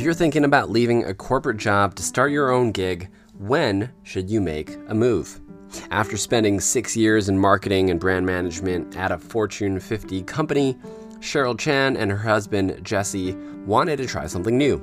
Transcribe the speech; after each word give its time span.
If 0.00 0.04
you're 0.04 0.14
thinking 0.14 0.46
about 0.46 0.70
leaving 0.70 1.04
a 1.04 1.12
corporate 1.12 1.58
job 1.58 1.94
to 1.96 2.02
start 2.02 2.32
your 2.32 2.50
own 2.50 2.72
gig, 2.72 3.10
when 3.36 3.92
should 4.02 4.30
you 4.30 4.40
make 4.40 4.78
a 4.88 4.94
move? 4.94 5.42
After 5.90 6.16
spending 6.16 6.58
six 6.58 6.96
years 6.96 7.28
in 7.28 7.38
marketing 7.38 7.90
and 7.90 8.00
brand 8.00 8.24
management 8.24 8.96
at 8.96 9.12
a 9.12 9.18
Fortune 9.18 9.78
50 9.78 10.22
company, 10.22 10.78
Cheryl 11.18 11.58
Chan 11.58 11.98
and 11.98 12.10
her 12.10 12.16
husband 12.16 12.82
Jesse 12.82 13.34
wanted 13.66 13.98
to 13.98 14.06
try 14.06 14.26
something 14.26 14.56
new. 14.56 14.76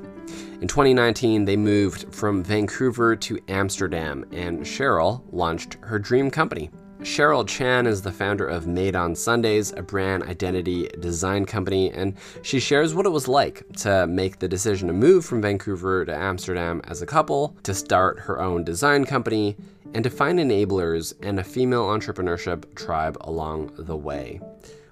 In 0.62 0.68
2019, 0.68 1.46
they 1.46 1.58
moved 1.58 2.14
from 2.14 2.44
Vancouver 2.44 3.16
to 3.16 3.40
Amsterdam, 3.48 4.24
and 4.32 4.60
Cheryl 4.60 5.24
launched 5.32 5.78
her 5.82 5.98
dream 5.98 6.30
company. 6.30 6.70
Cheryl 7.08 7.48
Chan 7.48 7.88
is 7.88 8.02
the 8.02 8.12
founder 8.12 8.46
of 8.46 8.68
Made 8.68 8.94
on 8.94 9.16
Sundays, 9.16 9.72
a 9.72 9.82
brand 9.82 10.24
identity 10.24 10.90
design 11.00 11.46
company, 11.46 11.90
and 11.90 12.16
she 12.42 12.60
shares 12.60 12.94
what 12.94 13.06
it 13.06 13.12
was 13.12 13.30
like 13.30 13.64
to 13.78 14.06
make 14.06 14.40
the 14.40 14.48
decision 14.48 14.90
to 14.90 14.94
move 14.94 15.26
from 15.26 15.42
Vancouver 15.42 16.04
to 16.04 16.14
Amsterdam 16.14 16.82
as 16.84 17.02
a 17.02 17.06
couple, 17.06 17.56
to 17.64 17.74
start 17.74 18.20
her 18.20 18.42
own 18.42 18.66
design 18.66 19.06
company, 19.06 19.56
and 19.94 20.04
to 20.04 20.10
find 20.10 20.38
enablers 20.38 21.14
and 21.24 21.40
a 21.40 21.46
female 21.46 21.88
entrepreneurship 21.88 22.76
tribe 22.76 23.18
along 23.22 23.72
the 23.78 23.96
way. 23.96 24.42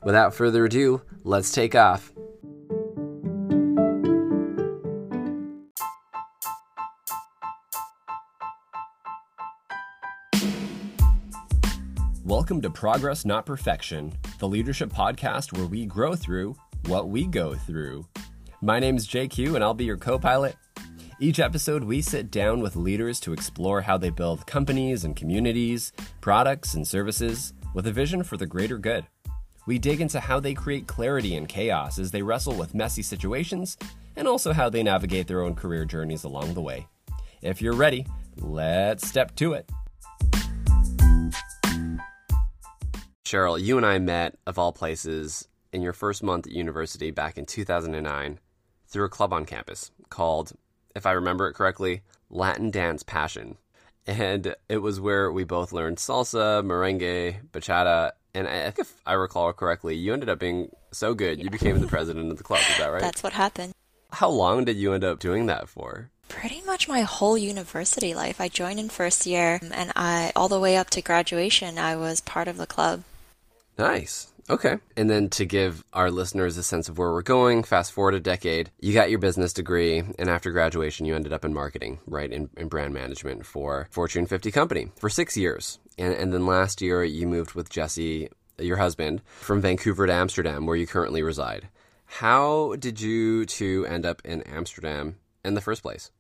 Without 0.04 0.34
further 0.34 0.66
ado, 0.66 1.02
let's 1.26 1.52
take 1.52 1.76
off. 1.76 2.14
Welcome 12.38 12.62
to 12.64 12.70
Progress 12.70 13.24
Not 13.24 13.46
Perfection, 13.46 14.12
the 14.40 14.48
leadership 14.48 14.90
podcast 14.90 15.58
where 15.58 15.68
we 15.68 15.86
grow 15.86 16.16
through 16.16 16.58
what 16.88 17.08
we 17.08 17.28
go 17.28 17.56
through. 17.56 18.06
My 18.62 18.78
name 18.78 18.98
is 18.98 19.08
JQ 19.08 19.56
and 19.56 19.64
I'll 19.64 19.74
be 19.74 19.86
your 19.86 19.96
co 19.96 20.20
pilot. 20.20 20.58
Each 21.22 21.40
episode, 21.40 21.86
we 21.86 22.02
sit 22.02 22.32
down 22.32 22.60
with 22.60 22.76
leaders 22.76 23.22
to 23.22 23.32
explore 23.32 23.80
how 23.80 23.98
they 23.98 24.10
build 24.10 24.46
companies 24.46 25.06
and 25.06 25.16
communities, 25.16 25.94
products 26.20 26.74
and 26.74 26.86
services 26.86 27.54
with 27.74 27.88
a 27.88 27.94
vision 27.94 28.22
for 28.22 28.36
the 28.36 28.46
greater 28.46 28.78
good. 28.78 29.06
We 29.66 29.80
dig 29.80 30.02
into 30.02 30.20
how 30.20 30.42
they 30.42 30.54
create 30.54 30.88
clarity 30.88 31.38
in 31.38 31.46
chaos 31.46 31.98
as 32.00 32.12
they 32.12 32.22
wrestle 32.22 32.58
with 32.58 32.76
messy 32.76 33.02
situations 33.02 33.78
and 34.18 34.28
also 34.28 34.52
how 34.52 34.70
they 34.70 34.84
navigate 34.84 35.28
their 35.28 35.42
own 35.42 35.56
career 35.56 35.86
journeys 35.86 36.26
along 36.26 36.54
the 36.54 36.62
way. 36.62 36.86
If 37.42 37.62
you're 37.62 37.76
ready, 37.76 38.06
let's 38.36 39.08
step 39.08 39.38
to 39.38 39.54
it. 39.54 39.70
Cheryl, 43.26 43.60
you 43.60 43.78
and 43.78 43.86
I 43.86 43.98
met, 43.98 44.38
of 44.46 44.60
all 44.60 44.72
places, 44.72 45.48
in 45.74 45.82
your 45.82 45.94
first 45.94 46.22
month 46.22 46.46
at 46.46 46.54
university 46.54 47.10
back 47.10 47.40
in 47.40 47.46
2009 47.48 48.40
through 48.88 49.06
a 49.06 49.10
club 49.10 49.34
on 49.34 49.46
campus 49.46 49.92
called, 50.10 50.54
if 50.96 51.08
I 51.08 51.12
remember 51.14 51.48
it 51.48 51.54
correctly, 51.54 52.02
Latin 52.30 52.70
Dance 52.70 53.02
Passion. 53.02 53.58
And 54.06 54.56
it 54.70 54.78
was 54.78 55.02
where 55.02 55.32
we 55.32 55.44
both 55.44 55.74
learned 55.74 55.98
salsa, 55.98 56.64
merengue, 56.64 57.50
bachata, 57.52 58.12
and 58.36 58.48
I 58.48 58.66
think 58.66 58.80
if 58.80 58.94
I 59.08 59.14
recall 59.14 59.52
correctly, 59.54 59.96
you 59.96 60.14
ended 60.14 60.30
up 60.30 60.38
being 60.38 60.70
so 60.92 61.16
good 61.16 61.42
you 61.42 61.50
became 61.50 61.80
the 61.80 61.88
president 61.88 62.30
of 62.30 62.38
the 62.38 62.44
club. 62.44 62.62
Is 62.70 62.78
that 62.78 62.92
right? 62.92 63.02
That's 63.02 63.24
what 63.24 63.34
happened. 63.34 63.74
How 64.12 64.30
long 64.30 64.66
did 64.66 64.78
you 64.78 64.94
end 64.94 65.04
up 65.04 65.20
doing 65.20 65.48
that 65.48 65.68
for? 65.68 66.12
Pretty 66.30 66.62
much 66.66 66.88
my 66.88 67.02
whole 67.02 67.38
university 67.38 68.14
life. 68.14 68.40
I 68.40 68.50
joined 68.50 68.80
in 68.80 68.90
first 68.90 69.26
year, 69.26 69.60
and 69.62 69.92
I 69.96 70.32
all 70.36 70.48
the 70.48 70.60
way 70.60 70.78
up 70.78 70.92
to 70.92 71.02
graduation, 71.02 71.80
I 71.80 71.96
was 71.96 72.22
part 72.22 72.48
of 72.48 72.58
the 72.58 72.68
club. 72.68 73.04
Nice. 73.78 74.32
Okay. 74.50 74.78
And 74.96 75.10
then 75.10 75.30
to 75.32 75.46
give 75.46 75.84
our 75.92 76.12
listeners 76.12 76.58
a 76.58 76.64
sense 76.64 76.88
of 76.88 76.98
where 76.98 77.12
we're 77.12 77.24
going, 77.24 77.64
fast 77.64 77.92
forward 77.92 78.14
a 78.14 78.20
decade, 78.20 78.72
you 78.80 78.94
got 78.94 79.10
your 79.10 79.20
business 79.20 79.54
degree, 79.54 80.04
and 80.20 80.30
after 80.30 80.52
graduation, 80.52 81.06
you 81.06 81.16
ended 81.16 81.34
up 81.34 81.44
in 81.44 81.54
marketing, 81.54 82.00
right, 82.06 82.32
in, 82.32 82.50
in 82.56 82.68
brand 82.68 82.94
management 82.94 83.46
for 83.46 83.88
Fortune 83.90 84.28
50 84.28 84.52
company 84.52 84.92
for 84.98 85.10
six 85.10 85.36
years. 85.36 85.80
And, 85.98 86.14
and 86.14 86.34
then 86.34 86.46
last 86.46 86.82
year, 86.82 87.04
you 87.04 87.28
moved 87.28 87.54
with 87.54 87.70
Jesse, 87.70 88.30
your 88.60 88.78
husband, 88.78 89.22
from 89.26 89.62
Vancouver 89.62 90.06
to 90.06 90.14
Amsterdam, 90.14 90.68
where 90.68 90.78
you 90.78 90.86
currently 90.86 91.24
reside. 91.24 91.68
How 92.06 92.76
did 92.78 93.02
you 93.02 93.46
two 93.46 93.86
end 93.88 94.06
up 94.06 94.22
in 94.24 94.44
Amsterdam 94.44 95.18
in 95.44 95.56
the 95.56 95.62
first 95.62 95.82
place? 95.82 96.12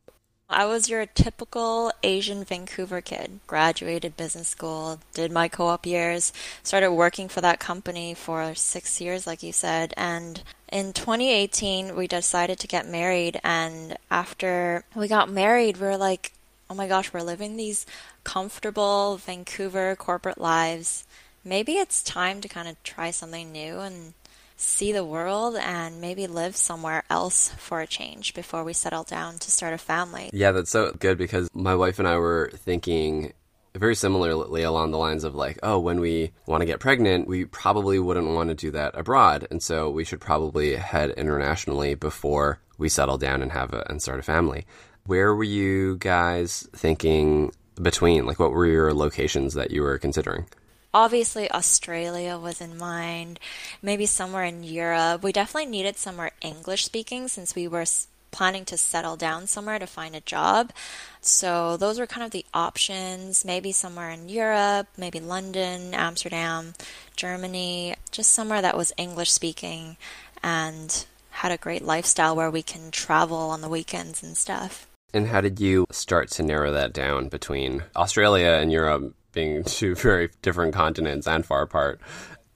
I 0.49 0.65
was 0.65 0.89
your 0.89 1.07
typical 1.07 1.91
Asian 2.03 2.43
Vancouver 2.43 3.01
kid. 3.01 3.39
Graduated 3.47 4.15
business 4.15 4.47
school, 4.47 4.99
did 5.13 5.31
my 5.31 5.47
co 5.47 5.67
op 5.67 5.87
years, 5.87 6.31
started 6.61 6.91
working 6.91 7.27
for 7.27 7.41
that 7.41 7.59
company 7.59 8.13
for 8.13 8.53
six 8.53 9.01
years, 9.01 9.25
like 9.25 9.41
you 9.41 9.51
said. 9.51 9.93
And 9.97 10.43
in 10.71 10.93
2018, 10.93 11.95
we 11.95 12.07
decided 12.07 12.59
to 12.59 12.67
get 12.67 12.87
married. 12.87 13.41
And 13.43 13.97
after 14.11 14.83
we 14.95 15.07
got 15.07 15.31
married, 15.31 15.77
we 15.77 15.87
were 15.87 15.97
like, 15.97 16.31
oh 16.69 16.75
my 16.75 16.87
gosh, 16.87 17.11
we're 17.11 17.21
living 17.21 17.57
these 17.57 17.87
comfortable 18.23 19.17
Vancouver 19.17 19.95
corporate 19.95 20.39
lives. 20.39 21.05
Maybe 21.43 21.73
it's 21.73 22.03
time 22.03 22.39
to 22.41 22.47
kind 22.47 22.67
of 22.67 22.81
try 22.83 23.09
something 23.09 23.51
new 23.51 23.79
and 23.79 24.13
see 24.55 24.91
the 24.91 25.05
world 25.05 25.55
and 25.55 25.99
maybe 25.99 26.27
live 26.27 26.55
somewhere 26.55 27.03
else 27.09 27.49
for 27.57 27.81
a 27.81 27.87
change 27.87 28.33
before 28.33 28.63
we 28.63 28.73
settle 28.73 29.03
down 29.03 29.37
to 29.39 29.51
start 29.51 29.73
a 29.73 29.77
family. 29.77 30.29
Yeah, 30.33 30.51
that's 30.51 30.71
so 30.71 30.91
good 30.91 31.17
because 31.17 31.49
my 31.53 31.75
wife 31.75 31.99
and 31.99 32.07
I 32.07 32.17
were 32.17 32.51
thinking 32.53 33.33
very 33.75 33.95
similarly 33.95 34.63
along 34.63 34.91
the 34.91 34.97
lines 34.97 35.23
of 35.23 35.35
like, 35.35 35.59
oh, 35.61 35.79
when 35.79 35.99
we 35.99 36.31
want 36.45 36.61
to 36.61 36.65
get 36.65 36.79
pregnant, 36.79 37.27
we 37.27 37.45
probably 37.45 37.99
wouldn't 37.99 38.27
want 38.27 38.49
to 38.49 38.55
do 38.55 38.71
that 38.71 38.97
abroad, 38.97 39.47
and 39.51 39.61
so 39.61 39.89
we 39.89 40.05
should 40.05 40.21
probably 40.21 40.75
head 40.75 41.11
internationally 41.11 41.95
before 41.95 42.59
we 42.77 42.89
settle 42.89 43.17
down 43.17 43.41
and 43.41 43.51
have 43.51 43.73
a 43.73 43.85
and 43.89 44.01
start 44.01 44.19
a 44.19 44.23
family. 44.23 44.65
Where 45.05 45.35
were 45.35 45.43
you 45.43 45.97
guys 45.97 46.67
thinking 46.73 47.51
between? 47.81 48.25
Like, 48.25 48.39
what 48.39 48.51
were 48.51 48.65
your 48.65 48.93
locations 48.93 49.53
that 49.53 49.71
you 49.71 49.81
were 49.81 49.99
considering? 49.99 50.47
Obviously 50.95 51.51
Australia 51.51 52.37
was 52.37 52.61
in 52.61 52.77
mind, 52.77 53.37
maybe 53.81 54.05
somewhere 54.05 54.45
in 54.45 54.63
Europe. 54.63 55.21
We 55.21 55.33
definitely 55.33 55.69
needed 55.69 55.97
somewhere 55.97 56.31
English 56.41 56.85
speaking 56.85 57.27
since 57.27 57.53
we 57.53 57.67
were 57.67 57.83
planning 58.31 58.63
to 58.65 58.77
settle 58.77 59.17
down 59.17 59.45
somewhere 59.45 59.77
to 59.77 59.87
find 59.87 60.15
a 60.15 60.21
job. 60.21 60.71
So 61.19 61.75
those 61.75 61.99
were 61.99 62.07
kind 62.07 62.23
of 62.25 62.31
the 62.31 62.45
options, 62.53 63.43
maybe 63.43 63.73
somewhere 63.73 64.09
in 64.09 64.29
Europe, 64.29 64.87
maybe 64.97 65.19
London, 65.19 65.93
Amsterdam, 65.93 66.73
Germany, 67.17 67.95
just 68.11 68.31
somewhere 68.31 68.61
that 68.61 68.77
was 68.77 68.93
English 68.97 69.31
speaking 69.31 69.97
and 70.41 71.05
had 71.31 71.51
a 71.51 71.57
great 71.57 71.83
lifestyle 71.83 72.37
where 72.37 72.51
we 72.51 72.63
can 72.63 72.89
travel 72.89 73.37
on 73.37 73.59
the 73.59 73.69
weekends 73.69 74.23
and 74.23 74.37
stuff. 74.37 74.87
And 75.13 75.27
how 75.27 75.41
did 75.41 75.59
you 75.59 75.87
start 75.91 76.29
to 76.31 76.43
narrow 76.43 76.71
that 76.71 76.93
down 76.93 77.27
between 77.27 77.83
Australia 77.95 78.59
and 78.61 78.71
Europe? 78.71 79.13
Being 79.35 79.63
two 79.65 79.93
very 79.93 80.31
different 80.41 80.73
continents 80.73 81.27
and 81.27 81.45
far 81.45 81.61
apart, 81.61 82.01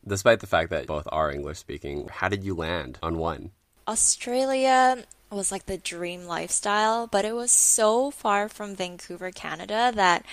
despite 0.07 0.40
the 0.40 0.47
fact 0.47 0.72
that 0.72 0.88
both 0.88 1.07
are 1.12 1.31
English 1.31 1.59
speaking. 1.59 2.09
How 2.12 2.28
did 2.28 2.44
you 2.44 2.56
land 2.56 2.97
on 3.03 3.19
one? 3.19 3.51
Australia 3.88 5.03
was 5.29 5.51
like 5.51 5.67
the 5.67 5.78
dream 5.78 6.25
lifestyle, 6.25 7.06
but 7.06 7.25
it 7.25 7.35
was 7.35 7.51
so 7.51 8.09
far 8.09 8.50
from 8.50 8.75
Vancouver, 8.75 9.29
Canada 9.29 9.91
that 9.94 10.25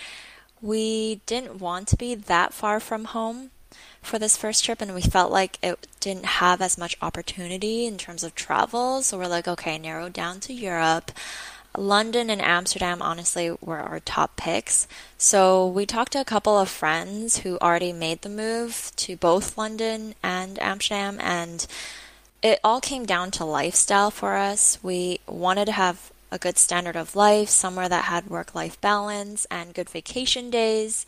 we 0.62 1.20
didn't 1.26 1.60
want 1.60 1.88
to 1.88 1.96
be 1.96 2.14
that 2.14 2.54
far 2.54 2.80
from 2.80 3.04
home 3.06 3.50
for 4.00 4.18
this 4.18 4.36
first 4.36 4.64
trip 4.64 4.80
and 4.80 4.94
we 4.94 5.02
felt 5.02 5.32
like 5.32 5.58
it 5.62 5.86
didn't 6.00 6.24
have 6.24 6.62
as 6.62 6.78
much 6.78 6.96
opportunity 7.02 7.86
in 7.86 7.98
terms 7.98 8.22
of 8.22 8.34
travel 8.34 9.02
so 9.02 9.18
we're 9.18 9.26
like 9.26 9.48
okay 9.48 9.78
narrow 9.78 10.08
down 10.08 10.38
to 10.38 10.52
Europe 10.52 11.10
London 11.78 12.30
and 12.30 12.40
Amsterdam, 12.40 13.02
honestly, 13.02 13.56
were 13.60 13.78
our 13.78 14.00
top 14.00 14.36
picks. 14.36 14.86
So 15.18 15.66
we 15.66 15.86
talked 15.86 16.12
to 16.12 16.20
a 16.20 16.24
couple 16.24 16.58
of 16.58 16.68
friends 16.68 17.38
who 17.38 17.58
already 17.58 17.92
made 17.92 18.22
the 18.22 18.28
move 18.28 18.92
to 18.96 19.16
both 19.16 19.58
London 19.58 20.14
and 20.22 20.60
Amsterdam, 20.62 21.18
and 21.20 21.66
it 22.42 22.60
all 22.62 22.80
came 22.80 23.06
down 23.06 23.30
to 23.32 23.44
lifestyle 23.44 24.10
for 24.10 24.36
us. 24.36 24.78
We 24.82 25.20
wanted 25.26 25.66
to 25.66 25.72
have 25.72 26.12
a 26.30 26.38
good 26.38 26.58
standard 26.58 26.96
of 26.96 27.16
life, 27.16 27.48
somewhere 27.48 27.88
that 27.88 28.04
had 28.04 28.28
work 28.28 28.54
life 28.54 28.80
balance 28.80 29.46
and 29.50 29.74
good 29.74 29.88
vacation 29.88 30.50
days. 30.50 31.06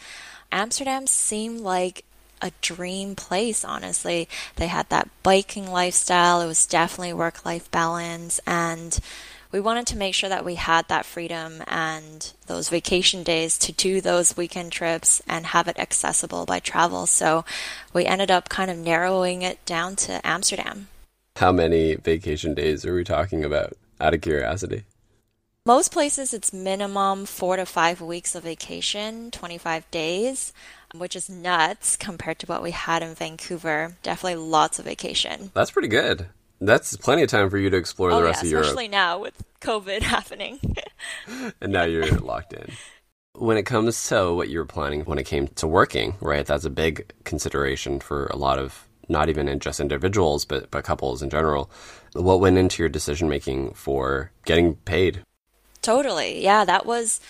Amsterdam 0.53 1.06
seemed 1.06 1.61
like 1.61 2.05
a 2.41 2.53
dream 2.61 3.17
place, 3.17 3.64
honestly. 3.64 4.29
They 4.56 4.69
had 4.69 4.88
that 4.91 5.09
biking 5.23 5.71
lifestyle, 5.71 6.41
it 6.41 6.47
was 6.47 6.67
definitely 6.67 7.12
work 7.12 7.44
life 7.44 7.71
balance, 7.71 8.41
and 8.47 8.99
we 9.50 9.61
wanted 9.61 9.87
to 9.89 9.97
make 9.97 10.15
sure 10.15 10.29
that 10.29 10.45
we 10.45 10.56
had 10.56 10.89
that 10.89 11.06
freedom 11.06 11.62
and 11.67 12.33
those 12.47 12.69
vacation 12.69 13.23
days 13.23 13.56
to 13.59 13.73
do 13.73 14.00
those 14.00 14.37
weekend 14.37 14.73
trips 14.73 15.23
and 15.27 15.47
have 15.47 15.69
it 15.69 15.79
accessible 15.79 16.45
by 16.45 16.61
travel. 16.61 17.06
So 17.06 17.45
we 17.93 18.05
ended 18.05 18.31
up 18.31 18.49
kind 18.49 18.71
of 18.71 18.77
narrowing 18.77 19.43
it 19.43 19.65
down 19.65 19.97
to 19.97 20.21
Amsterdam. 20.27 20.89
How 21.37 21.53
many 21.53 21.95
vacation 21.95 22.55
days 22.55 22.85
are 22.85 22.95
we 22.95 23.05
talking 23.05 23.45
about, 23.45 23.75
out 24.00 24.15
of 24.15 24.21
curiosity? 24.21 24.85
Most 25.65 25.93
places, 25.93 26.33
it's 26.33 26.53
minimum 26.53 27.27
four 27.27 27.56
to 27.56 27.67
five 27.67 28.00
weeks 28.00 28.35
of 28.35 28.43
vacation, 28.43 29.31
25 29.31 29.91
days, 29.91 30.53
which 30.95 31.15
is 31.15 31.29
nuts 31.29 31.95
compared 31.95 32.39
to 32.39 32.47
what 32.47 32.62
we 32.62 32.71
had 32.71 33.03
in 33.03 33.15
Vancouver. 33.15 33.97
Definitely 34.03 34.37
lots 34.37 34.79
of 34.79 34.87
vacation. 34.87 35.50
That's 35.53 35.71
pretty 35.71 35.89
good. 35.89 36.27
That's 36.60 36.96
plenty 36.96 37.22
of 37.22 37.28
time 37.28 37.50
for 37.50 37.58
you 37.58 37.70
to 37.70 37.76
explore 37.76 38.10
oh, 38.10 38.16
the 38.16 38.25
rest 38.25 38.43
yeah, 38.43 38.49
of 38.49 38.50
Europe. 38.50 38.66
Especially 38.66 38.88
now 38.88 39.19
with 39.19 39.43
COVID 39.60 40.02
happening. 40.02 40.58
and 41.60 41.72
now 41.72 41.84
you're 41.84 42.06
locked 42.19 42.52
in. 42.52 42.72
When 43.34 43.56
it 43.56 43.64
comes 43.64 44.08
to 44.08 44.34
what 44.34 44.49
you 44.49 44.58
were 44.58 44.66
planning 44.66 45.02
when 45.02 45.19
it 45.19 45.25
came 45.25 45.49
to 45.49 45.66
working, 45.66 46.16
right? 46.20 46.44
That's 46.44 46.64
a 46.64 46.70
big 46.70 47.12
consideration 47.25 48.00
for 48.00 48.26
a 48.26 48.37
lot 48.37 48.58
of 48.58 48.88
not 49.08 49.28
even 49.28 49.49
in 49.49 49.60
just 49.60 49.81
individuals, 49.81 50.44
but 50.44 50.70
but 50.70 50.84
couples 50.84 51.22
in 51.22 51.31
general. 51.31 51.70
What 52.14 52.40
went 52.40 52.58
into 52.58 52.82
your 52.82 52.88
decision 52.88 53.28
making 53.28 53.75
for 53.75 54.32
getting 54.44 54.75
paid? 54.76 55.22
Totally. 55.82 56.43
Yeah, 56.43 56.64
that 56.64 56.84
was 56.84 57.20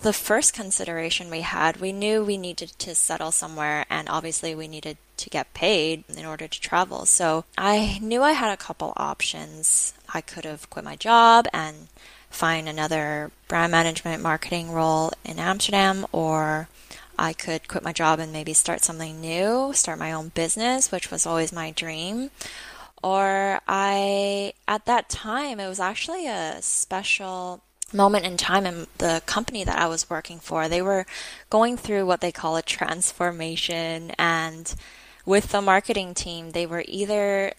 the 0.00 0.12
first 0.12 0.52
consideration 0.52 1.30
we 1.30 1.40
had. 1.40 1.78
We 1.78 1.92
knew 1.92 2.22
we 2.22 2.36
needed 2.36 2.70
to 2.78 2.94
settle 2.94 3.32
somewhere, 3.32 3.86
and 3.88 4.08
obviously 4.08 4.54
we 4.54 4.68
needed 4.68 4.98
to 5.16 5.30
get 5.30 5.54
paid 5.54 6.04
in 6.08 6.24
order 6.24 6.48
to 6.48 6.60
travel. 6.60 7.06
So 7.06 7.44
I 7.56 7.98
knew 8.00 8.22
I 8.22 8.32
had 8.32 8.52
a 8.52 8.56
couple 8.56 8.92
options. 8.96 9.94
I 10.12 10.20
could 10.20 10.44
have 10.44 10.70
quit 10.70 10.84
my 10.84 10.96
job 10.96 11.46
and 11.52 11.88
find 12.30 12.68
another 12.68 13.30
brand 13.48 13.70
management 13.70 14.22
marketing 14.22 14.72
role 14.72 15.12
in 15.24 15.38
Amsterdam, 15.38 16.06
or 16.12 16.68
I 17.16 17.32
could 17.32 17.68
quit 17.68 17.84
my 17.84 17.92
job 17.92 18.18
and 18.18 18.32
maybe 18.32 18.52
start 18.54 18.82
something 18.82 19.20
new, 19.20 19.72
start 19.72 19.98
my 19.98 20.12
own 20.12 20.28
business, 20.30 20.90
which 20.90 21.10
was 21.10 21.26
always 21.26 21.52
my 21.52 21.70
dream. 21.70 22.30
Or 23.02 23.60
I, 23.68 24.54
at 24.66 24.86
that 24.86 25.08
time, 25.08 25.60
it 25.60 25.68
was 25.68 25.78
actually 25.78 26.26
a 26.26 26.60
special 26.60 27.60
moment 27.92 28.24
in 28.24 28.36
time 28.36 28.66
in 28.66 28.86
the 28.98 29.22
company 29.26 29.62
that 29.62 29.78
I 29.78 29.86
was 29.86 30.10
working 30.10 30.40
for. 30.40 30.68
They 30.68 30.82
were 30.82 31.06
going 31.50 31.76
through 31.76 32.06
what 32.06 32.20
they 32.20 32.32
call 32.32 32.56
a 32.56 32.62
transformation, 32.62 34.12
and 34.18 34.74
with 35.26 35.50
the 35.50 35.60
marketing 35.60 36.14
team, 36.14 36.50
they 36.50 36.66
were 36.66 36.84
either 36.86 37.52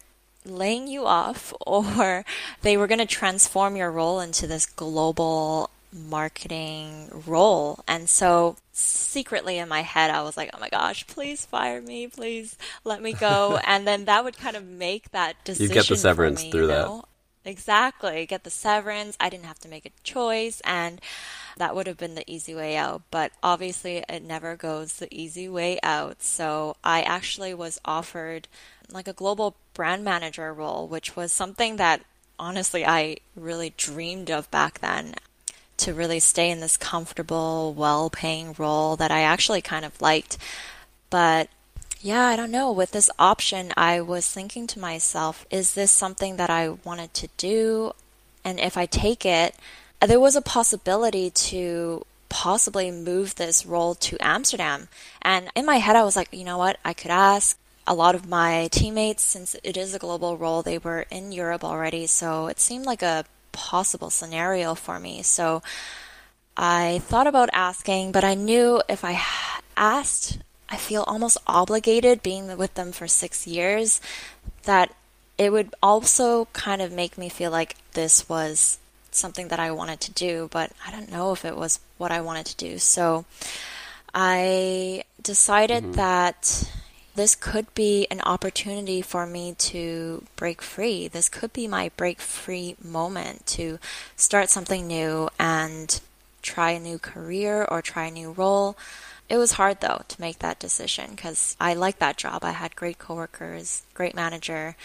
laying 0.45 0.87
you 0.87 1.05
off 1.05 1.53
or 1.65 2.25
they 2.61 2.77
were 2.77 2.87
going 2.87 2.99
to 2.99 3.05
transform 3.05 3.75
your 3.75 3.91
role 3.91 4.19
into 4.19 4.47
this 4.47 4.65
global 4.65 5.69
marketing 5.91 7.09
role. 7.25 7.79
And 7.87 8.09
so 8.09 8.57
secretly 8.73 9.57
in 9.57 9.69
my 9.69 9.81
head, 9.81 10.11
I 10.11 10.21
was 10.23 10.35
like, 10.35 10.49
oh 10.53 10.59
my 10.59 10.69
gosh, 10.69 11.07
please 11.07 11.45
fire 11.45 11.81
me, 11.81 12.07
please 12.07 12.57
let 12.83 13.01
me 13.01 13.13
go. 13.13 13.59
and 13.65 13.87
then 13.87 14.05
that 14.05 14.23
would 14.23 14.37
kind 14.37 14.55
of 14.55 14.65
make 14.65 15.11
that 15.11 15.35
decision. 15.43 15.69
You 15.69 15.73
get 15.73 15.87
the 15.87 15.95
severance 15.95 16.43
me, 16.43 16.51
through 16.51 16.61
you 16.61 16.67
that. 16.67 17.05
Exactly. 17.45 18.25
Get 18.25 18.43
the 18.43 18.49
severance. 18.49 19.15
I 19.19 19.29
didn't 19.29 19.45
have 19.45 19.59
to 19.59 19.67
make 19.67 19.85
a 19.85 19.91
choice. 20.03 20.61
And 20.65 20.99
that 21.57 21.75
would 21.75 21.87
have 21.87 21.97
been 21.97 22.15
the 22.15 22.29
easy 22.29 22.53
way 22.53 22.75
out. 22.75 23.01
But 23.11 23.31
obviously, 23.41 24.03
it 24.09 24.23
never 24.23 24.55
goes 24.55 24.93
the 24.93 25.13
easy 25.13 25.47
way 25.47 25.79
out. 25.83 26.21
So 26.21 26.75
I 26.83 27.01
actually 27.01 27.53
was 27.53 27.79
offered 27.85 28.47
like 28.91 29.07
a 29.07 29.13
global 29.13 29.55
brand 29.73 30.03
manager 30.03 30.53
role, 30.53 30.87
which 30.87 31.15
was 31.15 31.31
something 31.31 31.77
that 31.77 32.01
honestly 32.37 32.85
I 32.85 33.17
really 33.35 33.73
dreamed 33.77 34.29
of 34.29 34.51
back 34.51 34.79
then 34.79 35.15
to 35.77 35.93
really 35.93 36.19
stay 36.19 36.49
in 36.49 36.59
this 36.59 36.77
comfortable, 36.77 37.73
well 37.73 38.09
paying 38.09 38.53
role 38.57 38.95
that 38.95 39.11
I 39.11 39.21
actually 39.21 39.61
kind 39.61 39.85
of 39.85 40.01
liked. 40.01 40.37
But 41.09 41.49
yeah, 42.01 42.25
I 42.27 42.35
don't 42.35 42.51
know. 42.51 42.71
With 42.71 42.91
this 42.91 43.09
option, 43.17 43.73
I 43.75 43.99
was 44.01 44.31
thinking 44.31 44.67
to 44.67 44.79
myself, 44.79 45.45
is 45.49 45.73
this 45.73 45.91
something 45.91 46.37
that 46.37 46.49
I 46.49 46.69
wanted 46.69 47.13
to 47.15 47.29
do? 47.37 47.93
And 48.43 48.59
if 48.59 48.77
I 48.77 48.85
take 48.85 49.25
it, 49.25 49.55
there 50.01 50.19
was 50.19 50.35
a 50.35 50.41
possibility 50.41 51.29
to 51.29 52.05
possibly 52.29 52.91
move 52.91 53.35
this 53.35 53.65
role 53.65 53.95
to 53.95 54.17
Amsterdam. 54.19 54.87
And 55.21 55.49
in 55.55 55.65
my 55.65 55.77
head, 55.77 55.95
I 55.95 56.03
was 56.03 56.15
like, 56.15 56.29
you 56.31 56.43
know 56.43 56.57
what? 56.57 56.77
I 56.83 56.93
could 56.93 57.11
ask. 57.11 57.57
A 57.87 57.93
lot 57.93 58.15
of 58.15 58.27
my 58.27 58.67
teammates, 58.71 59.21
since 59.21 59.55
it 59.63 59.77
is 59.77 59.93
a 59.93 59.99
global 59.99 60.37
role, 60.37 60.63
they 60.63 60.79
were 60.79 61.05
in 61.11 61.31
Europe 61.31 61.63
already. 61.63 62.07
So 62.07 62.47
it 62.47 62.59
seemed 62.59 62.85
like 62.87 63.03
a 63.03 63.25
possible 63.51 64.09
scenario 64.09 64.73
for 64.73 64.99
me. 64.99 65.21
So 65.21 65.61
I 66.57 67.01
thought 67.03 67.27
about 67.27 67.49
asking, 67.53 68.11
but 68.11 68.23
I 68.23 68.33
knew 68.33 68.81
if 68.89 69.05
I 69.05 69.21
asked, 69.77 70.39
I 70.67 70.77
feel 70.77 71.03
almost 71.03 71.37
obligated 71.45 72.23
being 72.23 72.57
with 72.57 72.73
them 72.73 72.91
for 72.91 73.07
six 73.07 73.45
years 73.45 74.01
that 74.63 74.93
it 75.37 75.51
would 75.51 75.75
also 75.83 76.45
kind 76.53 76.81
of 76.81 76.91
make 76.91 77.17
me 77.17 77.29
feel 77.29 77.51
like 77.51 77.75
this 77.93 78.27
was 78.27 78.79
something 79.15 79.49
that 79.49 79.59
I 79.59 79.71
wanted 79.71 79.99
to 80.01 80.11
do, 80.11 80.49
but 80.51 80.71
I 80.85 80.91
don't 80.91 81.11
know 81.11 81.31
if 81.31 81.45
it 81.45 81.55
was 81.55 81.79
what 81.97 82.11
I 82.11 82.21
wanted 82.21 82.45
to 82.47 82.55
do. 82.55 82.77
So 82.77 83.25
I 84.13 85.03
decided 85.21 85.83
mm-hmm. 85.83 85.93
that 85.93 86.69
this 87.15 87.35
could 87.35 87.73
be 87.73 88.07
an 88.11 88.21
opportunity 88.21 89.01
for 89.01 89.25
me 89.25 89.55
to 89.57 90.23
break 90.35 90.61
free. 90.61 91.07
This 91.07 91.29
could 91.29 91.53
be 91.53 91.67
my 91.67 91.89
break 91.95 92.19
free 92.19 92.75
moment 92.83 93.45
to 93.47 93.79
start 94.15 94.49
something 94.49 94.85
new 94.85 95.29
and 95.39 95.99
try 96.41 96.71
a 96.71 96.79
new 96.79 96.99
career 96.99 97.65
or 97.69 97.81
try 97.81 98.05
a 98.05 98.11
new 98.11 98.31
role. 98.31 98.77
It 99.29 99.37
was 99.37 99.53
hard 99.53 99.81
though 99.81 100.03
to 100.07 100.21
make 100.21 100.39
that 100.39 100.59
decision 100.59 101.11
because 101.11 101.55
I 101.59 101.73
liked 101.73 101.99
that 101.99 102.17
job. 102.17 102.43
I 102.43 102.51
had 102.51 102.75
great 102.75 102.99
coworkers, 102.99 103.83
great 103.93 104.13
manager. 104.13 104.75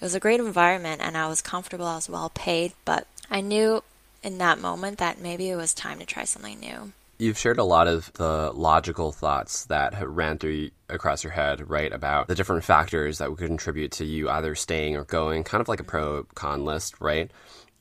It 0.00 0.04
was 0.04 0.14
a 0.14 0.20
great 0.20 0.40
environment 0.40 1.00
and 1.02 1.16
I 1.16 1.26
was 1.26 1.42
comfortable, 1.42 1.86
I 1.86 1.96
was 1.96 2.08
well 2.08 2.30
paid, 2.30 2.72
but 2.84 3.06
I 3.30 3.40
knew 3.40 3.82
in 4.22 4.38
that 4.38 4.58
moment 4.58 4.98
that 4.98 5.20
maybe 5.20 5.48
it 5.48 5.56
was 5.56 5.74
time 5.74 5.98
to 5.98 6.06
try 6.06 6.24
something 6.24 6.58
new. 6.60 6.92
You've 7.18 7.38
shared 7.38 7.58
a 7.58 7.64
lot 7.64 7.88
of 7.88 8.12
the 8.14 8.52
logical 8.54 9.10
thoughts 9.10 9.66
that 9.66 9.94
ran 10.06 10.38
through 10.38 10.70
across 10.88 11.24
your 11.24 11.32
head, 11.32 11.68
right? 11.68 11.92
About 11.92 12.28
the 12.28 12.34
different 12.34 12.64
factors 12.64 13.18
that 13.18 13.28
would 13.28 13.38
contribute 13.40 13.92
to 13.92 14.04
you 14.04 14.30
either 14.30 14.54
staying 14.54 14.96
or 14.96 15.04
going, 15.04 15.42
kind 15.42 15.60
of 15.60 15.68
like 15.68 15.80
a 15.80 15.82
mm-hmm. 15.82 15.90
pro 15.90 16.26
con 16.34 16.64
list, 16.64 17.00
right? 17.00 17.30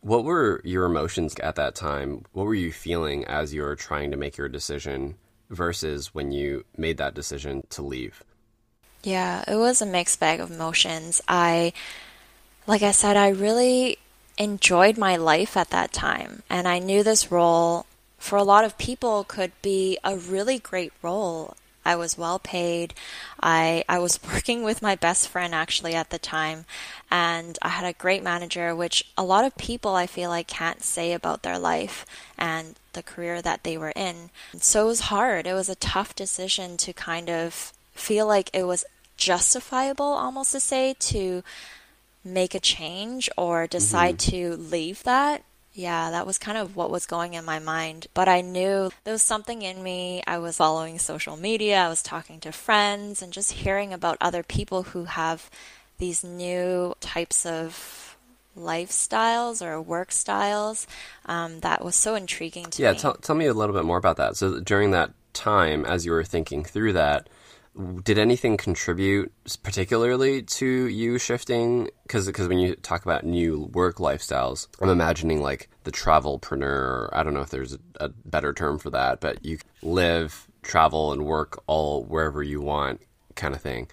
What 0.01 0.23
were 0.23 0.61
your 0.63 0.85
emotions 0.85 1.35
at 1.41 1.55
that 1.55 1.75
time? 1.75 2.23
What 2.33 2.45
were 2.45 2.55
you 2.55 2.71
feeling 2.71 3.25
as 3.25 3.53
you 3.53 3.61
were 3.61 3.75
trying 3.75 4.11
to 4.11 4.17
make 4.17 4.37
your 4.37 4.49
decision 4.49 5.15
versus 5.49 6.13
when 6.13 6.31
you 6.31 6.65
made 6.75 6.97
that 6.97 7.13
decision 7.13 7.63
to 7.71 7.81
leave? 7.81 8.23
Yeah, 9.03 9.43
it 9.47 9.55
was 9.55 9.81
a 9.81 9.85
mixed 9.85 10.19
bag 10.19 10.39
of 10.39 10.51
emotions. 10.51 11.21
I, 11.27 11.73
like 12.65 12.81
I 12.81 12.91
said, 12.91 13.17
I 13.17 13.29
really 13.29 13.99
enjoyed 14.37 14.97
my 14.97 15.15
life 15.15 15.57
at 15.57 15.69
that 15.71 15.93
time. 15.93 16.43
And 16.49 16.67
I 16.67 16.79
knew 16.79 17.03
this 17.03 17.31
role 17.31 17.85
for 18.17 18.37
a 18.37 18.43
lot 18.43 18.65
of 18.65 18.77
people 18.77 19.23
could 19.23 19.51
be 19.61 19.97
a 20.03 20.17
really 20.17 20.59
great 20.59 20.93
role. 21.01 21.55
I 21.85 21.95
was 21.95 22.17
well 22.17 22.37
paid. 22.37 22.93
I 23.41 23.83
I 23.87 23.99
was 23.99 24.19
working 24.33 24.63
with 24.63 24.81
my 24.81 24.95
best 24.95 25.29
friend 25.29 25.55
actually 25.55 25.95
at 25.95 26.09
the 26.09 26.19
time 26.19 26.65
and 27.09 27.57
I 27.61 27.69
had 27.69 27.85
a 27.85 27.93
great 27.93 28.23
manager 28.23 28.75
which 28.75 29.05
a 29.17 29.23
lot 29.23 29.45
of 29.45 29.55
people 29.55 29.95
I 29.95 30.05
feel 30.05 30.29
like 30.29 30.47
can't 30.47 30.83
say 30.83 31.13
about 31.13 31.43
their 31.43 31.57
life 31.57 32.05
and 32.37 32.75
the 32.93 33.03
career 33.03 33.41
that 33.41 33.63
they 33.63 33.77
were 33.77 33.93
in. 33.95 34.31
So 34.59 34.85
it 34.85 34.87
was 34.87 34.99
hard. 35.01 35.47
It 35.47 35.53
was 35.53 35.69
a 35.69 35.75
tough 35.75 36.15
decision 36.15 36.75
to 36.77 36.91
kind 36.91 37.29
of 37.29 37.71
feel 37.93 38.27
like 38.27 38.49
it 38.53 38.63
was 38.63 38.83
justifiable 39.15 40.05
almost 40.05 40.51
to 40.51 40.59
say 40.59 40.95
to 40.99 41.43
make 42.33 42.55
a 42.55 42.59
change 42.59 43.29
or 43.37 43.67
decide 43.67 44.17
mm-hmm. 44.17 44.31
to 44.31 44.57
leave 44.57 45.03
that 45.03 45.43
yeah, 45.77 46.09
that 46.09 46.25
was 46.25 46.39
kind 46.39 46.57
of 46.57 46.75
what 46.75 46.89
was 46.89 47.05
going 47.05 47.35
in 47.35 47.45
my 47.45 47.59
mind. 47.59 48.07
But 48.15 48.27
I 48.27 48.41
knew 48.41 48.89
there 49.03 49.13
was 49.13 49.21
something 49.21 49.61
in 49.61 49.83
me. 49.83 50.23
I 50.25 50.39
was 50.39 50.57
following 50.57 50.97
social 50.97 51.37
media, 51.37 51.77
I 51.77 51.87
was 51.87 52.01
talking 52.01 52.39
to 52.39 52.51
friends, 52.51 53.21
and 53.21 53.31
just 53.31 53.51
hearing 53.51 53.93
about 53.93 54.17
other 54.19 54.41
people 54.41 54.83
who 54.83 55.03
have 55.03 55.51
these 55.99 56.23
new 56.23 56.95
types 56.99 57.45
of 57.45 58.17
lifestyles 58.57 59.63
or 59.63 59.79
work 59.79 60.11
styles 60.11 60.87
um, 61.27 61.59
that 61.59 61.85
was 61.85 61.95
so 61.95 62.15
intriguing 62.15 62.65
to 62.71 62.81
yeah, 62.81 62.93
me. 62.93 62.99
Yeah, 63.03 63.13
tell 63.21 63.35
me 63.35 63.45
a 63.45 63.53
little 63.53 63.75
bit 63.75 63.85
more 63.85 63.97
about 63.97 64.17
that. 64.17 64.35
So 64.35 64.59
during 64.59 64.89
that 64.91 65.11
time, 65.33 65.85
as 65.85 66.07
you 66.07 66.11
were 66.11 66.23
thinking 66.23 66.63
through 66.63 66.93
that, 66.93 67.29
did 68.03 68.17
anything 68.17 68.57
contribute 68.57 69.31
particularly 69.63 70.41
to 70.41 70.87
you 70.87 71.17
shifting? 71.17 71.89
Because 72.03 72.25
because 72.27 72.47
when 72.47 72.59
you 72.59 72.75
talk 72.75 73.03
about 73.03 73.25
new 73.25 73.69
work 73.73 73.97
lifestyles 73.97 74.67
i'm 74.81 74.89
imagining 74.89 75.41
like 75.41 75.69
the 75.83 75.91
travelpreneur 75.91 77.09
i 77.11 77.21
don't 77.21 77.33
know 77.33 77.41
if 77.41 77.49
there's 77.49 77.73
a, 77.73 77.79
a 77.99 78.09
better 78.09 78.53
term 78.53 78.79
for 78.79 78.89
that 78.89 79.19
but 79.19 79.43
you 79.43 79.57
live 79.81 80.47
travel 80.67 81.11
and 81.11 81.25
work 81.25 81.63
all 81.67 82.03
wherever 82.03 82.43
you 82.43 82.61
want 82.61 83.01
kind 83.35 83.55
of 83.55 83.61
thing. 83.61 83.87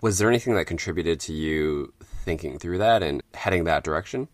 Was 0.00 0.18
there 0.18 0.28
anything 0.28 0.54
that 0.54 0.64
contributed 0.64 1.20
to 1.20 1.32
you 1.32 1.92
thinking 2.02 2.58
through 2.58 2.78
that 2.78 3.02
and 3.02 3.22
heading 3.34 3.64
that 3.64 3.84
direction? 3.84 4.28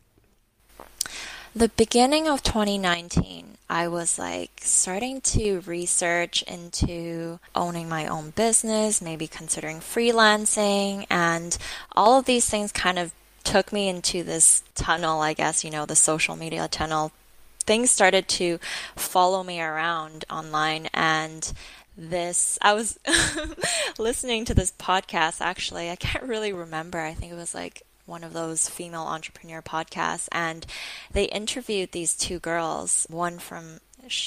The 1.54 1.68
beginning 1.68 2.26
of 2.26 2.42
2019, 2.42 3.47
I 3.70 3.88
was 3.88 4.18
like 4.18 4.60
starting 4.62 5.20
to 5.20 5.60
research 5.60 6.42
into 6.42 7.38
owning 7.54 7.88
my 7.88 8.06
own 8.06 8.30
business, 8.30 9.02
maybe 9.02 9.26
considering 9.26 9.80
freelancing, 9.80 11.06
and 11.10 11.56
all 11.94 12.18
of 12.18 12.24
these 12.24 12.48
things 12.48 12.72
kind 12.72 12.98
of 12.98 13.12
took 13.44 13.72
me 13.72 13.88
into 13.88 14.22
this 14.22 14.62
tunnel, 14.74 15.20
I 15.20 15.32
guess, 15.34 15.64
you 15.64 15.70
know, 15.70 15.86
the 15.86 15.96
social 15.96 16.36
media 16.36 16.68
tunnel. 16.68 17.12
Things 17.60 17.90
started 17.90 18.28
to 18.28 18.58
follow 18.96 19.42
me 19.42 19.60
around 19.60 20.24
online 20.30 20.88
and 20.94 21.52
this 21.98 22.58
I 22.62 22.74
was 22.74 22.98
listening 23.98 24.44
to 24.46 24.54
this 24.54 24.72
podcast 24.78 25.40
actually. 25.40 25.90
I 25.90 25.96
can't 25.96 26.24
really 26.24 26.52
remember. 26.52 27.00
I 27.00 27.12
think 27.12 27.32
it 27.32 27.36
was 27.36 27.54
like 27.54 27.82
one 28.08 28.24
of 28.24 28.32
those 28.32 28.68
female 28.68 29.02
entrepreneur 29.02 29.62
podcasts, 29.62 30.28
and 30.32 30.66
they 31.12 31.24
interviewed 31.24 31.92
these 31.92 32.16
two 32.16 32.38
girls, 32.38 33.06
one 33.08 33.38
from 33.38 33.80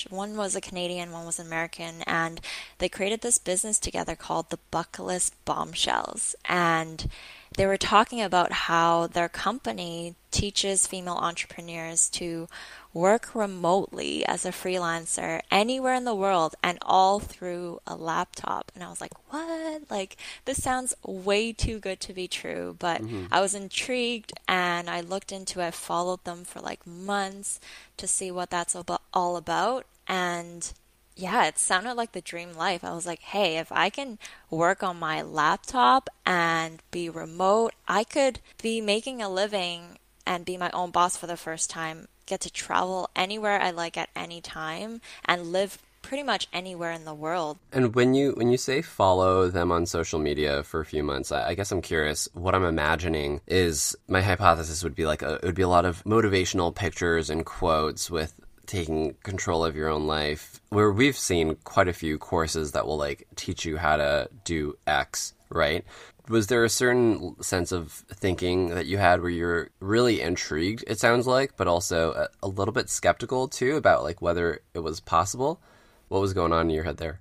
one 0.10 0.38
was 0.38 0.56
a 0.56 0.62
Canadian, 0.62 1.12
one 1.12 1.26
was 1.26 1.40
an 1.40 1.48
American, 1.48 2.04
and 2.06 2.40
they 2.78 2.90
created 2.90 3.22
this 3.22 3.38
business 3.38 3.80
together 3.80 4.16
called 4.16 4.50
the 4.50 4.60
Buckless 4.70 5.32
Bombshells. 5.46 6.36
And 6.46 7.10
they 7.58 7.66
were 7.66 7.78
talking 7.78 8.22
about 8.22 8.52
how 8.52 9.08
their 9.08 9.30
company 9.30 10.16
teaches 10.30 10.88
female 10.88 11.16
entrepreneurs 11.16 12.10
to 12.10 12.48
work 12.94 13.34
remotely 13.34 14.26
as 14.26 14.46
a 14.46 14.52
freelancer 14.52 15.42
anywhere 15.50 15.94
in 15.94 16.04
the 16.04 16.16
world 16.16 16.56
and 16.62 16.78
all 16.82 17.20
through 17.20 17.80
a 17.88 17.96
laptop. 17.96 18.72
And 18.76 18.84
I 18.84 18.90
was 18.90 19.02
like, 19.02 19.14
what? 19.32 19.84
Like, 19.90 20.18
this 20.46 20.62
sounds 20.62 20.94
way 21.06 21.54
too 21.54 21.80
good 21.80 22.00
to 22.02 22.14
be 22.14 22.28
true. 22.28 22.76
But 22.78 23.02
mm-hmm. 23.02 23.26
I 23.32 23.40
was 23.42 23.56
intrigued 23.56 24.34
and 24.48 24.90
I 24.90 25.02
looked 25.02 25.32
into 25.32 25.62
it, 25.62 25.74
followed 25.74 26.24
them 26.24 26.44
for 26.44 26.60
like 26.60 26.86
months 26.86 27.60
to 27.98 28.08
see 28.08 28.32
what 28.32 28.50
that's 28.50 28.76
all 29.14 29.38
about. 29.38 29.86
And 30.08 30.72
yeah, 31.16 31.46
it 31.46 31.58
sounded 31.60 31.94
like 31.94 32.14
the 32.14 32.22
dream 32.22 32.54
life. 32.54 32.84
I 32.84 32.94
was 32.94 33.06
like, 33.06 33.20
hey, 33.20 33.58
if 33.58 33.72
I 33.72 33.90
can 33.90 34.18
work 34.50 34.82
on 34.84 34.98
my 34.98 35.22
laptop 35.22 36.10
and 36.26 36.82
be 36.90 37.10
remote, 37.10 37.74
I 37.88 38.04
could 38.04 38.40
be 38.62 38.82
making 38.82 39.22
a 39.22 39.30
living 39.30 40.00
and 40.26 40.46
be 40.46 40.58
my 40.58 40.70
own 40.72 40.92
boss 40.92 41.18
for 41.18 41.28
the 41.28 41.38
first 41.38 41.70
time, 41.70 42.08
get 42.32 42.42
to 42.42 42.50
travel 42.50 43.10
anywhere 43.14 43.62
I 43.62 43.72
like 43.72 43.98
at 43.98 44.10
any 44.16 44.40
time 44.40 45.02
and 45.26 45.52
live 45.52 45.78
pretty 46.02 46.24
much 46.24 46.48
anywhere 46.54 46.92
in 46.92 47.04
the 47.04 47.14
world. 47.14 47.58
And 47.74 47.94
when 47.94 48.14
you 48.14 48.32
when 48.32 48.50
you 48.50 48.58
say 48.58 48.82
follow 48.82 49.50
them 49.50 49.70
on 49.72 49.86
social 49.86 50.18
media 50.18 50.64
for 50.64 50.80
a 50.80 50.86
few 50.86 51.04
months, 51.04 51.32
I, 51.32 51.50
I 51.50 51.56
guess 51.56 51.72
I'm 51.72 51.82
curious. 51.82 52.30
What 52.34 52.56
I'm 52.56 52.64
imagining 52.64 53.42
is 53.48 53.96
my 54.08 54.22
hypothesis 54.22 54.82
would 54.84 54.96
be 54.96 55.06
like 55.06 55.22
a, 55.22 55.36
it 55.36 55.44
would 55.44 55.56
be 55.56 55.62
a 55.62 55.68
lot 55.68 55.86
of 55.86 56.04
motivational 56.06 56.74
pictures 56.74 57.30
and 57.30 57.46
quotes 57.46 58.10
with 58.10 58.34
taking 58.66 59.16
control 59.24 59.66
of 59.66 59.76
your 59.76 59.90
own 59.90 60.08
life 60.08 60.62
where 60.70 60.92
we've 60.92 61.18
seen 61.18 61.58
quite 61.66 61.90
a 61.90 61.94
few 61.94 62.18
courses 62.18 62.72
that 62.72 62.88
will 62.88 62.98
like 62.98 63.28
teach 63.36 63.66
you 63.66 63.76
how 63.76 63.98
to 63.98 64.30
do 64.46 64.78
x 64.88 65.34
right 65.50 65.84
was 66.28 66.48
there 66.48 66.63
a 66.63 66.70
certain 66.70 67.42
sense 67.42 67.72
of 67.72 67.92
thinking 67.92 68.70
that 68.70 68.86
you 68.86 68.98
had 68.98 69.22
where 69.22 69.30
you're 69.30 69.70
really 69.80 70.22
intrigued 70.22 70.84
it 70.88 71.00
sounds 71.00 71.28
like 71.28 71.56
but 71.58 71.68
also 71.68 72.13
a, 72.13 72.30
a 72.44 72.48
little 72.48 72.74
bit 72.74 72.90
skeptical 72.90 73.48
too 73.48 73.75
about 73.75 74.04
like 74.04 74.22
whether 74.22 74.60
it 74.74 74.80
was 74.80 75.00
possible 75.00 75.60
what 76.08 76.22
was 76.22 76.34
going 76.34 76.54
on 76.54 76.70
in 76.70 76.75
your 76.75 76.84
head 76.84 76.98
there 76.98 77.20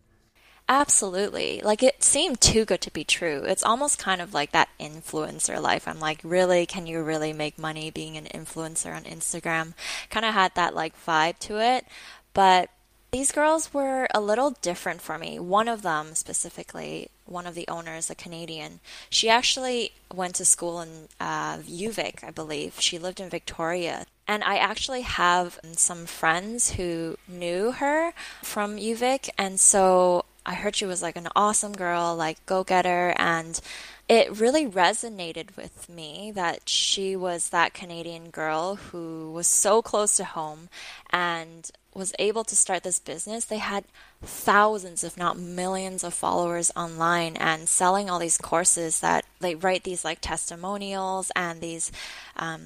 Absolutely. 0.70 1.60
Like 1.64 1.82
it 1.82 2.00
seemed 2.00 2.40
too 2.40 2.64
good 2.64 2.80
to 2.82 2.92
be 2.92 3.02
true. 3.02 3.42
It's 3.44 3.64
almost 3.64 3.98
kind 3.98 4.20
of 4.20 4.32
like 4.32 4.52
that 4.52 4.68
influencer 4.78 5.60
life. 5.60 5.88
I'm 5.88 5.98
like, 5.98 6.20
really? 6.22 6.64
Can 6.64 6.86
you 6.86 7.02
really 7.02 7.32
make 7.32 7.58
money 7.58 7.90
being 7.90 8.16
an 8.16 8.26
influencer 8.26 8.94
on 8.94 9.02
Instagram? 9.02 9.74
Kind 10.10 10.24
of 10.24 10.32
had 10.32 10.54
that 10.54 10.76
like 10.76 10.94
vibe 11.04 11.40
to 11.40 11.60
it. 11.60 11.86
But 12.34 12.70
these 13.10 13.32
girls 13.32 13.74
were 13.74 14.06
a 14.14 14.20
little 14.20 14.50
different 14.62 15.00
for 15.00 15.18
me. 15.18 15.38
One 15.38 15.68
of 15.68 15.82
them 15.82 16.14
specifically, 16.14 17.08
one 17.26 17.46
of 17.46 17.54
the 17.54 17.66
owners, 17.68 18.08
a 18.10 18.14
Canadian, 18.14 18.80
she 19.08 19.28
actually 19.28 19.92
went 20.12 20.36
to 20.36 20.44
school 20.44 20.80
in 20.80 21.08
uh, 21.18 21.58
UVic, 21.58 22.22
I 22.22 22.30
believe. 22.30 22.76
She 22.78 22.98
lived 22.98 23.20
in 23.20 23.28
Victoria. 23.28 24.06
And 24.28 24.44
I 24.44 24.58
actually 24.58 25.00
have 25.02 25.58
some 25.72 26.06
friends 26.06 26.72
who 26.72 27.16
knew 27.26 27.72
her 27.72 28.12
from 28.44 28.76
UVic. 28.76 29.28
And 29.36 29.58
so 29.58 30.24
I 30.46 30.54
heard 30.54 30.76
she 30.76 30.86
was 30.86 31.02
like 31.02 31.16
an 31.16 31.28
awesome 31.34 31.72
girl, 31.72 32.14
like 32.14 32.44
go 32.46 32.62
getter, 32.64 33.12
and 33.16 33.60
it 34.08 34.40
really 34.40 34.66
resonated 34.66 35.56
with 35.56 35.88
me 35.88 36.32
that 36.34 36.68
she 36.68 37.14
was 37.14 37.50
that 37.50 37.74
Canadian 37.74 38.30
girl 38.30 38.76
who 38.76 39.30
was 39.32 39.46
so 39.46 39.82
close 39.82 40.16
to 40.16 40.24
home 40.24 40.68
and 41.10 41.70
was 41.94 42.12
able 42.18 42.44
to 42.44 42.56
start 42.56 42.82
this 42.82 42.98
business. 42.98 43.44
They 43.44 43.58
had 43.58 43.84
thousands, 44.22 45.02
if 45.02 45.16
not 45.16 45.38
millions, 45.38 46.04
of 46.04 46.14
followers 46.14 46.70
online 46.76 47.36
and 47.36 47.68
selling 47.68 48.08
all 48.08 48.18
these 48.18 48.38
courses 48.38 49.00
that 49.00 49.24
they 49.40 49.54
write 49.54 49.84
these 49.84 50.04
like 50.04 50.20
testimonials 50.20 51.32
and 51.34 51.60
these 51.60 51.90
um, 52.36 52.60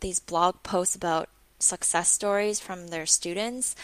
these 0.00 0.20
blog 0.20 0.62
posts 0.62 0.94
about 0.94 1.28
success 1.58 2.08
stories 2.08 2.60
from 2.60 2.88
their 2.88 3.06
students. 3.06 3.74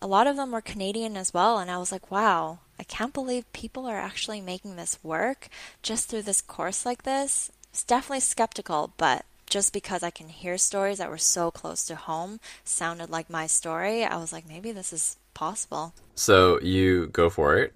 A 0.00 0.06
lot 0.06 0.26
of 0.26 0.36
them 0.36 0.50
were 0.50 0.60
Canadian 0.60 1.16
as 1.16 1.32
well, 1.32 1.58
and 1.58 1.70
I 1.70 1.78
was 1.78 1.92
like, 1.92 2.10
wow, 2.10 2.58
I 2.78 2.82
can't 2.82 3.14
believe 3.14 3.50
people 3.52 3.86
are 3.86 3.98
actually 3.98 4.40
making 4.40 4.76
this 4.76 4.98
work 5.02 5.48
just 5.82 6.08
through 6.08 6.22
this 6.22 6.42
course 6.42 6.84
like 6.84 7.04
this. 7.04 7.50
It's 7.70 7.84
definitely 7.84 8.20
skeptical, 8.20 8.92
but 8.96 9.24
just 9.52 9.74
because 9.74 10.02
I 10.02 10.08
can 10.08 10.30
hear 10.30 10.56
stories 10.56 10.96
that 10.96 11.10
were 11.10 11.18
so 11.18 11.50
close 11.50 11.84
to 11.84 11.94
home, 11.94 12.40
sounded 12.64 13.10
like 13.10 13.28
my 13.28 13.46
story, 13.46 14.02
I 14.02 14.16
was 14.16 14.32
like, 14.32 14.48
maybe 14.48 14.72
this 14.72 14.94
is 14.94 15.18
possible. 15.34 15.92
So 16.14 16.58
you 16.62 17.08
go 17.08 17.28
for 17.28 17.58
it. 17.58 17.74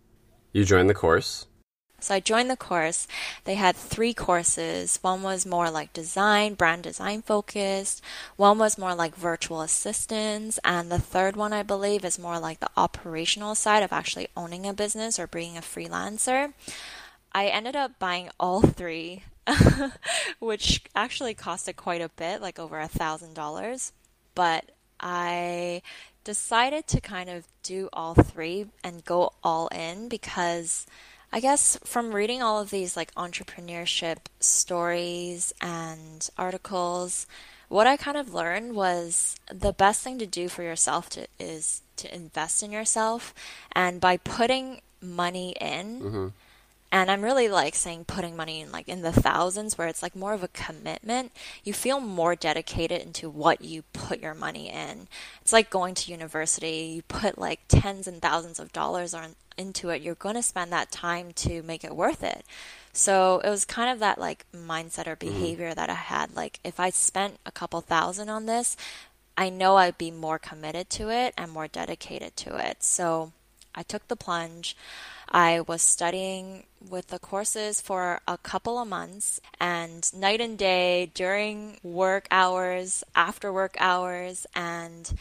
You 0.55 0.65
join 0.65 0.87
the 0.87 0.95
course. 0.95 1.45
So 2.01 2.15
I 2.15 2.21
joined 2.21 2.49
the 2.49 2.57
course. 2.57 3.07
They 3.45 3.57
had 3.57 3.77
three 3.77 4.15
courses. 4.15 4.99
One 5.03 5.23
was 5.23 5.45
more 5.45 5.71
like 5.71 5.93
design, 5.93 6.55
brand 6.55 6.83
design 6.83 7.21
focused. 7.21 8.01
One 8.37 8.59
was 8.59 8.79
more 8.79 8.95
like 8.95 9.15
virtual 9.15 9.61
assistants. 9.61 10.59
And 10.65 10.91
the 10.91 10.99
third 10.99 11.37
one, 11.37 11.53
I 11.53 11.63
believe, 11.63 12.07
is 12.07 12.19
more 12.19 12.39
like 12.39 12.61
the 12.61 12.71
operational 12.75 13.55
side 13.55 13.83
of 13.83 13.93
actually 13.93 14.29
owning 14.35 14.67
a 14.67 14.73
business 14.73 15.19
or 15.19 15.27
being 15.27 15.59
a 15.59 15.61
freelancer. 15.61 16.55
I 17.33 17.49
ended 17.49 17.77
up 17.77 17.99
buying 17.99 18.31
all 18.41 18.63
three, 18.63 19.25
which 20.39 20.83
actually 20.95 21.35
costed 21.35 21.77
quite 21.77 22.01
a 22.01 22.09
bit, 22.11 22.41
like 22.41 22.59
over 22.59 22.81
a 22.81 22.89
thousand 22.89 23.35
dollars. 23.35 23.93
But 24.35 24.71
I 25.01 25.83
decided 26.25 26.87
to 26.89 27.01
kind 27.01 27.31
of 27.31 27.47
do 27.63 27.89
all 27.93 28.15
three 28.15 28.67
and 28.83 29.05
go 29.05 29.33
all 29.45 29.69
in 29.69 30.09
because 30.09 30.87
I 31.33 31.41
guess 31.41 31.79
from 31.85 32.15
reading 32.15 32.43
all 32.43 32.61
of 32.61 32.71
these 32.71 32.97
like 32.97 33.15
entrepreneurship 33.15 34.19
stories 34.41 35.53
and 35.61 36.29
articles, 36.37 37.27
what 37.69 37.87
I 37.87 37.97
kind 37.97 38.17
of 38.17 38.33
learned 38.33 38.75
was 38.75 39.37
the 39.53 39.73
best 39.73 40.03
thing 40.03 40.19
to 40.19 40.27
do 40.27 40.49
for 40.49 40.63
yourself 40.63 41.09
to, 41.11 41.27
is 41.39 41.83
to 41.97 42.15
invest 42.15 42.63
in 42.63 42.73
yourself. 42.73 43.35
And 43.73 44.01
by 44.01 44.17
putting 44.19 44.81
money 45.01 45.55
in, 45.61 46.01
mm-hmm. 46.01 46.27
And 47.03 47.11
I'm 47.11 47.23
really 47.23 47.49
like 47.49 47.75
saying 47.75 48.07
putting 48.07 48.37
money 48.37 48.61
in 48.61 48.73
like 48.73 48.89
in 48.89 49.03
the 49.03 49.13
thousands 49.13 49.77
where 49.77 49.87
it's 49.87 50.03
like 50.03 50.17
more 50.17 50.33
of 50.33 50.43
a 50.43 50.49
commitment. 50.49 51.31
You 51.63 51.75
feel 51.75 52.01
more 52.01 52.35
dedicated 52.35 53.03
into 53.03 53.29
what 53.29 53.63
you 53.63 53.83
put 53.93 54.21
your 54.21 54.33
money 54.33 54.71
in. 54.71 55.07
It's 55.43 55.53
like 55.53 55.69
going 55.69 55.95
to 55.95 56.11
university. 56.11 56.95
You 56.97 57.03
put 57.03 57.37
like 57.37 57.61
tens 57.69 58.07
and 58.07 58.23
thousands 58.23 58.59
of 58.59 58.73
dollars 58.73 59.13
on, 59.13 59.35
into 59.59 59.91
it. 59.91 60.01
You're 60.01 60.15
going 60.15 60.37
to 60.37 60.43
spend 60.43 60.73
that 60.73 60.91
time 60.91 61.33
to 61.35 61.63
make 61.63 61.85
it 61.85 61.95
worth 61.95 62.25
it. 62.25 62.47
So 62.95 63.41
it 63.45 63.51
was 63.51 63.67
kind 63.67 63.91
of 63.91 63.99
that 63.99 64.19
like 64.19 64.47
mindset 64.55 65.07
or 65.07 65.17
mm-hmm. 65.17 65.29
behavior 65.29 65.73
mm. 65.73 65.75
that 65.75 65.91
I 65.91 65.95
had. 65.95 66.35
Like 66.35 66.61
if 66.65 66.81
I 66.81 66.89
spent 66.89 67.37
a 67.45 67.53
couple 67.53 67.83
thousand 67.83 68.31
on 68.31 68.47
this, 68.47 68.75
I 69.37 69.51
know 69.51 69.77
I'd 69.77 69.99
be 69.99 70.11
more 70.11 70.39
committed 70.39 70.89
to 70.91 71.11
it 71.11 71.35
and 71.37 71.53
more 71.53 71.69
dedicated 71.69 72.39
to 72.39 72.57
it. 72.57 72.83
So 72.83 73.33
I 73.77 73.83
took 73.83 74.09
the 74.09 74.17
plunge. 74.17 74.77
I 75.31 75.61
was 75.61 75.83
studying 75.83 76.65
with 76.89 77.09
the 77.09 77.19
courses 77.19 77.81
for 77.81 78.21
a 78.27 78.39
couple 78.39 78.79
of 78.79 78.89
months 78.89 79.41
and 79.61 80.11
night 80.15 80.41
and 80.41 80.57
day 80.57 81.11
during 81.15 81.79
work 81.83 82.27
hours, 82.31 83.05
after 83.15 83.53
work 83.53 83.77
hours, 83.79 84.47
and 84.55 85.13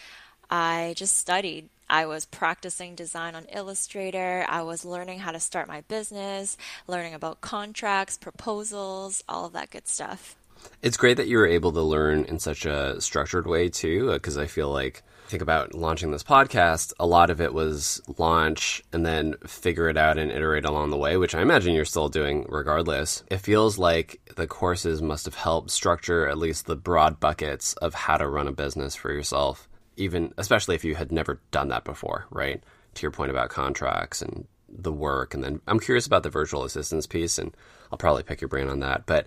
I 0.50 0.94
just 0.96 1.18
studied. 1.18 1.70
I 1.90 2.06
was 2.06 2.26
practicing 2.26 2.96
design 2.96 3.36
on 3.36 3.46
Illustrator. 3.46 4.46
I 4.50 4.62
was 4.62 4.86
learning 4.86 5.20
how 5.20 5.32
to 5.32 5.40
start 5.40 5.68
my 5.68 5.82
business, 5.82 6.58
learning 6.88 7.14
about 7.14 7.42
contracts, 7.42 8.18
proposals, 8.18 9.24
all 9.30 9.46
of 9.46 9.54
that 9.54 9.70
good 9.70 9.88
stuff. 9.88 10.36
It's 10.82 10.98
great 10.98 11.18
that 11.18 11.28
you 11.28 11.38
were 11.38 11.48
able 11.48 11.72
to 11.74 11.82
learn 11.82 12.26
in 12.26 12.40
such 12.40 12.66
a 12.66 13.00
structured 13.02 13.48
way 13.48 13.70
too, 13.70 14.12
uh, 14.12 14.14
because 14.14 14.38
I 14.38 14.46
feel 14.48 14.70
like 14.72 15.04
think 15.28 15.42
about 15.42 15.74
launching 15.74 16.12
this 16.12 16.24
podcast, 16.24 16.94
a 17.00 17.08
lot 17.08 17.30
of 17.30 17.42
it 17.42 17.54
was 17.54 18.02
launch 18.18 18.84
and 18.94 19.06
then 19.06 19.36
figure 19.48 19.90
it 19.90 19.98
out 19.98 20.18
and 20.18 20.32
iterate 20.32 20.66
along 20.66 20.92
the 20.92 20.98
way, 20.98 21.18
which 21.18 21.34
I 21.36 21.42
imagine 21.42 21.74
you're 21.74 21.86
still 21.86 22.10
doing 22.10 22.46
regardless. 22.48 23.24
It 23.32 23.40
feels 23.40 23.78
like 23.78 24.22
the 24.36 24.48
courses 24.48 25.02
must 25.02 25.26
have 25.26 25.36
helped 25.36 25.72
structure 25.72 26.28
at 26.28 26.38
least 26.38 26.68
the 26.68 26.76
broad 26.76 27.20
buckets 27.20 27.74
of 27.74 27.94
how 27.94 28.18
to 28.18 28.28
run 28.28 28.48
a 28.48 28.52
business 28.52 28.96
for 28.96 29.12
yourself, 29.12 29.68
even 29.98 30.34
especially 30.38 30.76
if 30.76 30.86
you 30.86 30.96
had 30.96 31.12
never 31.12 31.42
done 31.52 31.70
that 31.70 31.86
before, 31.86 32.28
right? 32.30 32.64
To 32.96 33.02
your 33.02 33.12
point 33.12 33.32
about 33.32 33.50
contracts 33.50 34.22
and 34.22 34.46
the 34.70 34.92
work. 34.92 35.34
And 35.34 35.44
then 35.44 35.62
I'm 35.68 35.80
curious 35.80 36.08
about 36.08 36.24
the 36.24 36.30
virtual 36.30 36.64
assistance 36.64 37.08
piece, 37.08 37.38
and 37.38 37.56
I'll 37.92 37.98
probably 37.98 38.24
pick 38.24 38.42
your 38.42 38.48
brain 38.48 38.68
on 38.68 38.80
that. 38.80 39.06
But 39.06 39.26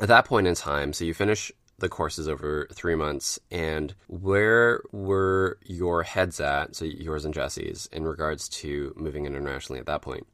at 0.00 0.08
that 0.08 0.24
point 0.24 0.46
in 0.46 0.54
time, 0.54 0.92
so 0.92 1.04
you 1.04 1.14
finish 1.14 1.52
the 1.80 1.88
courses 1.88 2.28
over 2.28 2.68
three 2.72 2.94
months. 2.94 3.38
And 3.50 3.94
where 4.06 4.82
were 4.92 5.58
your 5.64 6.02
heads 6.02 6.40
at, 6.40 6.76
so 6.76 6.84
yours 6.84 7.24
and 7.24 7.34
Jesse's, 7.34 7.88
in 7.92 8.04
regards 8.04 8.48
to 8.48 8.94
moving 8.96 9.26
internationally 9.26 9.80
at 9.80 9.86
that 9.86 10.02
point? 10.02 10.26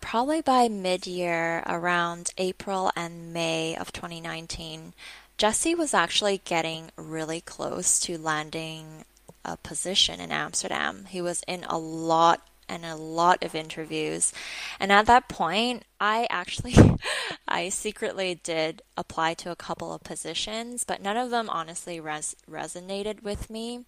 Probably 0.00 0.42
by 0.42 0.68
mid 0.68 1.06
year, 1.06 1.62
around 1.66 2.32
April 2.38 2.92
and 2.94 3.32
May 3.32 3.76
of 3.76 3.92
2019, 3.92 4.94
Jesse 5.38 5.74
was 5.74 5.94
actually 5.94 6.40
getting 6.44 6.90
really 6.96 7.40
close 7.40 7.98
to 8.00 8.18
landing 8.18 9.04
a 9.44 9.56
position 9.56 10.20
in 10.20 10.30
Amsterdam. 10.30 11.06
He 11.08 11.22
was 11.22 11.42
in 11.48 11.64
a 11.64 11.78
lot 11.78 12.46
and 12.68 12.84
a 12.84 12.96
lot 12.96 13.42
of 13.42 13.54
interviews. 13.54 14.32
And 14.78 14.92
at 14.92 15.06
that 15.06 15.28
point, 15.28 15.84
I 16.00 16.26
actually 16.30 16.74
I 17.48 17.68
secretly 17.70 18.40
did 18.42 18.82
apply 18.96 19.34
to 19.34 19.50
a 19.50 19.56
couple 19.56 19.92
of 19.92 20.02
positions, 20.02 20.84
but 20.84 21.02
none 21.02 21.16
of 21.16 21.30
them 21.30 21.48
honestly 21.48 21.98
res- 22.00 22.36
resonated 22.48 23.22
with 23.22 23.50
me. 23.50 23.84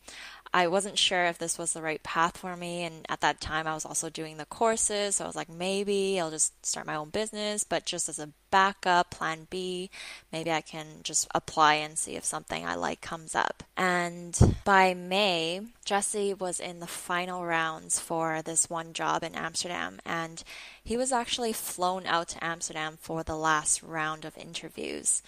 I 0.52 0.66
wasn't 0.66 0.98
sure 0.98 1.26
if 1.26 1.38
this 1.38 1.58
was 1.58 1.72
the 1.72 1.82
right 1.82 2.02
path 2.02 2.38
for 2.38 2.56
me. 2.56 2.82
And 2.82 3.06
at 3.08 3.20
that 3.20 3.40
time, 3.40 3.66
I 3.66 3.74
was 3.74 3.84
also 3.84 4.10
doing 4.10 4.36
the 4.36 4.46
courses. 4.46 5.16
So 5.16 5.24
I 5.24 5.26
was 5.26 5.36
like, 5.36 5.48
maybe 5.48 6.18
I'll 6.18 6.30
just 6.30 6.64
start 6.66 6.86
my 6.86 6.96
own 6.96 7.10
business, 7.10 7.62
but 7.64 7.86
just 7.86 8.08
as 8.08 8.18
a 8.18 8.30
backup, 8.50 9.10
plan 9.10 9.46
B, 9.50 9.90
maybe 10.32 10.50
I 10.50 10.60
can 10.60 10.86
just 11.02 11.28
apply 11.34 11.74
and 11.74 11.98
see 11.98 12.16
if 12.16 12.24
something 12.24 12.66
I 12.66 12.74
like 12.74 13.00
comes 13.00 13.34
up. 13.34 13.62
And 13.76 14.56
by 14.64 14.94
May, 14.94 15.60
Jesse 15.84 16.34
was 16.34 16.60
in 16.60 16.80
the 16.80 16.86
final 16.86 17.44
rounds 17.44 17.98
for 17.98 18.42
this 18.42 18.68
one 18.68 18.92
job 18.92 19.22
in 19.22 19.34
Amsterdam. 19.34 20.00
And 20.04 20.42
he 20.82 20.96
was 20.96 21.12
actually 21.12 21.52
flown 21.52 22.06
out 22.06 22.28
to 22.28 22.44
Amsterdam 22.44 22.98
for 23.00 23.22
the 23.22 23.36
last 23.36 23.82
round 23.82 24.24
of 24.24 24.36
interviews. 24.36 25.22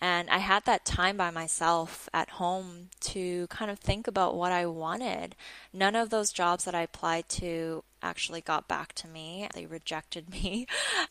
And 0.00 0.28
I 0.30 0.38
had 0.38 0.64
that 0.64 0.84
time 0.84 1.16
by 1.16 1.30
myself 1.30 2.08
at 2.12 2.30
home 2.30 2.88
to 3.02 3.46
kind 3.46 3.70
of 3.70 3.78
think 3.78 4.08
about 4.08 4.34
what 4.34 4.50
I 4.50 4.66
wanted. 4.66 5.36
None 5.72 5.94
of 5.94 6.10
those 6.10 6.32
jobs 6.32 6.64
that 6.64 6.74
I 6.74 6.82
applied 6.82 7.28
to 7.30 7.84
actually 8.02 8.40
got 8.40 8.68
back 8.68 8.92
to 8.94 9.08
me, 9.08 9.48
they 9.54 9.66
rejected 9.66 10.30
me. 10.42 10.66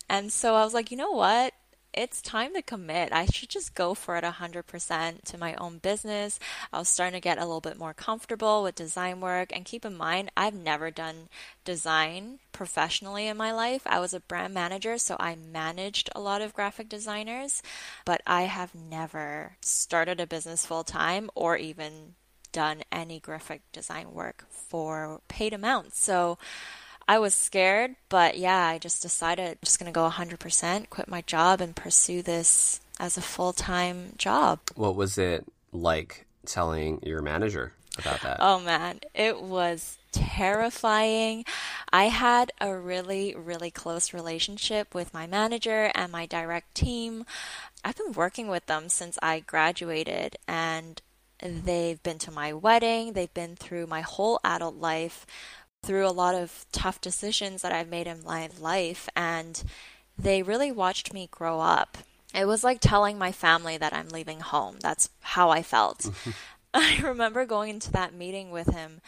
And 0.09 0.31
so 0.31 0.55
I 0.55 0.63
was 0.63 0.73
like, 0.73 0.91
you 0.91 0.97
know 0.97 1.11
what? 1.11 1.53
it's 1.93 2.21
time 2.21 2.53
to 2.53 2.61
commit. 2.61 3.11
I 3.11 3.25
should 3.25 3.49
just 3.49 3.75
go 3.75 3.93
for 3.93 4.15
it 4.15 4.23
100% 4.23 5.23
to 5.23 5.37
my 5.37 5.55
own 5.55 5.79
business. 5.79 6.39
I 6.71 6.79
was 6.79 6.87
starting 6.89 7.19
to 7.19 7.23
get 7.23 7.37
a 7.37 7.45
little 7.45 7.61
bit 7.61 7.77
more 7.77 7.93
comfortable 7.93 8.63
with 8.63 8.75
design 8.75 9.19
work. 9.19 9.53
And 9.53 9.65
keep 9.65 9.85
in 9.85 9.97
mind, 9.97 10.31
I've 10.37 10.53
never 10.53 10.89
done 10.89 11.29
design 11.65 12.39
professionally 12.53 13.27
in 13.27 13.37
my 13.37 13.51
life. 13.51 13.81
I 13.85 13.99
was 13.99 14.13
a 14.13 14.21
brand 14.21 14.53
manager, 14.53 14.97
so 14.97 15.17
I 15.19 15.35
managed 15.35 16.09
a 16.15 16.21
lot 16.21 16.41
of 16.41 16.53
graphic 16.53 16.87
designers, 16.87 17.61
but 18.05 18.21
I 18.25 18.43
have 18.43 18.73
never 18.73 19.57
started 19.61 20.19
a 20.19 20.27
business 20.27 20.65
full 20.65 20.83
time 20.83 21.29
or 21.35 21.57
even 21.57 22.15
done 22.51 22.81
any 22.91 23.19
graphic 23.19 23.61
design 23.71 24.13
work 24.13 24.45
for 24.49 25.21
paid 25.27 25.53
amounts. 25.53 26.01
So, 26.01 26.37
I 27.11 27.19
was 27.19 27.35
scared, 27.35 27.97
but 28.07 28.37
yeah, 28.37 28.67
I 28.67 28.77
just 28.77 29.01
decided 29.01 29.49
I'm 29.49 29.57
just 29.65 29.77
going 29.77 29.91
to 29.91 29.93
go 29.93 30.09
100%, 30.09 30.89
quit 30.89 31.09
my 31.09 31.19
job, 31.23 31.59
and 31.59 31.75
pursue 31.75 32.21
this 32.21 32.79
as 33.01 33.17
a 33.17 33.21
full 33.21 33.51
time 33.51 34.13
job. 34.17 34.59
What 34.75 34.95
was 34.95 35.17
it 35.17 35.45
like 35.73 36.25
telling 36.45 37.01
your 37.03 37.21
manager 37.21 37.73
about 37.97 38.21
that? 38.21 38.37
Oh 38.39 38.61
man, 38.61 39.01
it 39.13 39.41
was 39.41 39.97
terrifying. 40.13 41.43
I 41.91 42.05
had 42.05 42.53
a 42.61 42.73
really, 42.73 43.35
really 43.35 43.71
close 43.71 44.13
relationship 44.13 44.95
with 44.95 45.13
my 45.13 45.27
manager 45.27 45.91
and 45.93 46.13
my 46.13 46.25
direct 46.25 46.75
team. 46.75 47.25
I've 47.83 47.97
been 47.97 48.13
working 48.13 48.47
with 48.47 48.67
them 48.67 48.87
since 48.87 49.19
I 49.21 49.41
graduated, 49.41 50.37
and 50.47 51.01
they've 51.41 52.01
been 52.03 52.19
to 52.19 52.31
my 52.31 52.53
wedding, 52.53 53.13
they've 53.13 53.33
been 53.33 53.57
through 53.57 53.87
my 53.87 53.99
whole 53.99 54.39
adult 54.45 54.75
life 54.75 55.25
through 55.83 56.07
a 56.07 56.09
lot 56.09 56.35
of 56.35 56.65
tough 56.71 57.01
decisions 57.01 57.61
that 57.61 57.71
I've 57.71 57.89
made 57.89 58.07
in 58.07 58.23
my 58.23 58.49
life, 58.59 59.09
and 59.15 59.63
they 60.17 60.43
really 60.43 60.71
watched 60.71 61.13
me 61.13 61.27
grow 61.31 61.59
up. 61.59 61.97
It 62.33 62.45
was 62.45 62.63
like 62.63 62.79
telling 62.79 63.17
my 63.17 63.31
family 63.31 63.77
that 63.77 63.93
I'm 63.93 64.09
leaving 64.09 64.39
home. 64.39 64.77
That's 64.81 65.09
how 65.21 65.49
I 65.49 65.63
felt. 65.63 66.09
I 66.73 66.99
remember 67.01 67.45
going 67.45 67.69
into 67.69 67.91
that 67.91 68.13
meeting 68.13 68.49
with 68.51 68.67
him 68.67 69.01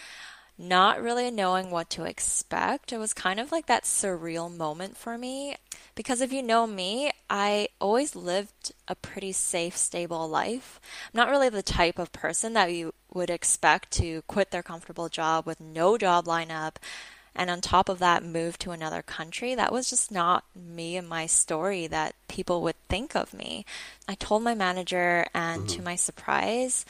not 0.68 1.02
really 1.02 1.30
knowing 1.30 1.70
what 1.70 1.90
to 1.92 2.06
expect. 2.06 2.92
It 2.92 2.98
was 2.98 3.14
kind 3.14 3.40
of 3.40 3.52
like 3.52 3.66
that 3.68 3.84
surreal 3.84 4.56
moment 4.56 4.98
for 4.98 5.18
me. 5.18 5.58
Because 5.96 6.22
if 6.22 6.34
you 6.34 6.42
know 6.42 6.66
me, 6.66 7.12
I 7.30 7.68
always 7.80 8.16
lived 8.16 8.74
a 8.88 8.96
pretty 8.96 9.32
safe, 9.32 9.78
stable 9.78 10.28
life. 10.28 10.80
I'm 11.14 11.18
not 11.18 11.30
really 11.30 11.50
the 11.50 11.62
type 11.62 12.00
of 12.00 12.12
person 12.12 12.54
that 12.54 12.74
you 12.74 12.94
would 13.14 13.30
expect 13.30 13.92
to 13.92 14.24
quit 14.24 14.52
their 14.52 14.64
comfortable 14.64 15.10
job 15.10 15.46
with 15.46 15.60
no 15.60 15.98
job 15.98 16.26
lineup 16.26 16.76
and 17.36 17.50
on 17.50 17.62
top 17.62 17.90
of 17.90 18.00
that 18.00 18.24
move 18.24 18.58
to 18.60 18.72
another 18.72 19.02
country 19.02 19.56
that 19.56 19.72
was 19.72 19.90
just 19.90 20.12
not 20.12 20.44
me 20.56 20.96
and 20.98 21.08
my 21.08 21.26
story 21.26 21.88
that 21.88 22.16
people 22.28 22.62
would 22.62 22.76
think 22.88 23.16
of 23.16 23.34
me 23.34 23.66
i 24.08 24.16
told 24.16 24.44
my 24.44 24.54
manager 24.54 25.26
and 25.34 25.64
mm-hmm. 25.64 25.78
to 25.78 25.82
my 25.82 25.96
surprise 25.96 26.86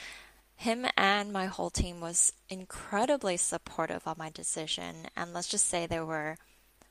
him 0.64 0.86
and 0.98 1.32
my 1.32 1.46
whole 1.46 1.70
team 1.70 2.00
was 2.00 2.34
incredibly 2.50 3.38
supportive 3.38 4.02
of 4.06 4.18
my 4.18 4.30
decision. 4.30 5.08
And 5.16 5.34
let's 5.34 5.48
just 5.50 5.68
say 5.68 5.86
there 5.86 6.06
were 6.06 6.38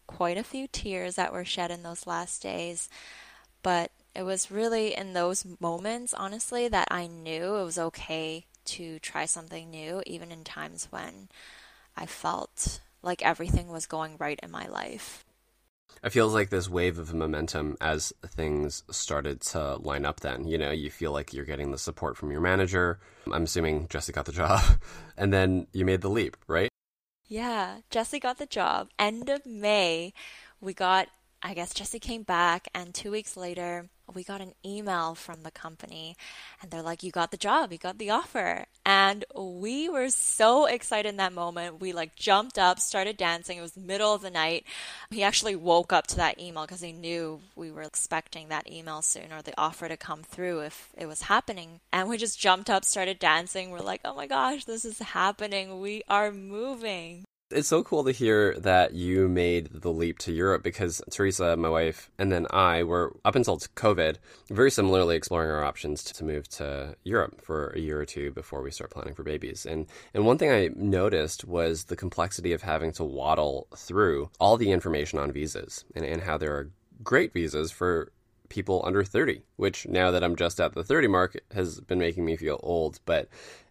quite 0.07 0.37
a 0.37 0.45
few 0.45 0.67
tears 0.69 1.17
that 1.17 1.33
were 1.33 1.45
shed 1.45 1.71
in 1.71 1.83
those 1.83 2.07
last 2.07 2.43
days. 2.43 2.89
But 3.63 3.91
it 4.15 4.25
was 4.25 4.51
really 4.51 4.95
in 4.95 5.15
those 5.15 5.47
moments, 5.59 6.13
honestly, 6.13 6.69
that 6.69 6.89
I 6.91 7.07
knew 7.07 7.57
it 7.57 7.65
was 7.65 7.79
okay 7.79 8.45
to 8.65 8.99
try 8.99 9.25
something 9.25 9.71
new, 9.71 10.03
even 10.07 10.31
in 10.31 10.45
times 10.45 10.89
when 10.91 11.29
I 11.97 12.07
felt 12.07 12.81
like 13.03 13.23
everything 13.23 13.69
was 13.69 13.87
going 13.87 14.17
right 14.19 14.39
in 14.43 14.51
my 14.51 14.67
life. 14.67 15.25
It 16.05 16.11
feels 16.11 16.35
like 16.35 16.51
this 16.51 16.69
wave 16.69 16.99
of 16.99 17.15
momentum 17.15 17.77
as 17.81 18.13
things 18.27 18.83
started 18.91 19.41
to 19.53 19.77
line 19.77 20.05
up 20.05 20.19
then. 20.21 20.49
You 20.49 20.59
know, 20.59 20.73
you 20.73 20.91
feel 20.91 21.13
like 21.13 21.33
you're 21.33 21.45
getting 21.45 21.71
the 21.71 21.79
support 21.79 22.17
from 22.17 22.33
your 22.33 22.41
manager. 22.41 22.99
I'm 23.31 23.45
assuming 23.45 23.87
Jesse 23.89 24.13
got 24.13 24.25
the 24.27 24.33
job. 24.33 24.61
And 25.17 25.33
then 25.33 25.67
you 25.73 25.85
made 25.85 26.01
the 26.01 26.09
leap, 26.09 26.37
right? 26.49 26.71
Yeah, 27.29 27.79
Jesse 27.91 28.19
got 28.19 28.39
the 28.39 28.47
job. 28.47 28.89
End 28.99 29.29
of 29.29 29.45
May, 29.47 30.15
we 30.61 30.73
got, 30.75 31.09
I 31.45 31.55
guess 31.55 31.75
Jesse 31.75 31.99
came 31.99 32.23
back, 32.23 32.69
and 32.73 32.95
two 32.95 33.11
weeks 33.11 33.37
later, 33.37 33.89
we 34.15 34.23
got 34.23 34.41
an 34.41 34.53
email 34.65 35.15
from 35.15 35.43
the 35.43 35.51
company 35.51 36.17
and 36.61 36.71
they're 36.71 36.83
like, 36.83 37.03
You 37.03 37.11
got 37.11 37.31
the 37.31 37.37
job, 37.37 37.73
you 37.73 37.79
got 37.79 37.99
the 37.99 38.11
offer. 38.11 38.67
And 38.85 39.25
we 39.35 39.89
were 39.89 40.11
so 40.11 40.67
excited 40.67 41.09
in 41.09 41.17
that 41.17 41.33
moment. 41.33 41.81
We 41.81 41.93
like 41.93 42.15
jumped 42.15 42.59
up, 42.59 42.79
started 42.79 43.17
dancing. 43.17 43.59
It 43.59 43.63
was 43.63 43.77
middle 43.77 44.15
of 44.15 44.23
the 44.23 44.31
night. 44.31 44.65
He 45.11 45.23
actually 45.23 45.57
woke 45.57 45.93
up 45.93 46.07
to 46.09 46.17
that 46.17 46.41
email 46.41 46.63
because 46.63 46.81
he 46.81 46.93
knew 46.93 47.41
we 47.57 47.71
were 47.71 47.83
expecting 47.83 48.49
that 48.49 48.71
email 48.71 49.03
soon 49.03 49.33
or 49.33 49.43
the 49.43 49.59
offer 49.59 49.89
to 49.89 49.97
come 49.97 50.23
through 50.23 50.61
if 50.61 50.91
it 50.97 51.07
was 51.07 51.23
happening. 51.23 51.81
And 51.93 52.09
we 52.09 52.19
just 52.19 52.39
jumped 52.39 52.71
up, 52.71 52.85
started 52.85 53.19
dancing. 53.19 53.71
We're 53.71 53.81
like, 53.81 54.03
Oh 54.05 54.15
my 54.15 54.27
gosh, 54.27 54.65
this 54.65 54.85
is 54.85 54.99
happening. 54.99 55.81
We 55.81 56.03
are 56.09 56.31
moving 56.33 57.25
it's 57.53 57.69
so 57.69 57.83
cool 57.83 58.05
to 58.05 58.13
hear 58.13 58.55
that 58.61 58.95
you 58.95 59.29
made 59.29 59.69
the 59.73 59.93
leap 59.93 60.19
to 60.21 60.33
Europe 60.33 60.63
because 60.63 61.03
Teresa, 61.11 61.57
my 61.57 61.69
wife, 61.69 62.11
and 62.19 62.33
then 62.33 62.47
I 62.51 62.83
were 62.83 63.15
up 63.25 63.35
until 63.35 63.59
COVID 63.59 64.17
very 64.51 64.71
similarly 64.71 65.17
exploring 65.17 65.51
our 65.51 65.65
options 65.65 66.03
to 66.05 66.25
move 66.25 66.49
to 66.51 66.97
Europe 67.05 67.41
for 67.43 67.69
a 67.71 67.79
year 67.79 68.01
or 68.01 68.05
two 68.05 68.31
before 68.33 68.63
we 68.63 68.71
start 68.71 68.91
planning 68.91 69.15
for 69.15 69.23
babies. 69.23 69.67
And 69.67 69.87
and 70.15 70.27
one 70.27 70.39
thing 70.39 70.51
I 70.51 70.71
noticed 70.75 71.45
was 71.45 71.85
the 71.85 71.97
complexity 71.97 72.53
of 72.53 72.63
having 72.63 72.93
to 72.93 73.05
waddle 73.05 73.69
through 73.77 74.31
all 74.41 74.57
the 74.57 74.73
information 74.73 75.19
on 75.19 75.33
visas 75.33 75.85
and, 75.95 76.05
and 76.05 76.23
how 76.23 76.39
there 76.39 76.55
are 76.55 76.71
great 77.03 77.33
visas 77.33 77.71
for 77.71 78.13
people 78.53 78.83
under 78.85 79.03
30, 79.03 79.43
which 79.57 79.89
now 79.89 80.11
that 80.11 80.23
I'm 80.23 80.37
just 80.37 80.61
at 80.61 80.75
the 80.75 80.85
30 80.85 81.09
mark 81.09 81.41
has 81.55 81.81
been 81.81 81.99
making 81.99 82.27
me 82.27 82.37
feel 82.37 82.61
old, 82.63 83.01
but 83.07 83.29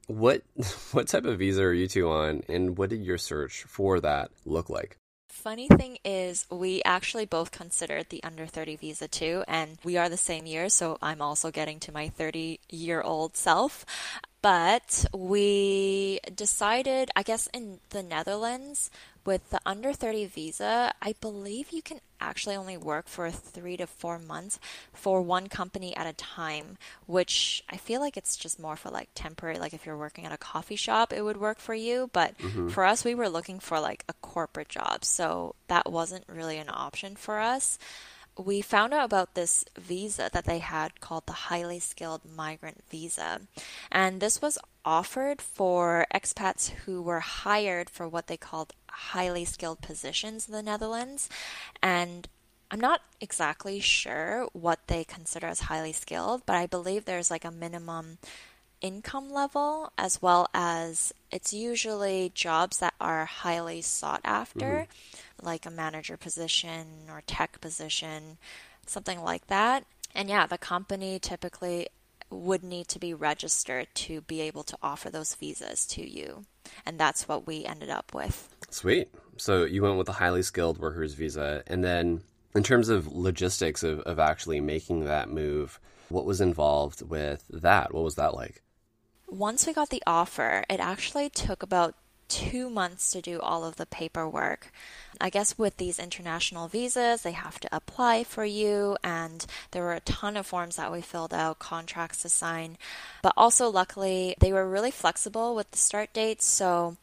what 0.08 0.44
what 0.92 1.08
type 1.08 1.26
of 1.26 1.40
visa 1.40 1.64
are 1.64 1.74
you 1.74 1.88
two 1.88 2.10
on, 2.10 2.44
and 2.48 2.78
what 2.78 2.90
did 2.90 3.04
your 3.04 3.18
search 3.18 3.64
for 3.64 4.00
that 4.00 4.32
look 4.46 4.70
like? 4.70 4.98
Funny 5.30 5.70
thing 5.70 5.98
is, 6.04 6.46
we 6.52 6.82
actually 6.84 7.26
both 7.26 7.52
considered 7.52 8.10
the 8.10 8.22
under 8.22 8.46
30 8.46 8.76
visa 8.76 9.08
too, 9.08 9.44
and 9.48 9.78
we 9.84 9.96
are 9.98 10.10
the 10.10 10.18
same 10.18 10.46
year, 10.46 10.68
so 10.68 10.98
I'm 11.02 11.22
also 11.22 11.52
getting 11.52 11.80
to 11.80 11.92
my 11.94 12.10
30 12.10 12.60
year 12.70 13.02
old 13.02 13.38
self. 13.38 13.86
But 14.42 15.06
we 15.14 16.20
decided, 16.36 17.12
I 17.16 17.24
guess, 17.24 17.48
in 17.54 17.80
the 17.92 18.04
Netherlands, 18.04 18.92
with 19.26 19.50
the 19.50 19.60
under 19.66 19.94
30 19.94 20.26
visa, 20.26 20.94
I 21.02 21.14
believe 21.20 21.72
you 21.72 21.82
can 21.82 22.00
actually 22.20 22.56
only 22.56 22.78
work 22.78 23.08
for 23.08 23.30
three 23.32 23.78
to 23.78 23.88
four 23.88 24.20
months 24.20 24.60
for 24.94 25.22
one 25.22 25.48
company 25.48 25.96
at 25.96 26.08
a 26.08 26.14
time, 26.14 26.78
which 27.08 27.64
I 27.70 27.78
feel 27.78 28.00
like 28.00 28.18
it's 28.18 28.36
just 28.36 28.60
more 28.60 28.76
for 28.76 28.90
like 28.90 29.10
temporary. 29.16 29.58
Like 29.58 29.74
if 29.74 29.86
you're 29.86 29.98
working 29.98 30.26
at 30.26 30.32
a 30.32 30.38
coffee 30.38 30.76
shop, 30.76 31.12
it 31.14 31.24
would 31.24 31.38
work 31.38 31.60
for 31.60 31.74
you. 31.74 32.10
But 32.14 32.38
mm-hmm. 32.38 32.70
for 32.70 32.86
us, 32.86 33.04
we 33.04 33.16
were 33.16 33.30
looking 33.30 33.60
for 33.60 33.80
like 33.80 34.04
a 34.08 34.14
corporate 34.22 34.70
job. 34.70 35.04
So 35.04 35.56
that 35.68 35.92
wasn't 35.92 36.26
really 36.28 36.58
an 36.58 36.70
option 36.70 37.16
for 37.16 37.40
us 37.40 37.78
we 38.38 38.62
found 38.62 38.94
out 38.94 39.06
about 39.06 39.36
this 39.36 39.66
visa 39.78 40.30
that 40.34 40.46
they 40.46 40.60
had 40.60 41.02
called 41.02 41.26
the 41.26 41.34
highly 41.34 41.80
skilled 41.80 42.22
migrant 42.36 42.84
visa. 42.90 43.42
And 43.92 44.20
this 44.20 44.42
was 44.42 44.58
offered 44.84 45.42
for 45.42 46.06
expats 46.14 46.70
who 46.70 47.02
were 47.02 47.20
hired 47.20 47.90
for 47.90 48.08
what 48.08 48.28
they 48.28 48.38
called 48.38 48.74
highly 48.92 49.46
skilled 49.46 49.82
positions 49.82 50.48
in 50.48 50.54
the 50.54 50.64
Netherlands. 50.64 51.30
And 51.82 52.28
I'm 52.70 52.80
not 52.80 53.02
exactly 53.20 53.80
sure 53.80 54.48
what 54.54 54.80
they 54.88 55.04
consider 55.04 55.48
as 55.48 55.62
highly 55.62 55.92
skilled, 55.92 56.44
but 56.46 56.56
I 56.56 56.68
believe 56.68 57.06
there's 57.06 57.32
like 57.32 57.46
a 57.46 57.52
minimum 57.52 58.18
income 58.80 59.32
level 59.32 59.92
as 59.98 60.22
well 60.22 60.48
as 60.54 61.14
it's 61.32 61.54
usually 61.54 62.32
jobs 62.34 62.80
that 62.80 62.94
are 63.00 63.26
highly 63.26 63.82
sought 63.82 64.22
after, 64.24 64.88
mm-hmm. 64.88 65.46
like 65.46 65.66
a 65.66 65.72
manager 65.72 66.18
position 66.18 66.86
or 67.10 67.22
tech 67.28 67.62
position, 67.62 68.38
something 68.86 69.22
like 69.22 69.48
that. 69.48 69.86
And 70.16 70.30
yeah, 70.30 70.48
the 70.48 70.58
company 70.58 71.20
typically 71.20 71.88
would 72.30 72.64
need 72.64 72.88
to 72.88 73.00
be 73.00 73.14
registered 73.14 73.88
to 73.94 74.22
be 74.22 74.42
able 74.42 74.64
to 74.64 74.78
offer 74.82 75.10
those 75.10 75.36
visas 75.36 75.86
to 75.86 76.10
you. 76.10 76.46
And 76.86 76.98
that's 76.98 77.28
what 77.28 77.46
we 77.46 77.66
ended 77.66 77.90
up 77.90 78.14
with. 78.14 78.50
Sweet. 78.72 79.10
So 79.38 79.64
you 79.64 79.84
went 79.84 79.98
with 79.98 80.10
a 80.10 80.14
highly 80.14 80.42
skilled 80.42 80.80
workers 80.80 81.14
visa. 81.14 81.64
And 81.68 81.84
then, 81.84 82.22
in 82.56 82.64
terms 82.64 82.90
of 82.90 83.08
logistics 83.08 83.84
of, 83.84 84.00
of 84.02 84.18
actually 84.18 84.60
making 84.62 85.06
that 85.06 85.30
move, 85.30 85.80
what 86.10 86.26
was 86.26 86.42
involved 86.42 87.08
with 87.08 87.44
that? 87.50 87.94
What 87.94 88.04
was 88.04 88.16
that 88.16 88.34
like? 88.34 88.62
Once 89.28 89.66
we 89.66 89.74
got 89.74 89.90
the 89.90 90.04
offer, 90.06 90.66
it 90.70 90.80
actually 90.80 91.30
took 91.30 91.64
about 91.64 91.96
two 92.28 92.70
months 92.70 93.12
to 93.12 93.22
do 93.22 93.40
all 93.42 93.66
of 93.66 93.76
the 93.76 93.86
paperwork. 93.86 94.72
I 95.20 95.30
guess 95.30 95.58
with 95.58 95.76
these 95.78 96.00
international 96.00 96.70
visas, 96.70 97.24
they 97.24 97.34
have 97.34 97.60
to 97.60 97.76
apply 97.76 98.24
for 98.24 98.46
you, 98.46 98.96
and 99.04 99.46
there 99.72 99.84
were 99.84 99.94
a 99.94 100.00
ton 100.00 100.38
of 100.38 100.46
forms 100.46 100.78
that 100.78 100.92
we 100.92 101.02
filled 101.02 101.34
out, 101.34 101.60
contracts 101.60 102.22
to 102.22 102.30
sign. 102.30 102.78
But 103.22 103.34
also, 103.36 103.70
luckily, 103.70 104.36
they 104.40 104.54
were 104.54 104.68
really 104.68 104.92
flexible 104.92 105.56
with 105.56 105.72
the 105.72 105.78
start 105.78 106.14
dates. 106.14 106.46
So, 106.46 106.96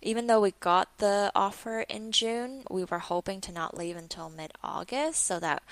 even 0.00 0.26
though 0.26 0.40
we 0.40 0.52
got 0.60 0.98
the 0.98 1.30
offer 1.34 1.80
in 1.80 2.12
June, 2.12 2.62
we 2.70 2.84
were 2.84 2.98
hoping 2.98 3.40
to 3.42 3.52
not 3.52 3.76
leave 3.76 3.96
until 3.96 4.30
mid 4.30 4.52
August 4.62 5.24
so 5.24 5.38
that 5.40 5.62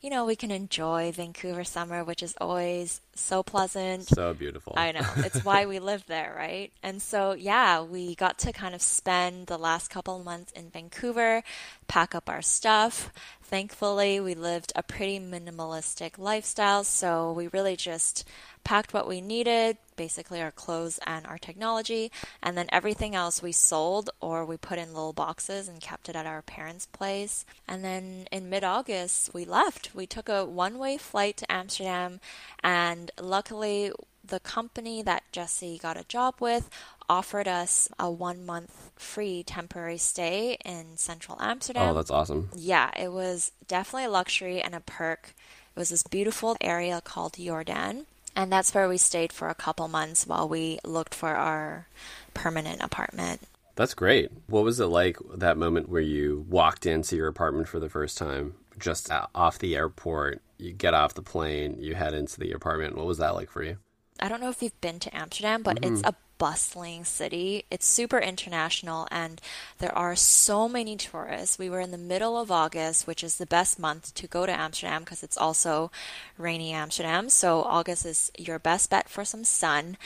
you 0.00 0.10
know, 0.10 0.24
we 0.24 0.36
can 0.36 0.50
enjoy 0.50 1.10
Vancouver 1.10 1.64
summer, 1.64 2.04
which 2.04 2.22
is 2.22 2.34
always 2.40 3.00
so 3.16 3.42
pleasant. 3.42 4.08
So 4.08 4.34
beautiful. 4.34 4.74
I 4.76 4.92
know. 4.92 5.06
It's 5.16 5.44
why 5.44 5.66
we 5.66 5.78
live 5.78 6.04
there, 6.06 6.34
right? 6.36 6.72
And 6.82 7.00
so, 7.00 7.32
yeah, 7.32 7.82
we 7.82 8.14
got 8.14 8.38
to 8.40 8.52
kind 8.52 8.74
of 8.74 8.82
spend 8.82 9.46
the 9.46 9.58
last 9.58 9.88
couple 9.88 10.22
months 10.22 10.52
in 10.52 10.70
Vancouver, 10.70 11.42
pack 11.88 12.14
up 12.14 12.28
our 12.28 12.42
stuff. 12.42 13.12
Thankfully, 13.42 14.18
we 14.18 14.34
lived 14.34 14.72
a 14.74 14.82
pretty 14.82 15.20
minimalistic 15.20 16.18
lifestyle, 16.18 16.82
so 16.82 17.32
we 17.32 17.46
really 17.48 17.76
just 17.76 18.24
packed 18.64 18.92
what 18.92 19.06
we 19.06 19.20
needed, 19.20 19.76
basically 19.94 20.42
our 20.42 20.50
clothes 20.50 20.98
and 21.06 21.24
our 21.24 21.38
technology, 21.38 22.10
and 22.42 22.58
then 22.58 22.66
everything 22.72 23.14
else 23.14 23.40
we 23.40 23.52
sold 23.52 24.10
or 24.20 24.44
we 24.44 24.56
put 24.56 24.80
in 24.80 24.88
little 24.88 25.12
boxes 25.12 25.68
and 25.68 25.80
kept 25.80 26.08
it 26.08 26.16
at 26.16 26.26
our 26.26 26.42
parents' 26.42 26.86
place. 26.86 27.44
And 27.68 27.84
then 27.84 28.26
in 28.32 28.50
mid 28.50 28.64
August, 28.64 29.32
we 29.32 29.44
left. 29.44 29.94
We 29.94 30.08
took 30.08 30.28
a 30.28 30.44
one 30.44 30.80
way 30.80 30.96
flight 30.98 31.36
to 31.36 31.52
Amsterdam, 31.52 32.18
and 32.64 33.05
luckily, 33.20 33.92
the 34.24 34.40
company 34.40 35.02
that 35.02 35.22
Jesse 35.32 35.78
got 35.78 35.96
a 35.96 36.04
job 36.04 36.34
with 36.40 36.68
offered 37.08 37.46
us 37.46 37.88
a 37.98 38.10
one 38.10 38.44
month 38.44 38.90
free 38.96 39.42
temporary 39.42 39.98
stay 39.98 40.56
in 40.64 40.96
central 40.96 41.38
Amsterdam. 41.40 41.90
Oh, 41.90 41.94
that's 41.94 42.10
awesome. 42.10 42.50
Yeah, 42.54 42.90
it 42.96 43.12
was 43.12 43.52
definitely 43.68 44.06
a 44.06 44.10
luxury 44.10 44.60
and 44.60 44.74
a 44.74 44.80
perk. 44.80 45.34
It 45.74 45.78
was 45.78 45.90
this 45.90 46.02
beautiful 46.02 46.56
area 46.60 47.00
called 47.00 47.34
Jordaan. 47.34 48.06
And 48.34 48.52
that's 48.52 48.74
where 48.74 48.88
we 48.88 48.98
stayed 48.98 49.32
for 49.32 49.48
a 49.48 49.54
couple 49.54 49.88
months 49.88 50.26
while 50.26 50.46
we 50.46 50.78
looked 50.84 51.14
for 51.14 51.30
our 51.30 51.86
permanent 52.34 52.82
apartment. 52.82 53.40
That's 53.76 53.94
great. 53.94 54.30
What 54.46 54.64
was 54.64 54.78
it 54.78 54.86
like 54.86 55.16
that 55.34 55.56
moment 55.56 55.88
where 55.88 56.02
you 56.02 56.44
walked 56.48 56.84
into 56.86 57.16
your 57.16 57.28
apartment 57.28 57.68
for 57.68 57.78
the 57.78 57.88
first 57.88 58.18
time, 58.18 58.54
just 58.78 59.10
off 59.34 59.58
the 59.58 59.76
airport? 59.76 60.42
You 60.58 60.72
get 60.72 60.94
off 60.94 61.14
the 61.14 61.22
plane, 61.22 61.76
you 61.80 61.94
head 61.94 62.14
into 62.14 62.40
the 62.40 62.52
apartment. 62.52 62.96
What 62.96 63.06
was 63.06 63.18
that 63.18 63.34
like 63.34 63.50
for 63.50 63.62
you? 63.62 63.78
I 64.20 64.28
don't 64.28 64.40
know 64.40 64.48
if 64.48 64.62
you've 64.62 64.80
been 64.80 64.98
to 65.00 65.16
Amsterdam, 65.16 65.62
but 65.62 65.80
mm-hmm. 65.80 65.94
it's 65.94 66.02
a 66.04 66.14
bustling 66.38 67.04
city. 67.04 67.64
It's 67.70 67.86
super 67.86 68.18
international 68.18 69.08
and 69.10 69.40
there 69.78 69.96
are 69.96 70.16
so 70.16 70.68
many 70.68 70.96
tourists. 70.96 71.58
We 71.58 71.70
were 71.70 71.80
in 71.80 71.90
the 71.90 71.98
middle 71.98 72.38
of 72.38 72.50
August, 72.50 73.06
which 73.06 73.24
is 73.24 73.36
the 73.36 73.46
best 73.46 73.78
month 73.78 74.14
to 74.14 74.26
go 74.26 74.46
to 74.46 74.52
Amsterdam 74.52 75.02
because 75.02 75.22
it's 75.22 75.36
also 75.36 75.90
rainy 76.36 76.72
Amsterdam. 76.72 77.28
So 77.28 77.62
August 77.62 78.04
is 78.06 78.30
your 78.38 78.58
best 78.58 78.90
bet 78.90 79.08
for 79.08 79.24
some 79.24 79.44
sun. 79.44 79.96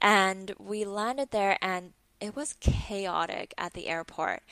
And 0.00 0.54
we 0.58 0.84
landed 0.84 1.30
there 1.30 1.58
and 1.60 1.92
it 2.20 2.36
was 2.36 2.54
chaotic 2.60 3.52
at 3.58 3.72
the 3.72 3.88
airport. 3.88 4.42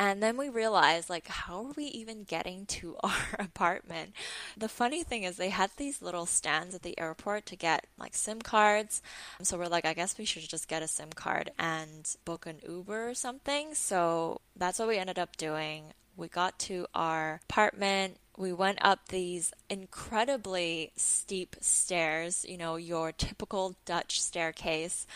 And 0.00 0.22
then 0.22 0.36
we 0.36 0.48
realized, 0.48 1.10
like, 1.10 1.26
how 1.26 1.66
are 1.66 1.72
we 1.76 1.86
even 1.86 2.22
getting 2.22 2.66
to 2.66 2.96
our 3.02 3.12
apartment? 3.38 4.12
The 4.56 4.68
funny 4.68 5.02
thing 5.02 5.24
is, 5.24 5.36
they 5.36 5.50
had 5.50 5.70
these 5.76 6.00
little 6.00 6.26
stands 6.26 6.74
at 6.74 6.82
the 6.82 6.98
airport 6.98 7.46
to 7.46 7.56
get 7.56 7.86
like 7.98 8.14
SIM 8.14 8.40
cards. 8.40 9.02
So 9.42 9.58
we're 9.58 9.66
like, 9.66 9.86
I 9.86 9.94
guess 9.94 10.16
we 10.16 10.24
should 10.24 10.48
just 10.48 10.68
get 10.68 10.82
a 10.82 10.88
SIM 10.88 11.10
card 11.14 11.50
and 11.58 12.08
book 12.24 12.46
an 12.46 12.60
Uber 12.66 13.10
or 13.10 13.14
something. 13.14 13.74
So 13.74 14.40
that's 14.56 14.78
what 14.78 14.88
we 14.88 14.98
ended 14.98 15.18
up 15.18 15.36
doing. 15.36 15.92
We 16.16 16.28
got 16.28 16.58
to 16.60 16.86
our 16.94 17.40
apartment. 17.48 18.18
We 18.36 18.52
went 18.52 18.78
up 18.82 19.08
these 19.08 19.52
incredibly 19.68 20.92
steep 20.96 21.56
stairs, 21.60 22.44
you 22.48 22.56
know, 22.56 22.76
your 22.76 23.10
typical 23.12 23.76
Dutch 23.84 24.20
staircase 24.20 25.06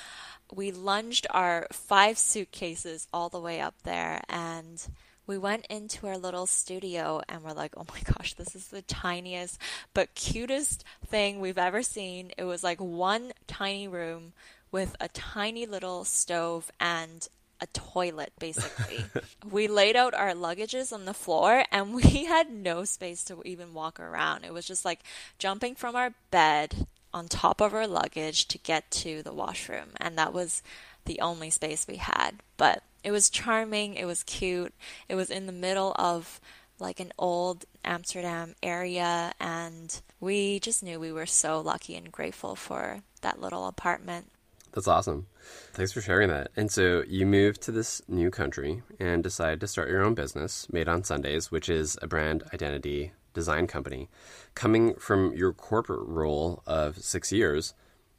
we 0.55 0.71
lunged 0.71 1.27
our 1.31 1.67
five 1.73 2.19
suitcases 2.19 3.09
all 3.12 3.29
the 3.29 3.41
way 3.41 3.61
up 3.61 3.75
there 3.85 4.23
and 4.29 4.87
we 5.27 5.38
went 5.38 5.67
into 5.67 6.07
our 6.07 6.19
little 6.19 6.47
studio 6.47 7.23
and 7.29 7.43
we're 7.43 7.53
like, 7.53 7.73
oh 7.77 7.87
my 7.93 8.01
gosh, 8.15 8.35
this 8.35 8.55
is 8.55 8.69
the 8.69 8.83
tiniest 8.83 9.59
but 9.95 10.15
cutest 10.15 10.85
thing 11.07 11.41
we've 11.41 11.59
ever 11.59 11.83
seen. 11.83 12.33
It 12.37 12.45
was 12.45 12.62
like 12.62 12.81
one 12.81 13.33
tiny 13.47 13.88
room 13.88 14.33
with 14.71 14.97
a 15.01 15.09
tiny 15.09 15.65
little 15.67 16.05
stove 16.05 16.71
and 16.81 17.29
a 17.61 17.67
toilet, 17.69 18.33
basically. 18.38 19.05
we 19.51 19.69
laid 19.69 19.95
out 19.95 20.15
our 20.15 20.33
luggages 20.33 20.93
on 20.93 21.05
the 21.05 21.15
floor 21.15 21.65
and 21.71 21.95
we 21.95 22.25
had 22.25 22.51
no 22.51 22.85
space 22.85 23.25
to 23.25 23.41
even 23.45 23.73
walk 23.73 24.01
around. 24.01 24.45
It 24.45 24.53
was 24.53 24.67
just 24.67 24.85
like 24.85 25.01
jumping 25.38 25.77
from 25.77 25.95
our 25.95 26.12
bed 26.31 26.87
on 27.14 27.29
top 27.29 27.61
of 27.61 27.75
our 27.75 27.87
luggage 27.87 28.48
to 28.48 28.59
get 28.59 28.90
to 28.90 29.22
the 29.22 29.33
washroom. 29.33 29.90
And 29.98 30.16
that 30.18 30.33
was 30.33 30.62
the 31.05 31.20
only 31.20 31.51
space 31.51 31.87
we 31.87 31.96
had. 31.96 32.37
But 32.57 32.83
it 33.05 33.11
was 33.11 33.31
charming, 33.31 33.94
it 33.94 34.05
was 34.05 34.22
cute, 34.22 34.72
it 35.09 35.14
was 35.14 35.31
in 35.31 35.46
the 35.46 35.53
middle 35.53 35.94
of 35.96 36.40
like 36.79 37.01
an 37.01 37.12
old 37.18 37.64
Amsterdam 37.85 38.55
area, 38.62 39.33
and 39.40 40.01
we 40.20 40.59
just 40.61 40.83
knew 40.83 40.98
we 40.98 41.12
were 41.12 41.27
so 41.27 41.61
lucky 41.61 41.94
and 41.94 42.11
grateful 42.11 42.57
for 42.57 43.03
that 43.22 43.40
little 43.40 43.66
apartment. 43.66 44.27
That's 44.72 44.88
awesome. 44.88 45.27
Thanks 45.75 45.92
for 45.92 46.01
sharing 46.01 46.29
that. 46.31 46.51
And 46.57 46.70
so 46.70 47.05
you 47.07 47.27
moved 47.27 47.62
to 47.62 47.72
this 47.72 48.03
new 48.09 48.31
country 48.31 48.83
and 48.98 49.22
decided 49.22 49.61
to 49.61 49.66
start 49.66 49.90
your 49.90 50.03
own 50.03 50.14
business, 50.14 50.66
Made 50.72 50.88
on 50.88 51.05
Sundays, 51.05 51.51
which 51.51 51.68
is 51.68 51.98
a 52.01 52.07
brand 52.07 52.42
identity 52.55 53.12
design 53.33 53.66
company. 53.66 54.09
Coming 54.55 54.95
from 54.95 55.33
your 55.35 55.53
corporate 55.53 56.07
role 56.07 56.62
of 56.66 56.99
six 56.99 57.33
years, 57.33 57.75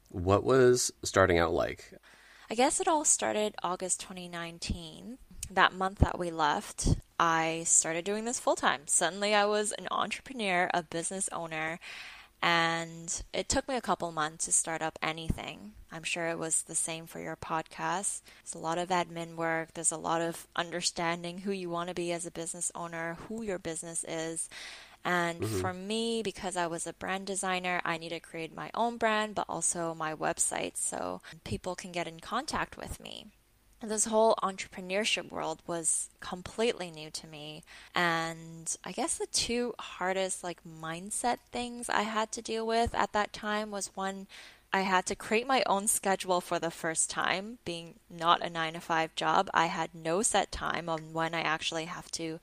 what 0.10 0.44
was 0.44 0.92
starting 1.04 1.38
out 1.38 1.54
like? 1.54 1.94
I 2.50 2.56
guess 2.56 2.80
it 2.80 2.88
all 2.88 3.06
started 3.06 3.56
August 3.64 4.02
2019. 4.02 5.18
That 5.50 5.74
month 5.74 6.00
that 6.00 6.20
we 6.20 6.32
left, 6.32 6.96
I 7.20 7.64
started 7.66 8.06
doing 8.06 8.26
this 8.26 8.40
full 8.40 8.56
time. 8.56 8.82
Suddenly, 8.86 9.34
I 9.34 9.46
was 9.46 9.72
an 9.72 9.88
entrepreneur, 9.92 10.70
a 10.74 10.84
business 10.84 11.30
owner, 11.32 11.80
and 12.44 13.24
it 13.34 13.48
took 13.48 13.70
me 13.70 13.76
a 13.76 13.82
couple 13.82 14.12
months 14.12 14.46
to 14.46 14.52
start 14.52 14.82
up 14.82 15.00
anything. 15.02 15.72
I'm 15.92 16.04
sure 16.04 16.28
it 16.28 16.38
was 16.38 16.64
the 16.64 16.76
same 16.76 17.06
for 17.06 17.22
your 17.22 17.38
podcast. 17.38 18.22
There's 18.44 18.56
a 18.56 18.60
lot 18.60 18.78
of 18.78 18.90
admin 18.90 19.36
work, 19.36 19.74
there's 19.74 19.94
a 19.94 19.98
lot 19.98 20.22
of 20.22 20.46
understanding 20.56 21.40
who 21.40 21.52
you 21.52 21.70
want 21.70 21.88
to 21.88 21.96
be 21.96 22.12
as 22.12 22.26
a 22.26 22.32
business 22.32 22.70
owner, 22.76 23.18
who 23.28 23.44
your 23.44 23.60
business 23.60 24.04
is, 24.08 24.50
and 25.06 25.42
mm-hmm. 25.42 25.60
for 25.60 25.74
me, 25.74 26.22
because 26.24 26.56
I 26.56 26.68
was 26.68 26.88
a 26.88 26.94
brand 26.94 27.28
designer, 27.28 27.82
I 27.84 27.98
need 27.98 28.10
to 28.10 28.20
create 28.20 28.56
my 28.56 28.72
own 28.74 28.98
brand, 28.98 29.36
but 29.36 29.46
also 29.50 29.94
my 29.94 30.16
website 30.16 30.78
so 30.78 31.22
people 31.44 31.76
can 31.76 31.92
get 31.92 32.08
in 32.08 32.20
contact 32.20 32.78
with 32.78 33.00
me. 33.00 33.28
And 33.82 33.92
this 33.92 34.06
whole 34.06 34.36
entrepreneurship 34.42 35.30
world 35.30 35.62
was 35.68 36.10
completely 36.22 36.90
new 36.90 37.12
to 37.12 37.28
me. 37.28 37.64
And 37.94 38.74
I 38.86 38.94
guess 38.94 39.18
the 39.18 39.28
two 39.28 39.74
hardest 39.78 40.42
like 40.42 40.60
mindset 40.64 41.40
things 41.52 41.90
I 41.90 42.04
had 42.04 42.32
to 42.32 42.42
deal 42.42 42.66
with 42.66 42.96
at 42.96 43.12
that 43.12 43.34
time 43.34 43.72
was 43.72 43.92
one 43.94 44.28
I 44.72 44.82
had 44.82 45.06
to 45.08 45.16
create 45.16 45.46
my 45.46 45.64
own 45.68 45.88
schedule 45.88 46.40
for 46.40 46.60
the 46.60 46.72
first 46.72 47.10
time, 47.10 47.60
being 47.64 47.96
not 48.10 48.42
a 48.42 48.50
9 48.50 48.74
to 48.74 48.80
5 48.80 49.16
job. 49.16 49.50
I 49.54 49.68
had 49.68 49.94
no 49.94 50.24
set 50.24 50.52
time 50.52 50.88
on 50.90 51.14
when 51.14 51.36
I 51.36 51.42
actually 51.42 51.86
have 51.86 52.10
to 52.14 52.40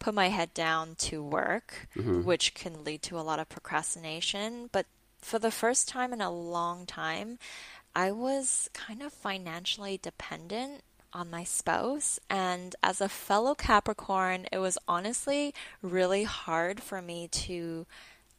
put 0.00 0.14
my 0.14 0.28
head 0.28 0.52
down 0.52 0.96
to 0.96 1.22
work, 1.22 1.88
mm-hmm. 1.94 2.24
which 2.24 2.54
can 2.54 2.82
lead 2.82 3.02
to 3.02 3.18
a 3.18 3.22
lot 3.22 3.38
of 3.38 3.48
procrastination. 3.48 4.68
But 4.72 4.86
for 5.20 5.38
the 5.38 5.52
first 5.52 5.86
time 5.86 6.12
in 6.12 6.20
a 6.20 6.30
long 6.30 6.86
time, 6.86 7.38
I 7.94 8.10
was 8.10 8.68
kind 8.72 9.02
of 9.02 9.12
financially 9.12 9.98
dependent 10.02 10.82
on 11.12 11.30
my 11.30 11.44
spouse. 11.44 12.18
And 12.28 12.74
as 12.82 13.00
a 13.00 13.08
fellow 13.08 13.54
Capricorn, 13.54 14.46
it 14.50 14.58
was 14.58 14.78
honestly 14.88 15.54
really 15.82 16.24
hard 16.24 16.82
for 16.82 17.02
me 17.02 17.28
to 17.28 17.86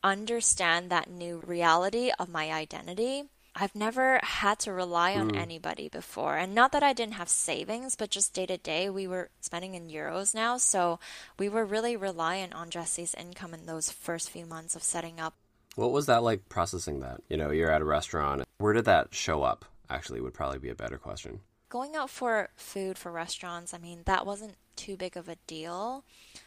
understand 0.03 0.89
that 0.89 1.09
new 1.09 1.43
reality 1.45 2.11
of 2.17 2.29
my 2.29 2.51
identity. 2.51 3.25
I've 3.61 3.75
never 3.75 4.19
had 4.23 4.57
to 4.61 4.73
rely 4.73 5.13
on 5.13 5.33
mm. 5.33 5.37
anybody 5.37 5.87
before. 5.87 6.35
And 6.35 6.55
not 6.55 6.71
that 6.71 6.81
I 6.81 6.93
didn't 6.93 7.13
have 7.13 7.29
savings, 7.29 7.95
but 7.95 8.09
just 8.09 8.33
day 8.33 8.47
to 8.47 8.57
day, 8.57 8.89
we 8.89 9.05
were 9.05 9.29
spending 9.39 9.75
in 9.75 9.87
euros 9.87 10.33
now. 10.33 10.57
So 10.57 10.99
we 11.37 11.47
were 11.47 11.63
really 11.63 11.95
reliant 11.95 12.55
on 12.55 12.71
Jesse's 12.71 13.13
income 13.13 13.53
in 13.53 13.67
those 13.67 13.91
first 13.91 14.31
few 14.31 14.47
months 14.47 14.75
of 14.75 14.81
setting 14.81 15.19
up. 15.19 15.35
What 15.75 15.91
was 15.91 16.07
that 16.07 16.23
like 16.23 16.49
processing 16.49 17.01
that? 17.01 17.21
You 17.29 17.37
know, 17.37 17.51
you're 17.51 17.71
at 17.71 17.83
a 17.83 17.85
restaurant. 17.85 18.45
Where 18.57 18.73
did 18.73 18.85
that 18.85 19.13
show 19.13 19.43
up? 19.43 19.65
Actually, 19.91 20.21
would 20.21 20.33
probably 20.33 20.57
be 20.57 20.69
a 20.69 20.75
better 20.75 20.97
question. 20.97 21.41
Going 21.69 21.95
out 21.95 22.09
for 22.09 22.49
food 22.55 22.97
for 22.97 23.11
restaurants, 23.11 23.75
I 23.75 23.77
mean, 23.77 24.01
that 24.05 24.25
wasn't 24.25 24.55
too 24.75 24.97
big 24.97 25.15
of 25.15 25.29
a 25.29 25.35
deal 25.45 26.03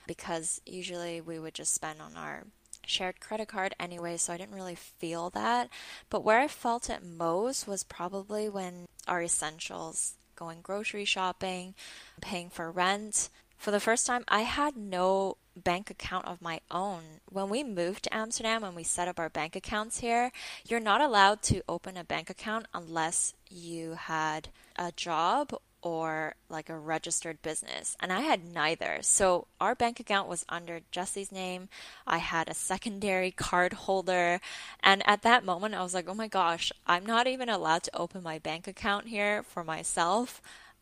because 0.08 0.60
usually 0.66 1.20
we 1.20 1.38
would 1.38 1.54
just 1.54 1.74
spend 1.74 2.02
on 2.02 2.16
our 2.16 2.42
shared 2.86 3.20
credit 3.20 3.48
card 3.48 3.74
anyway, 3.78 4.16
so 4.16 4.32
I 4.32 4.36
didn't 4.36 4.54
really 4.54 4.74
feel 4.74 5.30
that. 5.30 5.68
But 6.10 6.24
where 6.24 6.40
I 6.40 6.48
felt 6.48 6.90
it 6.90 7.04
most 7.04 7.66
was 7.66 7.84
probably 7.84 8.48
when 8.48 8.86
our 9.06 9.22
essentials, 9.22 10.14
going 10.36 10.60
grocery 10.62 11.04
shopping, 11.04 11.74
paying 12.20 12.50
for 12.50 12.70
rent. 12.70 13.28
For 13.56 13.70
the 13.70 13.80
first 13.80 14.06
time, 14.06 14.24
I 14.28 14.42
had 14.42 14.76
no 14.76 15.36
bank 15.56 15.88
account 15.90 16.26
of 16.26 16.42
my 16.42 16.60
own. 16.70 17.20
When 17.30 17.48
we 17.48 17.62
moved 17.62 18.04
to 18.04 18.14
Amsterdam 18.14 18.64
and 18.64 18.74
we 18.74 18.82
set 18.82 19.08
up 19.08 19.18
our 19.18 19.30
bank 19.30 19.56
accounts 19.56 20.00
here, 20.00 20.32
you're 20.66 20.80
not 20.80 21.00
allowed 21.00 21.42
to 21.44 21.62
open 21.68 21.96
a 21.96 22.04
bank 22.04 22.28
account 22.28 22.66
unless 22.74 23.34
you 23.48 23.94
had 23.94 24.48
a 24.76 24.92
job 24.92 25.54
or 25.84 26.34
like 26.48 26.70
a 26.70 26.78
registered 26.78 27.42
business. 27.42 27.94
And 28.00 28.10
I 28.10 28.20
had 28.20 28.42
neither. 28.42 28.98
So 29.02 29.46
our 29.60 29.74
bank 29.74 30.00
account 30.00 30.28
was 30.28 30.46
under 30.48 30.80
Jesse's 30.90 31.30
name. 31.30 31.68
I 32.06 32.18
had 32.18 32.48
a 32.48 32.54
secondary 32.54 33.30
card 33.30 33.74
holder. 33.74 34.40
And 34.82 35.02
at 35.06 35.22
that 35.22 35.44
moment, 35.44 35.74
I 35.74 35.82
was 35.82 35.92
like, 35.92 36.08
oh 36.08 36.14
my 36.14 36.26
gosh, 36.26 36.72
I'm 36.86 37.04
not 37.04 37.26
even 37.26 37.50
allowed 37.50 37.82
to 37.84 37.96
open 37.96 38.22
my 38.22 38.38
bank 38.38 38.66
account 38.66 39.08
here 39.08 39.42
for 39.42 39.62
myself. 39.62 40.40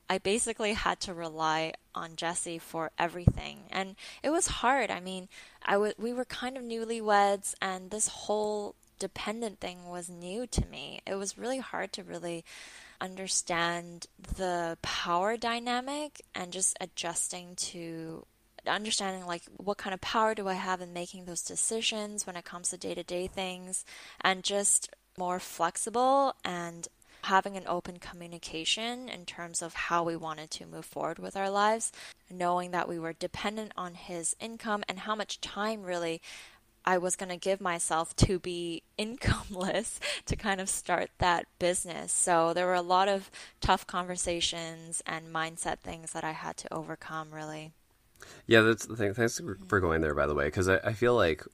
I 0.08 0.18
basically 0.18 0.74
had 0.74 1.00
to 1.00 1.14
rely 1.14 1.72
on 1.94 2.16
Jesse 2.16 2.58
for 2.58 2.92
everything. 2.96 3.60
And 3.70 3.96
it 4.22 4.30
was 4.30 4.46
hard. 4.46 4.90
I 4.90 5.00
mean, 5.00 5.28
I 5.64 5.72
w- 5.72 5.94
we 5.98 6.12
were 6.12 6.24
kind 6.24 6.56
of 6.56 6.62
newlyweds, 6.62 7.54
and 7.60 7.90
this 7.90 8.08
whole 8.08 8.74
dependent 8.98 9.58
thing 9.58 9.88
was 9.88 10.08
new 10.08 10.46
to 10.46 10.66
me. 10.66 11.00
It 11.06 11.14
was 11.14 11.38
really 11.38 11.58
hard 11.58 11.92
to 11.94 12.04
really 12.04 12.44
understand 13.02 14.06
the 14.36 14.78
power 14.80 15.36
dynamic 15.36 16.22
and 16.34 16.52
just 16.52 16.76
adjusting 16.80 17.56
to 17.56 18.24
understanding 18.66 19.26
like 19.26 19.42
what 19.56 19.76
kind 19.76 19.92
of 19.92 20.00
power 20.00 20.34
do 20.36 20.46
I 20.46 20.54
have 20.54 20.80
in 20.80 20.92
making 20.92 21.24
those 21.24 21.42
decisions 21.42 22.26
when 22.26 22.36
it 22.36 22.44
comes 22.44 22.68
to 22.68 22.78
day-to-day 22.78 23.26
things 23.26 23.84
and 24.20 24.44
just 24.44 24.88
more 25.18 25.40
flexible 25.40 26.36
and 26.44 26.86
having 27.24 27.56
an 27.56 27.64
open 27.66 27.98
communication 27.98 29.08
in 29.08 29.24
terms 29.24 29.62
of 29.62 29.74
how 29.74 30.02
we 30.02 30.16
wanted 30.16 30.50
to 30.50 30.66
move 30.66 30.84
forward 30.84 31.18
with 31.18 31.36
our 31.36 31.50
lives, 31.50 31.92
knowing 32.30 32.70
that 32.72 32.88
we 32.88 32.98
were 32.98 33.12
dependent 33.12 33.72
on 33.76 33.94
his 33.94 34.34
income 34.40 34.82
and 34.88 35.00
how 35.00 35.14
much 35.14 35.40
time 35.40 35.82
really 35.82 36.20
I 36.84 36.98
was 36.98 37.16
going 37.16 37.28
to 37.28 37.36
give 37.36 37.60
myself 37.60 38.14
to 38.16 38.38
be 38.38 38.82
incomeless 38.98 39.98
to 40.26 40.36
kind 40.36 40.60
of 40.60 40.68
start 40.68 41.10
that 41.18 41.46
business. 41.58 42.12
So 42.12 42.52
there 42.52 42.66
were 42.66 42.74
a 42.74 42.82
lot 42.82 43.08
of 43.08 43.30
tough 43.60 43.86
conversations 43.86 45.02
and 45.06 45.32
mindset 45.32 45.78
things 45.78 46.12
that 46.12 46.24
I 46.24 46.32
had 46.32 46.56
to 46.58 46.72
overcome, 46.72 47.30
really. 47.32 47.72
Yeah, 48.46 48.60
that's 48.62 48.86
the 48.86 48.96
thing. 48.96 49.14
Thanks 49.14 49.40
for 49.68 49.80
going 49.80 50.00
there, 50.00 50.14
by 50.14 50.26
the 50.26 50.34
way, 50.34 50.46
because 50.46 50.68
I, 50.68 50.76
I, 50.78 50.92
feel 50.92 51.14
like 51.14 51.44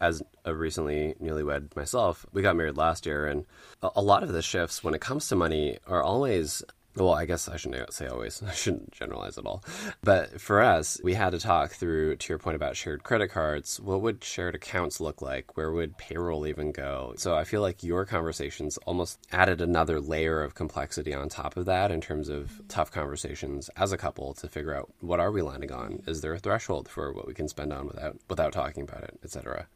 as 0.00 0.22
a 0.44 0.54
recently 0.54 1.14
newlywed 1.22 1.74
myself, 1.76 2.26
we 2.32 2.42
got 2.42 2.56
married 2.56 2.76
last 2.76 3.06
year, 3.06 3.26
and 3.26 3.46
a, 3.82 3.90
a 3.96 4.02
lot 4.02 4.22
of 4.22 4.32
the 4.32 4.42
shifts 4.42 4.82
when 4.82 4.94
it 4.94 5.00
comes 5.00 5.28
to 5.28 5.36
money 5.36 5.78
are 5.86 6.02
always 6.02 6.62
well, 6.96 7.12
I 7.12 7.26
guess 7.26 7.48
I 7.48 7.56
shouldn't 7.56 7.92
say 7.92 8.06
always. 8.06 8.42
I 8.46 8.52
shouldn't 8.52 8.92
generalize 8.92 9.38
at 9.38 9.46
all. 9.46 9.62
But 10.02 10.40
for 10.40 10.62
us, 10.62 11.00
we 11.02 11.14
had 11.14 11.30
to 11.30 11.38
talk 11.38 11.72
through, 11.72 12.16
to 12.16 12.28
your 12.32 12.38
point 12.38 12.56
about 12.56 12.76
shared 12.76 13.02
credit 13.02 13.28
cards, 13.28 13.78
what 13.80 14.00
would 14.00 14.24
shared 14.24 14.54
accounts 14.54 15.00
look 15.00 15.20
like? 15.20 15.56
Where 15.56 15.72
would 15.72 15.98
payroll 15.98 16.46
even 16.46 16.72
go? 16.72 17.14
So 17.16 17.34
I 17.34 17.44
feel 17.44 17.60
like 17.60 17.82
your 17.82 18.04
conversations 18.04 18.78
almost 18.86 19.18
added 19.32 19.60
another 19.60 20.00
layer 20.00 20.42
of 20.42 20.54
complexity 20.54 21.12
on 21.12 21.28
top 21.28 21.56
of 21.56 21.66
that 21.66 21.90
in 21.90 22.00
terms 22.00 22.28
of 22.28 22.62
tough 22.68 22.90
conversations 22.90 23.68
as 23.76 23.92
a 23.92 23.98
couple 23.98 24.34
to 24.34 24.48
figure 24.48 24.74
out 24.74 24.90
what 25.00 25.20
are 25.20 25.30
we 25.30 25.42
landing 25.42 25.72
on? 25.72 26.02
Is 26.06 26.20
there 26.20 26.32
a 26.32 26.38
threshold 26.38 26.88
for 26.88 27.12
what 27.12 27.26
we 27.26 27.34
can 27.34 27.48
spend 27.48 27.72
on 27.72 27.86
without 27.86 28.16
without 28.28 28.52
talking 28.52 28.82
about 28.82 29.02
it, 29.02 29.18
etc. 29.22 29.66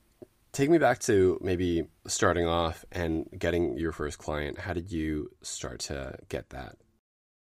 Take 0.52 0.70
me 0.70 0.78
back 0.78 0.98
to 1.00 1.38
maybe 1.40 1.84
starting 2.06 2.46
off 2.46 2.84
and 2.90 3.28
getting 3.38 3.78
your 3.78 3.92
first 3.92 4.18
client. 4.18 4.58
How 4.58 4.72
did 4.72 4.90
you 4.90 5.30
start 5.42 5.80
to 5.80 6.16
get 6.28 6.50
that? 6.50 6.76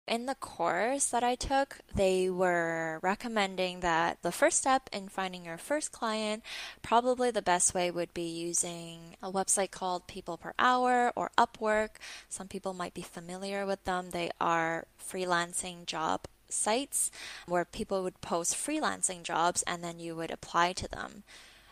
In 0.07 0.27
the 0.27 0.35
course 0.35 1.07
that 1.07 1.23
I 1.23 1.33
took, 1.33 1.79
they 1.93 2.29
were 2.29 2.99
recommending 3.01 3.79
that 3.79 4.21
the 4.21 4.31
first 4.31 4.59
step 4.59 4.87
in 4.93 5.09
finding 5.09 5.45
your 5.45 5.57
first 5.57 5.91
client, 5.91 6.43
probably 6.83 7.31
the 7.31 7.41
best 7.41 7.73
way 7.73 7.89
would 7.89 8.13
be 8.13 8.27
using 8.27 9.15
a 9.23 9.31
website 9.31 9.71
called 9.71 10.05
People 10.05 10.37
Per 10.37 10.53
Hour 10.59 11.11
or 11.15 11.31
Upwork. 11.39 11.97
Some 12.29 12.47
people 12.47 12.75
might 12.75 12.93
be 12.93 13.01
familiar 13.01 13.65
with 13.65 13.83
them. 13.85 14.11
They 14.11 14.29
are 14.39 14.85
freelancing 15.01 15.87
job 15.87 16.27
sites 16.49 17.09
where 17.47 17.65
people 17.65 18.03
would 18.03 18.21
post 18.21 18.55
freelancing 18.55 19.23
jobs 19.23 19.63
and 19.63 19.83
then 19.83 19.97
you 19.97 20.15
would 20.15 20.29
apply 20.29 20.73
to 20.73 20.87
them. 20.87 21.23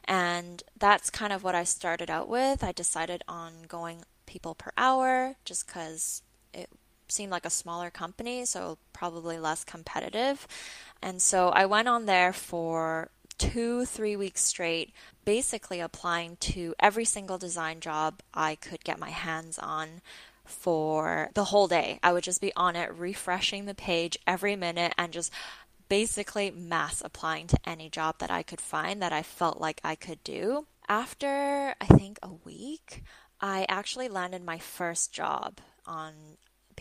And 0.05 0.63
that's 0.75 1.11
kind 1.11 1.31
of 1.31 1.43
what 1.43 1.53
I 1.53 1.65
started 1.65 2.09
out 2.09 2.27
with. 2.27 2.63
I 2.63 2.71
decided 2.71 3.23
on 3.27 3.65
going 3.67 4.05
people 4.25 4.55
per 4.55 4.71
hour 4.75 5.35
just 5.45 5.67
because 5.67 6.23
it 6.51 6.69
seemed 7.07 7.31
like 7.31 7.45
a 7.45 7.49
smaller 7.49 7.89
company, 7.89 8.45
so 8.45 8.77
probably 8.93 9.39
less 9.39 9.63
competitive. 9.63 10.47
And 11.01 11.21
so 11.21 11.49
I 11.49 11.65
went 11.65 11.87
on 11.87 12.05
there 12.05 12.33
for 12.33 13.09
two, 13.37 13.85
three 13.85 14.15
weeks 14.15 14.41
straight, 14.41 14.93
basically 15.25 15.79
applying 15.79 16.37
to 16.37 16.73
every 16.79 17.05
single 17.05 17.37
design 17.37 17.79
job 17.79 18.21
I 18.33 18.55
could 18.55 18.83
get 18.83 18.99
my 18.99 19.09
hands 19.09 19.59
on 19.59 20.01
for 20.45 21.29
the 21.33 21.45
whole 21.45 21.67
day. 21.67 21.99
I 22.03 22.13
would 22.13 22.23
just 22.23 22.41
be 22.41 22.53
on 22.55 22.75
it, 22.75 22.93
refreshing 22.93 23.65
the 23.65 23.75
page 23.75 24.17
every 24.27 24.55
minute 24.55 24.93
and 24.97 25.13
just 25.13 25.31
basically 25.89 26.51
mass 26.51 27.01
applying 27.03 27.47
to 27.47 27.57
any 27.65 27.89
job 27.89 28.19
that 28.19 28.31
I 28.31 28.43
could 28.43 28.61
find 28.61 29.01
that 29.01 29.13
I 29.13 29.23
felt 29.23 29.59
like 29.59 29.79
I 29.83 29.95
could 29.95 30.23
do. 30.23 30.65
After 30.87 31.75
I 31.79 31.85
think 31.85 32.19
a 32.21 32.33
week, 32.45 33.03
I 33.39 33.65
actually 33.69 34.09
landed 34.09 34.43
my 34.43 34.57
first 34.57 35.13
job 35.13 35.59
on 35.85 36.13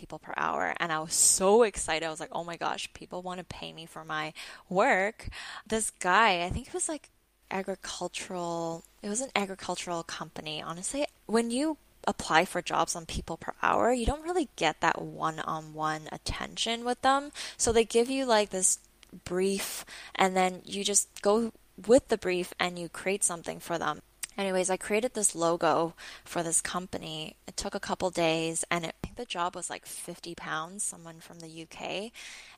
people 0.03 0.19
per 0.19 0.35
hour. 0.37 0.75
And 0.81 0.91
I 0.91 0.99
was 0.99 1.15
so 1.15 1.63
excited. 1.63 2.05
I 2.05 2.11
was 2.11 2.19
like, 2.19 2.33
oh 2.33 2.43
my 2.43 2.57
gosh, 2.57 2.93
people 2.93 3.23
want 3.23 3.39
to 3.39 3.45
pay 3.45 3.73
me 3.73 3.87
for 3.87 4.05
my 4.05 4.33
work. 4.69 5.29
This 5.65 5.91
guy, 5.91 6.43
I 6.43 6.51
think 6.51 6.67
it 6.67 6.75
was 6.75 6.89
like 6.89 7.09
agricultural, 7.53 8.83
it 9.01 9.09
was 9.09 9.21
an 9.21 9.31
agricultural 9.37 10.03
company. 10.03 10.61
Honestly, 10.61 11.07
when 11.27 11.53
you 11.53 11.77
apply 12.09 12.45
for 12.45 12.61
jobs 12.61 12.97
on 12.97 13.07
people 13.07 13.37
per 13.37 13.55
hour, 13.63 13.93
you 13.93 14.05
don't 14.05 14.25
really 14.25 14.49
get 14.57 14.81
that 14.81 15.01
one 15.01 15.39
on 15.39 15.73
one 15.73 16.09
attention 16.11 16.85
with 16.85 17.01
them. 17.03 17.31
So 17.57 17.71
they 17.71 17.85
give 17.85 18.11
you 18.11 18.27
like 18.27 18.51
this 18.51 18.81
brief 19.25 19.85
and 20.17 20.37
then 20.37 20.63
you 20.65 20.83
just 20.83 21.23
go 21.23 21.53
with 21.87 22.09
the 22.09 22.19
brief 22.19 22.53
and 22.59 22.77
you 22.77 22.89
create 22.89 23.23
something 23.23 23.61
for 23.61 23.79
them. 23.79 24.03
Anyways, 24.37 24.71
I 24.71 24.77
created 24.77 25.15
this 25.15 25.35
logo 25.35 25.95
for 26.25 26.43
this 26.43 26.61
company. 26.61 27.37
It 27.47 27.57
took 27.57 27.75
a 27.75 27.81
couple 27.81 28.11
days 28.11 28.65
and 28.71 28.85
it, 28.85 28.95
I 29.03 29.07
think 29.07 29.17
the 29.17 29.25
job 29.25 29.55
was 29.55 29.69
like 29.69 29.87
50 29.87 30.35
pounds, 30.35 30.83
someone 30.83 31.21
from 31.21 31.41
the 31.41 31.63
UK. 31.63 32.13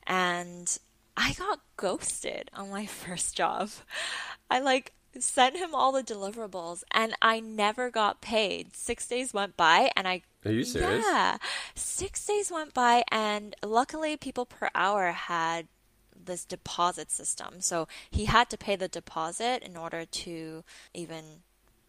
And 0.07 0.77
I 1.17 1.33
got 1.33 1.59
ghosted 1.77 2.49
on 2.53 2.69
my 2.69 2.85
first 3.03 3.35
job. 3.35 3.69
I 4.49 4.59
like 4.59 4.93
sent 5.19 5.55
him 5.55 5.73
all 5.73 5.91
the 5.91 6.03
deliverables 6.03 6.83
and 6.91 7.15
I 7.21 7.39
never 7.39 7.89
got 7.89 8.21
paid. 8.21 8.75
Six 8.75 9.07
days 9.07 9.33
went 9.33 9.55
by 9.57 9.91
and 9.95 10.07
I. 10.07 10.21
Are 10.45 10.51
you 10.51 10.63
serious? 10.63 11.03
Yeah. 11.05 11.37
Six 11.73 12.25
days 12.25 12.51
went 12.51 12.73
by 12.73 13.03
and 13.11 13.55
luckily 13.63 14.17
people 14.17 14.45
per 14.45 14.69
hour 14.75 15.11
had 15.11 15.67
this 16.25 16.45
deposit 16.45 17.11
system. 17.11 17.61
So 17.61 17.87
he 18.09 18.25
had 18.25 18.49
to 18.49 18.57
pay 18.57 18.75
the 18.75 18.87
deposit 18.87 19.63
in 19.63 19.77
order 19.77 20.05
to 20.05 20.63
even 20.93 21.43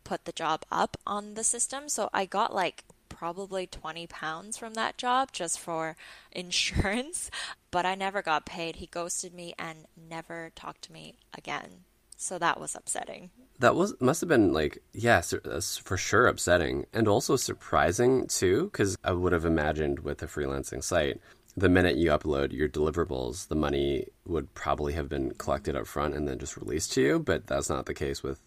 put 0.07 0.25
the 0.25 0.33
job 0.33 0.65
up 0.71 0.97
on 1.07 1.35
the 1.35 1.45
system. 1.45 1.89
So 1.89 2.09
I 2.15 2.25
got 2.27 2.55
like 2.55 2.85
probably 3.09 3.67
20 3.67 4.07
pounds 4.07 4.57
from 4.57 4.75
that 4.75 4.97
job 4.97 5.33
just 5.33 5.59
for 5.59 5.97
insurance, 6.33 7.31
but 7.71 7.85
I 7.85 7.95
never 7.95 8.23
got 8.23 8.47
paid. 8.47 8.77
He 8.77 8.87
ghosted 8.87 9.35
me 9.35 9.55
and 9.59 9.87
never 9.97 10.53
talked 10.55 10.83
to 10.83 10.93
me 10.93 11.17
again. 11.37 11.85
So 12.17 12.39
that 12.39 12.59
was 12.61 12.75
upsetting. 12.75 13.31
That 13.59 13.75
was 13.75 13.95
must 14.01 14.21
have 14.21 14.29
been 14.29 14.53
like 14.53 14.79
yes, 14.93 15.35
yeah, 15.35 15.51
uh, 15.51 15.61
for 15.61 15.97
sure 15.97 16.27
upsetting 16.27 16.87
and 16.93 17.09
also 17.09 17.37
surprising 17.37 18.27
too 18.27 18.71
cuz 18.71 18.97
I 19.05 19.13
would 19.13 19.33
have 19.33 19.45
imagined 19.45 20.01
with 20.01 20.23
a 20.23 20.27
freelancing 20.27 20.83
site 20.83 21.21
the 21.57 21.69
minute 21.71 21.97
you 21.97 22.11
upload 22.11 22.53
your 22.53 22.69
deliverables, 22.69 23.49
the 23.49 23.55
money 23.55 24.07
would 24.27 24.53
probably 24.55 24.93
have 24.93 25.09
been 25.09 25.33
collected 25.33 25.75
up 25.75 25.87
front 25.87 26.15
and 26.15 26.29
then 26.29 26.39
just 26.39 26.57
released 26.57 26.93
to 26.93 27.01
you, 27.01 27.19
but 27.19 27.47
that's 27.47 27.71
not 27.71 27.87
the 27.87 27.95
case 27.95 28.23
with. 28.23 28.41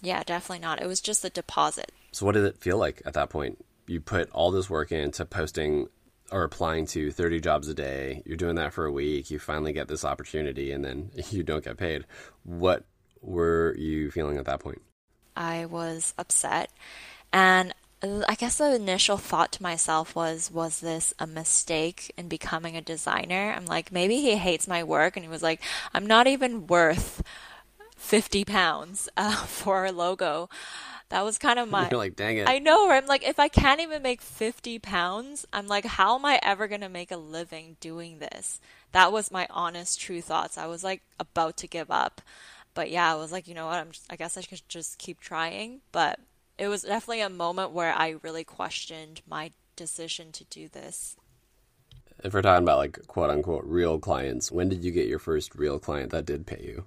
Yeah, 0.00 0.22
definitely 0.22 0.60
not. 0.60 0.80
It 0.80 0.86
was 0.86 1.00
just 1.00 1.24
a 1.24 1.30
deposit. 1.30 1.92
So, 2.12 2.24
what 2.24 2.32
did 2.32 2.44
it 2.44 2.58
feel 2.58 2.78
like 2.78 3.02
at 3.04 3.14
that 3.14 3.30
point? 3.30 3.64
You 3.86 4.00
put 4.00 4.30
all 4.30 4.50
this 4.50 4.68
work 4.68 4.92
into 4.92 5.24
posting 5.24 5.88
or 6.30 6.44
applying 6.44 6.86
to 6.86 7.10
30 7.10 7.40
jobs 7.40 7.68
a 7.68 7.74
day. 7.74 8.22
You're 8.26 8.36
doing 8.36 8.56
that 8.56 8.72
for 8.72 8.84
a 8.84 8.92
week. 8.92 9.30
You 9.30 9.38
finally 9.38 9.72
get 9.72 9.88
this 9.88 10.04
opportunity 10.04 10.72
and 10.72 10.84
then 10.84 11.10
you 11.30 11.42
don't 11.42 11.64
get 11.64 11.76
paid. 11.76 12.04
What 12.44 12.84
were 13.20 13.74
you 13.76 14.10
feeling 14.10 14.38
at 14.38 14.44
that 14.44 14.60
point? 14.60 14.82
I 15.36 15.66
was 15.66 16.14
upset. 16.18 16.70
And 17.32 17.74
I 18.02 18.36
guess 18.36 18.58
the 18.58 18.74
initial 18.74 19.16
thought 19.16 19.52
to 19.52 19.62
myself 19.62 20.14
was, 20.14 20.50
was 20.50 20.80
this 20.80 21.14
a 21.18 21.26
mistake 21.26 22.12
in 22.16 22.28
becoming 22.28 22.76
a 22.76 22.80
designer? 22.80 23.54
I'm 23.56 23.66
like, 23.66 23.90
maybe 23.90 24.16
he 24.16 24.36
hates 24.36 24.68
my 24.68 24.84
work. 24.84 25.16
And 25.16 25.24
he 25.24 25.30
was 25.30 25.42
like, 25.42 25.60
I'm 25.92 26.06
not 26.06 26.26
even 26.26 26.66
worth 26.66 27.22
50 27.98 28.44
pounds 28.44 29.08
uh, 29.16 29.32
for 29.46 29.76
our 29.76 29.92
logo. 29.92 30.48
That 31.10 31.24
was 31.24 31.38
kind 31.38 31.58
of 31.58 31.70
my. 31.70 31.88
You're 31.90 31.98
like, 31.98 32.16
dang 32.16 32.36
it. 32.36 32.48
I 32.48 32.58
know. 32.58 32.90
I'm 32.90 33.06
like, 33.06 33.26
if 33.26 33.38
I 33.38 33.48
can't 33.48 33.80
even 33.80 34.02
make 34.02 34.20
50 34.20 34.78
pounds, 34.78 35.46
I'm 35.52 35.66
like, 35.66 35.84
how 35.84 36.14
am 36.16 36.24
I 36.24 36.38
ever 36.42 36.68
going 36.68 36.82
to 36.82 36.88
make 36.88 37.10
a 37.10 37.16
living 37.16 37.76
doing 37.80 38.18
this? 38.18 38.60
That 38.92 39.10
was 39.10 39.30
my 39.30 39.46
honest, 39.50 40.00
true 40.00 40.20
thoughts. 40.20 40.58
I 40.58 40.66
was 40.66 40.84
like 40.84 41.02
about 41.18 41.56
to 41.58 41.66
give 41.66 41.90
up. 41.90 42.20
But 42.74 42.90
yeah, 42.90 43.10
I 43.10 43.16
was 43.16 43.32
like, 43.32 43.48
you 43.48 43.54
know 43.54 43.66
what? 43.66 43.78
I'm 43.78 43.90
just, 43.90 44.06
I 44.10 44.16
guess 44.16 44.36
I 44.36 44.42
should 44.42 44.68
just 44.68 44.98
keep 44.98 45.18
trying. 45.18 45.80
But 45.92 46.20
it 46.58 46.68
was 46.68 46.82
definitely 46.82 47.22
a 47.22 47.30
moment 47.30 47.72
where 47.72 47.94
I 47.94 48.16
really 48.22 48.44
questioned 48.44 49.22
my 49.26 49.50
decision 49.76 50.30
to 50.32 50.44
do 50.44 50.68
this. 50.68 51.16
If 52.22 52.34
we're 52.34 52.42
talking 52.42 52.64
about 52.64 52.78
like 52.78 53.06
quote 53.06 53.30
unquote 53.30 53.64
real 53.64 53.98
clients, 53.98 54.52
when 54.52 54.68
did 54.68 54.84
you 54.84 54.90
get 54.90 55.08
your 55.08 55.20
first 55.20 55.54
real 55.54 55.78
client 55.78 56.10
that 56.10 56.26
did 56.26 56.46
pay 56.46 56.62
you? 56.62 56.84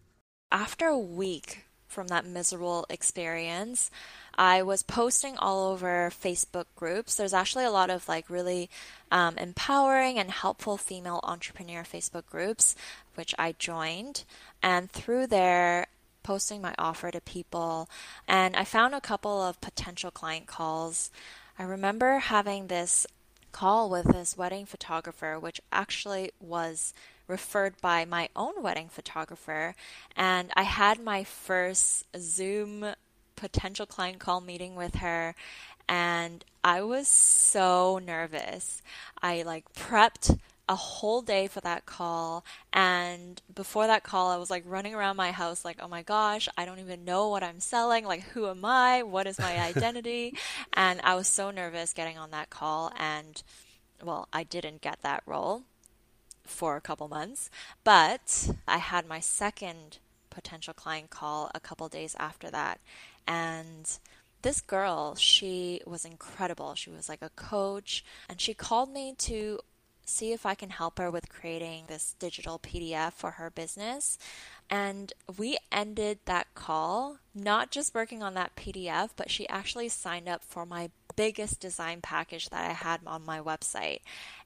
After 0.51 0.87
a 0.87 0.97
week 0.97 1.63
from 1.87 2.07
that 2.07 2.25
miserable 2.25 2.85
experience, 2.89 3.89
I 4.35 4.63
was 4.63 4.83
posting 4.83 5.37
all 5.37 5.71
over 5.71 6.11
Facebook 6.11 6.65
groups. 6.75 7.15
There's 7.15 7.33
actually 7.33 7.65
a 7.65 7.71
lot 7.71 7.89
of 7.89 8.07
like 8.09 8.29
really 8.29 8.69
um, 9.11 9.37
empowering 9.37 10.19
and 10.19 10.29
helpful 10.29 10.77
female 10.77 11.21
entrepreneur 11.23 11.83
Facebook 11.83 12.25
groups, 12.25 12.75
which 13.15 13.33
I 13.39 13.55
joined. 13.57 14.25
And 14.61 14.91
through 14.91 15.27
there, 15.27 15.87
posting 16.23 16.61
my 16.61 16.75
offer 16.77 17.11
to 17.11 17.21
people, 17.21 17.89
and 18.27 18.55
I 18.55 18.63
found 18.63 18.93
a 18.93 19.01
couple 19.01 19.41
of 19.41 19.59
potential 19.61 20.11
client 20.11 20.47
calls. 20.47 21.09
I 21.57 21.63
remember 21.63 22.19
having 22.19 22.67
this 22.67 23.07
call 23.51 23.89
with 23.89 24.05
this 24.05 24.37
wedding 24.37 24.65
photographer, 24.65 25.39
which 25.39 25.61
actually 25.71 26.31
was 26.39 26.93
referred 27.31 27.79
by 27.81 28.03
my 28.03 28.27
own 28.35 28.61
wedding 28.61 28.89
photographer. 28.89 29.73
And 30.17 30.51
I 30.53 30.63
had 30.63 30.99
my 30.99 31.23
first 31.23 32.05
Zoom 32.17 32.93
potential 33.37 33.85
client 33.85 34.19
call 34.19 34.41
meeting 34.41 34.75
with 34.75 34.95
her. 34.95 35.33
And 35.87 36.43
I 36.63 36.81
was 36.81 37.07
so 37.07 37.99
nervous. 38.05 38.81
I 39.21 39.43
like 39.43 39.73
prepped 39.73 40.37
a 40.67 40.75
whole 40.75 41.21
day 41.21 41.47
for 41.47 41.61
that 41.61 41.85
call. 41.85 42.43
And 42.73 43.41
before 43.53 43.87
that 43.87 44.03
call, 44.03 44.29
I 44.29 44.37
was 44.37 44.51
like 44.51 44.63
running 44.65 44.93
around 44.93 45.15
my 45.15 45.31
house, 45.31 45.65
like, 45.65 45.79
oh 45.81 45.87
my 45.87 46.03
gosh, 46.03 46.49
I 46.57 46.65
don't 46.65 46.79
even 46.79 47.05
know 47.05 47.29
what 47.29 47.43
I'm 47.43 47.61
selling. 47.61 48.05
Like, 48.05 48.23
who 48.23 48.47
am 48.47 48.63
I? 48.65 49.03
What 49.03 49.25
is 49.25 49.39
my 49.39 49.57
identity? 49.57 50.35
and 50.73 50.99
I 51.01 51.15
was 51.15 51.27
so 51.27 51.49
nervous 51.49 51.93
getting 51.93 52.17
on 52.17 52.31
that 52.31 52.49
call. 52.49 52.91
And 52.99 53.41
well, 54.03 54.27
I 54.33 54.43
didn't 54.43 54.81
get 54.81 55.01
that 55.01 55.23
role 55.25 55.63
for 56.43 56.75
a 56.75 56.81
couple 56.81 57.07
months, 57.07 57.49
but 57.83 58.49
I 58.67 58.77
had 58.77 59.07
my 59.07 59.19
second 59.19 59.99
potential 60.29 60.73
client 60.73 61.09
call 61.09 61.51
a 61.53 61.59
couple 61.59 61.87
days 61.89 62.15
after 62.19 62.49
that. 62.49 62.79
And 63.27 63.89
this 64.41 64.61
girl, 64.61 65.15
she 65.15 65.81
was 65.85 66.05
incredible. 66.05 66.73
She 66.75 66.89
was 66.89 67.07
like 67.07 67.21
a 67.21 67.29
coach, 67.29 68.03
and 68.27 68.41
she 68.41 68.53
called 68.53 68.91
me 68.91 69.13
to 69.19 69.59
see 70.03 70.33
if 70.33 70.45
I 70.45 70.55
can 70.55 70.71
help 70.71 70.97
her 70.97 71.09
with 71.11 71.29
creating 71.29 71.85
this 71.87 72.15
digital 72.19 72.59
PDF 72.59 73.13
for 73.13 73.31
her 73.31 73.49
business. 73.49 74.17
And 74.69 75.13
we 75.37 75.57
ended 75.71 76.19
that 76.25 76.53
call 76.55 77.17
not 77.35 77.71
just 77.71 77.93
working 77.93 78.23
on 78.23 78.33
that 78.33 78.55
PDF, 78.55 79.11
but 79.15 79.29
she 79.29 79.47
actually 79.47 79.89
signed 79.89 80.27
up 80.27 80.43
for 80.43 80.65
my 80.65 80.89
biggest 81.15 81.59
design 81.59 82.01
package 82.01 82.49
that 82.49 82.69
I 82.69 82.73
had 82.73 83.01
on 83.05 83.25
my 83.25 83.39
website. 83.39 83.99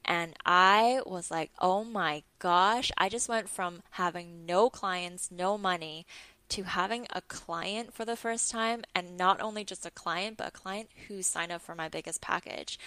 And 0.03 0.33
I 0.45 1.01
was 1.05 1.31
like, 1.31 1.51
oh 1.59 1.83
my 1.83 2.23
gosh, 2.39 2.91
I 2.97 3.09
just 3.09 3.29
went 3.29 3.49
from 3.49 3.81
having 3.91 4.45
no 4.45 4.69
clients, 4.69 5.31
no 5.31 5.57
money 5.57 6.05
to 6.49 6.63
having 6.63 7.07
a 7.09 7.21
client 7.21 7.93
for 7.93 8.05
the 8.05 8.15
first 8.15 8.51
time 8.51 8.83
and 8.93 9.17
not 9.17 9.41
only 9.41 9.63
just 9.63 9.85
a 9.85 9.89
client 9.89 10.37
but 10.37 10.49
a 10.49 10.51
client 10.51 10.89
who 11.07 11.23
signed 11.23 11.51
up 11.51 11.59
for 11.59 11.73
my 11.73 11.89
biggest 11.89 12.21
package 12.21 12.77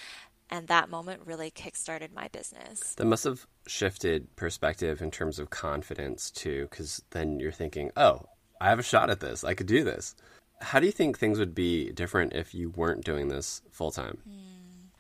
and 0.50 0.68
that 0.68 0.88
moment 0.88 1.22
really 1.24 1.50
kickstarted 1.50 2.14
my 2.14 2.28
business. 2.28 2.94
That 2.94 3.04
must 3.04 3.24
have 3.24 3.46
shifted 3.66 4.34
perspective 4.36 5.02
in 5.02 5.10
terms 5.10 5.38
of 5.38 5.50
confidence 5.50 6.30
too, 6.30 6.68
because 6.70 7.02
then 7.10 7.38
you're 7.38 7.52
thinking, 7.52 7.90
oh, 7.96 8.26
I 8.60 8.70
have 8.70 8.78
a 8.78 8.84
shot 8.84 9.10
at 9.10 9.20
this. 9.20 9.44
I 9.44 9.54
could 9.54 9.66
do 9.66 9.84
this. 9.84 10.14
How 10.60 10.80
do 10.80 10.86
you 10.86 10.92
think 10.92 11.18
things 11.18 11.38
would 11.38 11.54
be 11.54 11.90
different 11.92 12.32
if 12.32 12.54
you 12.54 12.70
weren't 12.70 13.04
doing 13.04 13.28
this 13.28 13.62
full 13.70 13.90
time? 13.90 14.18
Mm. 14.28 14.90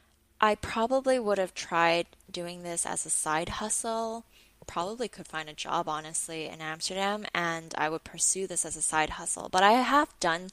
I 0.40 0.54
probably 0.54 1.18
would 1.18 1.38
have 1.38 1.54
tried 1.54 2.06
doing 2.30 2.62
this 2.62 2.86
as 2.86 3.04
a 3.04 3.10
side 3.10 3.48
hustle. 3.48 4.24
Probably 4.66 5.08
could 5.08 5.26
find 5.26 5.48
a 5.48 5.54
job, 5.54 5.88
honestly, 5.88 6.46
in 6.46 6.60
Amsterdam, 6.60 7.24
and 7.34 7.74
I 7.78 7.88
would 7.88 8.04
pursue 8.04 8.46
this 8.46 8.66
as 8.66 8.76
a 8.76 8.82
side 8.82 9.10
hustle. 9.10 9.48
But 9.48 9.62
I 9.62 9.72
have 9.72 10.08
done 10.20 10.50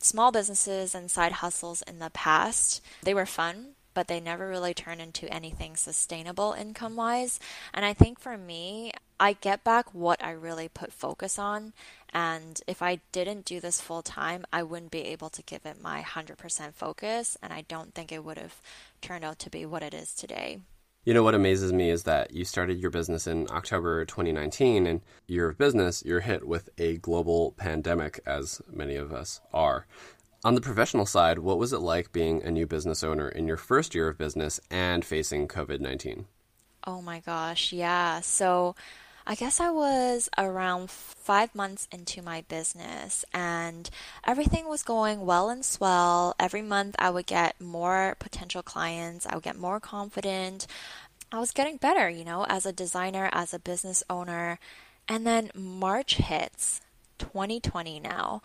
small 0.00 0.30
businesses 0.30 0.94
and 0.94 1.10
side 1.10 1.32
hustles 1.32 1.82
in 1.82 1.98
the 1.98 2.10
past. 2.10 2.80
They 3.02 3.14
were 3.14 3.26
fun 3.26 3.74
but 3.98 4.06
they 4.06 4.20
never 4.20 4.48
really 4.48 4.72
turn 4.72 5.00
into 5.00 5.28
anything 5.34 5.74
sustainable 5.74 6.52
income 6.52 6.94
wise. 6.94 7.40
And 7.74 7.84
I 7.84 7.94
think 7.94 8.20
for 8.20 8.38
me, 8.38 8.92
I 9.18 9.32
get 9.32 9.64
back 9.64 9.92
what 9.92 10.22
I 10.22 10.30
really 10.30 10.68
put 10.68 10.92
focus 10.92 11.36
on. 11.36 11.72
And 12.12 12.60
if 12.66 12.82
I 12.82 13.00
didn't 13.12 13.44
do 13.44 13.60
this 13.60 13.80
full 13.80 14.02
time, 14.02 14.44
I 14.52 14.62
wouldn't 14.62 14.90
be 14.90 15.02
able 15.02 15.28
to 15.30 15.42
give 15.42 15.66
it 15.66 15.82
my 15.82 16.02
100% 16.02 16.74
focus. 16.74 17.36
And 17.42 17.52
I 17.52 17.62
don't 17.62 17.94
think 17.94 18.12
it 18.12 18.24
would 18.24 18.38
have 18.38 18.60
turned 19.00 19.24
out 19.24 19.38
to 19.40 19.50
be 19.50 19.66
what 19.66 19.82
it 19.82 19.94
is 19.94 20.14
today. 20.14 20.60
You 21.04 21.14
know 21.14 21.22
what 21.22 21.34
amazes 21.34 21.72
me 21.72 21.90
is 21.90 22.02
that 22.02 22.34
you 22.34 22.44
started 22.44 22.78
your 22.78 22.90
business 22.90 23.26
in 23.26 23.46
October 23.50 24.04
2019, 24.04 24.86
and 24.86 25.00
your 25.26 25.52
business, 25.52 26.02
you're 26.04 26.20
hit 26.20 26.46
with 26.46 26.68
a 26.76 26.98
global 26.98 27.52
pandemic, 27.52 28.20
as 28.26 28.60
many 28.70 28.96
of 28.96 29.12
us 29.12 29.40
are. 29.54 29.86
On 30.44 30.54
the 30.54 30.60
professional 30.60 31.06
side, 31.06 31.38
what 31.38 31.58
was 31.58 31.72
it 31.72 31.78
like 31.78 32.12
being 32.12 32.42
a 32.42 32.50
new 32.50 32.66
business 32.66 33.02
owner 33.02 33.28
in 33.28 33.48
your 33.48 33.56
first 33.56 33.94
year 33.94 34.08
of 34.08 34.18
business 34.18 34.60
and 34.70 35.04
facing 35.04 35.48
COVID 35.48 35.80
19? 35.80 36.26
Oh 36.86 37.00
my 37.00 37.20
gosh, 37.20 37.72
yeah. 37.72 38.20
So 38.20 38.76
I 39.30 39.34
guess 39.34 39.60
I 39.60 39.68
was 39.68 40.30
around 40.38 40.90
five 40.90 41.54
months 41.54 41.86
into 41.92 42.22
my 42.22 42.46
business 42.48 43.26
and 43.34 43.90
everything 44.26 44.66
was 44.66 44.82
going 44.82 45.26
well 45.26 45.50
and 45.50 45.62
swell. 45.62 46.34
Every 46.40 46.62
month 46.62 46.96
I 46.98 47.10
would 47.10 47.26
get 47.26 47.60
more 47.60 48.16
potential 48.18 48.62
clients, 48.62 49.26
I 49.26 49.34
would 49.34 49.44
get 49.44 49.58
more 49.58 49.80
confident. 49.80 50.66
I 51.30 51.40
was 51.40 51.50
getting 51.50 51.76
better, 51.76 52.08
you 52.08 52.24
know, 52.24 52.46
as 52.48 52.64
a 52.64 52.72
designer, 52.72 53.28
as 53.30 53.52
a 53.52 53.58
business 53.58 54.02
owner. 54.08 54.58
And 55.06 55.26
then 55.26 55.50
March 55.54 56.16
hits, 56.16 56.80
2020 57.18 58.00
now 58.00 58.40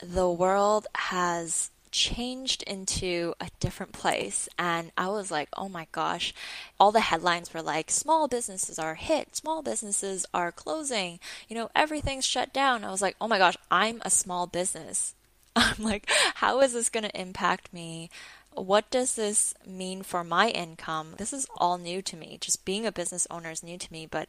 the 0.00 0.30
world 0.30 0.86
has 0.94 1.70
changed 1.90 2.62
into 2.64 3.34
a 3.40 3.48
different 3.60 3.92
place 3.92 4.48
and 4.58 4.92
I 4.96 5.08
was 5.08 5.30
like, 5.30 5.48
"Oh 5.56 5.68
my 5.68 5.86
gosh." 5.92 6.34
All 6.78 6.92
the 6.92 7.00
headlines 7.00 7.52
were 7.52 7.62
like, 7.62 7.90
"Small 7.90 8.28
businesses 8.28 8.78
are 8.78 8.94
hit, 8.94 9.36
small 9.36 9.62
businesses 9.62 10.26
are 10.32 10.52
closing. 10.52 11.20
You 11.48 11.56
know, 11.56 11.70
everything's 11.74 12.24
shut 12.24 12.52
down." 12.52 12.84
I 12.84 12.90
was 12.90 13.02
like, 13.02 13.16
"Oh 13.20 13.28
my 13.28 13.38
gosh, 13.38 13.56
I'm 13.70 14.00
a 14.04 14.10
small 14.10 14.46
business." 14.46 15.14
I'm 15.56 15.82
like, 15.82 16.08
"How 16.36 16.60
is 16.60 16.72
this 16.72 16.90
going 16.90 17.04
to 17.04 17.20
impact 17.20 17.72
me?" 17.72 18.10
What 18.54 18.90
does 18.90 19.14
this 19.14 19.54
mean 19.66 20.02
for 20.02 20.24
my 20.24 20.48
income? 20.48 21.14
This 21.16 21.32
is 21.32 21.46
all 21.56 21.78
new 21.78 22.02
to 22.02 22.16
me. 22.16 22.38
Just 22.40 22.64
being 22.64 22.86
a 22.86 22.92
business 22.92 23.26
owner 23.30 23.50
is 23.50 23.62
new 23.62 23.78
to 23.78 23.92
me, 23.92 24.06
but 24.06 24.28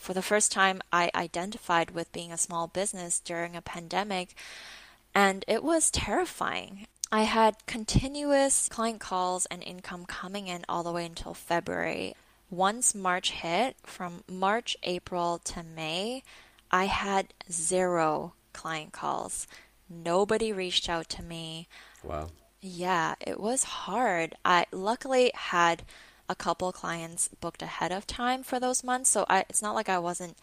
for 0.00 0.14
the 0.14 0.22
first 0.22 0.50
time 0.50 0.80
I 0.90 1.10
identified 1.14 1.90
with 1.90 2.10
being 2.10 2.32
a 2.32 2.38
small 2.38 2.66
business 2.66 3.20
during 3.20 3.54
a 3.54 3.60
pandemic 3.60 4.34
and 5.14 5.44
it 5.48 5.62
was 5.62 5.90
terrifying. 5.90 6.86
I 7.12 7.22
had 7.22 7.66
continuous 7.66 8.68
client 8.68 9.00
calls 9.00 9.46
and 9.46 9.62
income 9.62 10.04
coming 10.06 10.46
in 10.46 10.64
all 10.68 10.82
the 10.82 10.92
way 10.92 11.04
until 11.04 11.34
February. 11.34 12.14
Once 12.50 12.94
March 12.94 13.32
hit, 13.32 13.76
from 13.82 14.22
March, 14.28 14.76
April 14.82 15.40
to 15.44 15.62
May, 15.62 16.22
I 16.70 16.84
had 16.84 17.34
zero 17.50 18.34
client 18.52 18.92
calls. 18.92 19.48
Nobody 19.88 20.52
reached 20.52 20.88
out 20.88 21.08
to 21.10 21.22
me. 21.22 21.66
Wow. 22.04 22.28
Yeah, 22.60 23.14
it 23.20 23.40
was 23.40 23.64
hard. 23.64 24.34
I 24.44 24.66
luckily 24.70 25.32
had 25.34 25.82
a 26.28 26.36
couple 26.36 26.70
clients 26.70 27.28
booked 27.40 27.62
ahead 27.62 27.90
of 27.90 28.06
time 28.06 28.44
for 28.44 28.60
those 28.60 28.84
months. 28.84 29.10
So 29.10 29.26
I, 29.28 29.40
it's 29.48 29.62
not 29.62 29.74
like 29.74 29.88
I 29.88 29.98
wasn't 29.98 30.36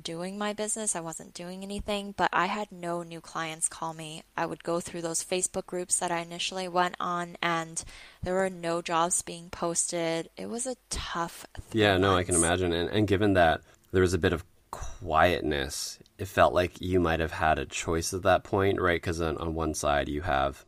doing 0.00 0.38
my 0.38 0.52
business. 0.52 0.94
I 0.94 1.00
wasn't 1.00 1.34
doing 1.34 1.62
anything, 1.62 2.14
but 2.16 2.30
I 2.32 2.46
had 2.46 2.70
no 2.70 3.02
new 3.02 3.20
clients 3.20 3.68
call 3.68 3.94
me. 3.94 4.22
I 4.36 4.46
would 4.46 4.62
go 4.62 4.80
through 4.80 5.02
those 5.02 5.24
Facebook 5.24 5.66
groups 5.66 5.98
that 5.98 6.10
I 6.10 6.20
initially 6.20 6.68
went 6.68 6.96
on, 7.00 7.36
and 7.42 7.82
there 8.22 8.34
were 8.34 8.50
no 8.50 8.82
jobs 8.82 9.22
being 9.22 9.50
posted. 9.50 10.30
It 10.36 10.48
was 10.48 10.66
a 10.66 10.76
tough. 10.90 11.46
Yeah, 11.72 11.96
no, 11.96 12.12
months. 12.12 12.30
I 12.30 12.32
can 12.32 12.42
imagine. 12.42 12.72
And, 12.72 12.88
and 12.90 13.08
given 13.08 13.34
that 13.34 13.62
there 13.92 14.02
was 14.02 14.14
a 14.14 14.18
bit 14.18 14.32
of 14.32 14.44
quietness, 14.70 15.98
it 16.18 16.28
felt 16.28 16.54
like 16.54 16.80
you 16.80 17.00
might 17.00 17.20
have 17.20 17.32
had 17.32 17.58
a 17.58 17.66
choice 17.66 18.14
at 18.14 18.22
that 18.22 18.44
point, 18.44 18.80
right? 18.80 19.00
Because 19.00 19.20
on, 19.20 19.36
on 19.38 19.54
one 19.54 19.74
side, 19.74 20.08
you 20.08 20.22
have 20.22 20.64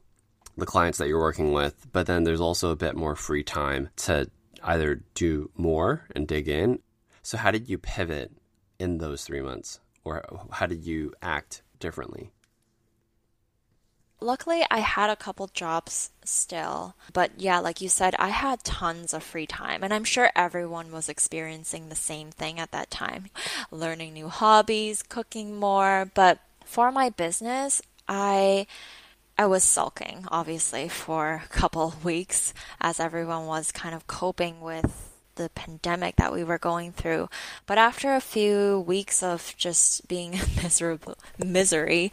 the 0.57 0.67
clients 0.67 0.99
that 0.99 1.09
you're 1.09 1.21
working 1.21 1.53
with, 1.53 1.87
but 1.93 2.07
then 2.07 2.25
there's 2.25 2.41
also 2.41 2.71
a 2.71 2.77
bit 2.77 2.97
more 2.97 3.17
free 3.17 3.43
time 3.43 3.89
to 3.97 4.29
either 4.63 5.03
do 5.15 5.51
more 5.57 6.09
and 6.15 6.29
dig 6.29 6.49
in. 6.49 6.79
So, 7.23 7.39
how 7.39 7.51
did 7.51 7.69
you 7.69 7.79
pivot 7.79 8.33
in 8.79 8.99
those 8.99 9.25
three 9.25 9.43
months, 9.43 9.81
or 10.05 10.25
how 10.51 10.67
did 10.67 10.85
you 10.85 11.13
act 11.23 11.63
differently? 11.79 12.31
Luckily, 14.23 14.65
I 14.71 14.79
had 14.79 15.11
a 15.11 15.17
couple 15.17 15.49
jobs 15.49 16.11
still. 16.25 16.95
But 17.13 17.33
yeah, 17.39 17.59
like 17.59 17.81
you 17.81 17.89
said, 17.89 18.15
I 18.21 18.29
had 18.29 18.63
tons 18.63 19.13
of 19.13 19.25
free 19.25 19.47
time. 19.47 19.83
And 19.83 19.93
I'm 19.93 20.05
sure 20.05 20.31
everyone 20.37 20.93
was 20.93 21.09
experiencing 21.09 21.89
the 21.89 21.97
same 21.97 22.31
thing 22.31 22.61
at 22.61 22.71
that 22.71 22.91
time 22.91 23.31
learning 23.73 24.13
new 24.13 24.29
hobbies, 24.29 25.03
cooking 25.03 25.59
more. 25.59 26.09
But 26.15 26.39
for 26.65 26.93
my 26.93 27.11
business, 27.11 27.83
I. 28.09 28.67
I 29.39 29.47
was 29.47 29.65
sulking, 29.65 30.27
obviously, 30.29 30.91
for 30.91 31.43
a 31.43 31.49
couple 31.49 31.95
weeks 32.05 32.53
as 32.83 33.01
everyone 33.01 33.47
was 33.47 33.73
kind 33.73 33.95
of 33.95 34.07
coping 34.07 34.61
with 34.61 35.12
the 35.37 35.51
pandemic 35.51 36.17
that 36.17 36.33
we 36.33 36.45
were 36.45 36.59
going 36.59 36.93
through. 36.93 37.29
But 37.67 37.79
after 37.79 38.15
a 38.15 38.21
few 38.21 38.81
weeks 38.81 39.23
of 39.23 39.55
just 39.57 40.09
being 40.09 40.33
miserable 40.63 41.17
misery, 41.39 42.13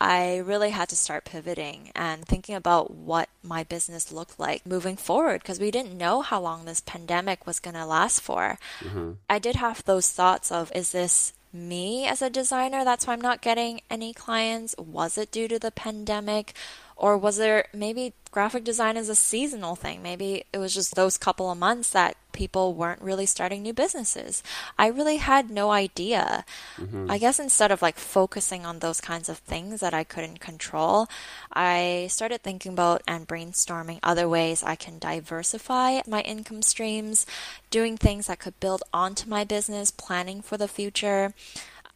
I 0.00 0.38
really 0.38 0.70
had 0.70 0.88
to 0.88 0.96
start 0.96 1.26
pivoting 1.26 1.92
and 1.94 2.24
thinking 2.24 2.54
about 2.54 2.90
what 2.90 3.28
my 3.42 3.64
business 3.64 4.10
looked 4.10 4.40
like 4.40 4.64
moving 4.64 4.96
forward 4.96 5.42
because 5.42 5.60
we 5.60 5.70
didn't 5.70 5.96
know 5.96 6.22
how 6.22 6.40
long 6.40 6.64
this 6.64 6.80
pandemic 6.80 7.46
was 7.46 7.60
going 7.60 7.74
to 7.74 7.84
last 7.84 8.22
for. 8.22 8.58
Mm-hmm. 8.80 9.12
I 9.28 9.38
did 9.38 9.56
have 9.56 9.84
those 9.84 10.10
thoughts 10.10 10.50
of 10.50 10.72
is 10.74 10.92
this 10.92 11.34
me 11.52 12.06
as 12.06 12.22
a 12.22 12.30
designer 12.30 12.84
that's 12.84 13.06
why 13.06 13.12
I'm 13.12 13.20
not 13.20 13.42
getting 13.42 13.82
any 13.90 14.14
clients? 14.14 14.74
Was 14.78 15.18
it 15.18 15.32
due 15.32 15.48
to 15.48 15.58
the 15.58 15.70
pandemic? 15.70 16.54
Or 17.00 17.16
was 17.16 17.38
there 17.38 17.64
maybe 17.72 18.12
graphic 18.30 18.62
design 18.62 18.98
is 18.98 19.08
a 19.08 19.14
seasonal 19.14 19.74
thing? 19.74 20.02
Maybe 20.02 20.44
it 20.52 20.58
was 20.58 20.74
just 20.74 20.94
those 20.94 21.16
couple 21.16 21.50
of 21.50 21.56
months 21.56 21.88
that 21.92 22.14
people 22.32 22.74
weren't 22.74 23.00
really 23.00 23.24
starting 23.24 23.62
new 23.62 23.72
businesses. 23.72 24.42
I 24.78 24.88
really 24.88 25.16
had 25.16 25.48
no 25.48 25.70
idea. 25.70 26.44
Mm-hmm. 26.76 27.10
I 27.10 27.16
guess 27.16 27.40
instead 27.40 27.72
of 27.72 27.80
like 27.80 27.96
focusing 27.96 28.66
on 28.66 28.80
those 28.80 29.00
kinds 29.00 29.30
of 29.30 29.38
things 29.38 29.80
that 29.80 29.94
I 29.94 30.04
couldn't 30.04 30.40
control, 30.40 31.08
I 31.50 32.08
started 32.10 32.42
thinking 32.42 32.74
about 32.74 33.02
and 33.08 33.26
brainstorming 33.26 34.00
other 34.02 34.28
ways 34.28 34.62
I 34.62 34.76
can 34.76 34.98
diversify 34.98 36.02
my 36.06 36.20
income 36.20 36.60
streams, 36.60 37.24
doing 37.70 37.96
things 37.96 38.26
that 38.26 38.40
could 38.40 38.60
build 38.60 38.82
onto 38.92 39.26
my 39.26 39.42
business, 39.44 39.90
planning 39.90 40.42
for 40.42 40.58
the 40.58 40.68
future. 40.68 41.32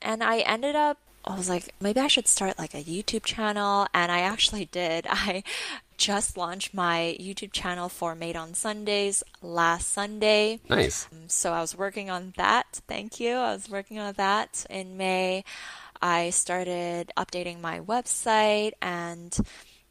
And 0.00 0.24
I 0.24 0.38
ended 0.38 0.76
up 0.76 0.96
I 1.26 1.36
was 1.36 1.48
like, 1.48 1.74
maybe 1.80 2.00
I 2.00 2.06
should 2.06 2.28
start 2.28 2.58
like 2.58 2.74
a 2.74 2.84
YouTube 2.84 3.24
channel. 3.24 3.86
And 3.94 4.12
I 4.12 4.20
actually 4.20 4.66
did. 4.66 5.06
I 5.10 5.42
just 5.96 6.36
launched 6.36 6.74
my 6.74 7.16
YouTube 7.20 7.52
channel 7.52 7.88
for 7.88 8.14
Made 8.14 8.36
on 8.36 8.54
Sundays 8.54 9.22
last 9.40 9.92
Sunday. 9.92 10.60
Nice. 10.68 11.08
Um, 11.12 11.28
so 11.28 11.52
I 11.52 11.60
was 11.60 11.76
working 11.76 12.10
on 12.10 12.34
that. 12.36 12.80
Thank 12.88 13.20
you. 13.20 13.36
I 13.36 13.54
was 13.54 13.68
working 13.68 13.98
on 13.98 14.14
that 14.14 14.66
in 14.68 14.96
May. 14.96 15.44
I 16.02 16.30
started 16.30 17.12
updating 17.16 17.60
my 17.60 17.80
website 17.80 18.72
and 18.82 19.36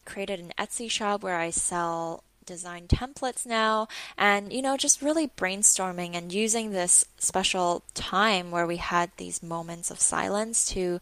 created 0.05 0.39
an 0.39 0.53
Etsy 0.59 0.89
shop 0.91 1.23
where 1.23 1.37
I 1.37 1.49
sell 1.49 2.23
design 2.43 2.87
templates 2.87 3.45
now 3.45 3.87
and 4.17 4.51
you 4.53 4.61
know 4.61 4.77
just 4.77 5.01
really 5.01 5.27
brainstorming 5.27 6.15
and 6.15 6.31
using 6.31 6.71
this 6.71 7.05
special 7.17 7.83
time 7.93 8.51
where 8.51 8.67
we 8.67 8.77
had 8.77 9.11
these 9.17 9.41
moments 9.41 9.89
of 9.89 9.99
silence 9.99 10.65
to 10.65 10.99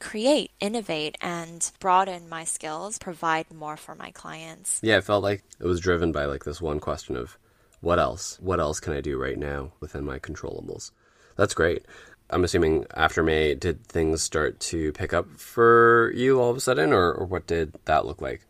create, 0.00 0.50
innovate, 0.60 1.16
and 1.20 1.70
broaden 1.78 2.28
my 2.28 2.42
skills, 2.42 2.98
provide 2.98 3.52
more 3.52 3.76
for 3.76 3.94
my 3.94 4.10
clients. 4.10 4.80
Yeah, 4.82 4.96
it 4.96 5.04
felt 5.04 5.22
like 5.22 5.44
it 5.60 5.66
was 5.66 5.78
driven 5.78 6.10
by 6.10 6.24
like 6.24 6.44
this 6.44 6.60
one 6.60 6.80
question 6.80 7.16
of 7.16 7.38
what 7.80 7.98
else? 7.98 8.38
What 8.40 8.60
else 8.60 8.80
can 8.80 8.92
I 8.92 9.00
do 9.00 9.18
right 9.18 9.38
now 9.38 9.72
within 9.78 10.04
my 10.04 10.18
controllables? 10.18 10.90
That's 11.36 11.54
great. 11.54 11.86
I'm 12.30 12.44
assuming 12.44 12.86
after 12.94 13.22
May, 13.22 13.54
did 13.54 13.86
things 13.86 14.22
start 14.22 14.60
to 14.60 14.92
pick 14.92 15.12
up 15.12 15.28
for 15.36 16.12
you 16.14 16.40
all 16.40 16.50
of 16.50 16.56
a 16.56 16.60
sudden, 16.60 16.92
or, 16.92 17.12
or 17.12 17.26
what 17.26 17.46
did 17.46 17.74
that 17.86 18.06
look 18.06 18.20
like? 18.20 18.46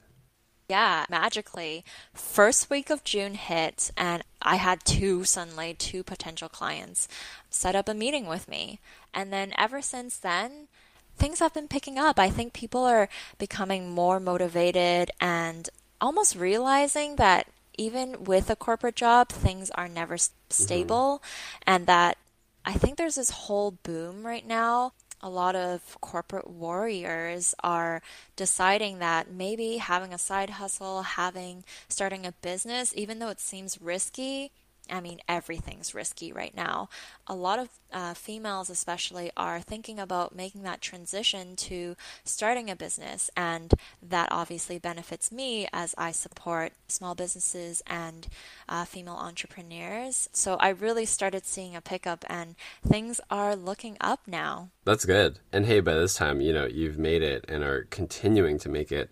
Yeah, 0.70 1.04
magically. 1.10 1.84
First 2.14 2.70
week 2.70 2.90
of 2.90 3.02
June 3.02 3.34
hit, 3.34 3.90
and 3.96 4.22
I 4.40 4.54
had 4.54 4.84
two, 4.84 5.24
suddenly, 5.24 5.74
two 5.74 6.04
potential 6.04 6.48
clients 6.48 7.08
set 7.50 7.74
up 7.74 7.88
a 7.88 7.92
meeting 7.92 8.26
with 8.26 8.46
me. 8.46 8.78
And 9.12 9.32
then 9.32 9.52
ever 9.58 9.82
since 9.82 10.16
then, 10.16 10.68
things 11.16 11.40
have 11.40 11.52
been 11.52 11.66
picking 11.66 11.98
up. 11.98 12.20
I 12.20 12.30
think 12.30 12.52
people 12.52 12.84
are 12.84 13.08
becoming 13.36 13.90
more 13.90 14.20
motivated 14.20 15.10
and 15.20 15.68
almost 16.00 16.36
realizing 16.36 17.16
that 17.16 17.48
even 17.76 18.22
with 18.22 18.48
a 18.48 18.54
corporate 18.54 18.94
job, 18.94 19.30
things 19.30 19.70
are 19.70 19.88
never 19.88 20.14
mm-hmm. 20.14 20.50
stable, 20.50 21.20
mm-hmm. 21.20 21.62
and 21.66 21.86
that 21.88 22.16
I 22.64 22.74
think 22.74 22.96
there's 22.96 23.16
this 23.16 23.30
whole 23.30 23.72
boom 23.72 24.24
right 24.24 24.46
now 24.46 24.92
a 25.22 25.28
lot 25.28 25.54
of 25.54 26.00
corporate 26.00 26.48
warriors 26.48 27.54
are 27.62 28.02
deciding 28.36 28.98
that 28.98 29.30
maybe 29.30 29.76
having 29.76 30.14
a 30.14 30.18
side 30.18 30.50
hustle, 30.50 31.02
having 31.02 31.64
starting 31.88 32.26
a 32.26 32.32
business, 32.32 32.92
even 32.96 33.18
though 33.18 33.28
it 33.28 33.40
seems 33.40 33.80
risky, 33.80 34.50
I 34.90 35.00
mean, 35.00 35.20
everything's 35.28 35.94
risky 35.94 36.32
right 36.32 36.54
now. 36.54 36.88
A 37.26 37.34
lot 37.34 37.58
of 37.58 37.68
uh, 37.92 38.14
females, 38.14 38.70
especially, 38.70 39.30
are 39.36 39.60
thinking 39.60 39.98
about 39.98 40.34
making 40.34 40.62
that 40.62 40.80
transition 40.80 41.56
to 41.56 41.96
starting 42.24 42.70
a 42.70 42.76
business, 42.76 43.30
and 43.36 43.72
that 44.02 44.28
obviously 44.30 44.78
benefits 44.78 45.30
me 45.32 45.68
as 45.72 45.94
I 45.98 46.12
support 46.12 46.72
small 46.88 47.14
businesses 47.14 47.82
and 47.86 48.28
uh, 48.68 48.84
female 48.84 49.14
entrepreneurs. 49.14 50.28
So 50.32 50.54
I 50.56 50.68
really 50.70 51.06
started 51.06 51.46
seeing 51.46 51.74
a 51.74 51.80
pickup, 51.80 52.24
and 52.28 52.54
things 52.86 53.20
are 53.30 53.56
looking 53.56 53.96
up 54.00 54.20
now. 54.26 54.70
That's 54.84 55.04
good. 55.04 55.38
And 55.52 55.66
hey, 55.66 55.80
by 55.80 55.94
this 55.94 56.14
time, 56.14 56.40
you 56.40 56.52
know, 56.52 56.66
you've 56.66 56.98
made 56.98 57.22
it 57.22 57.44
and 57.48 57.62
are 57.62 57.86
continuing 57.90 58.58
to 58.58 58.68
make 58.68 58.90
it 58.92 59.10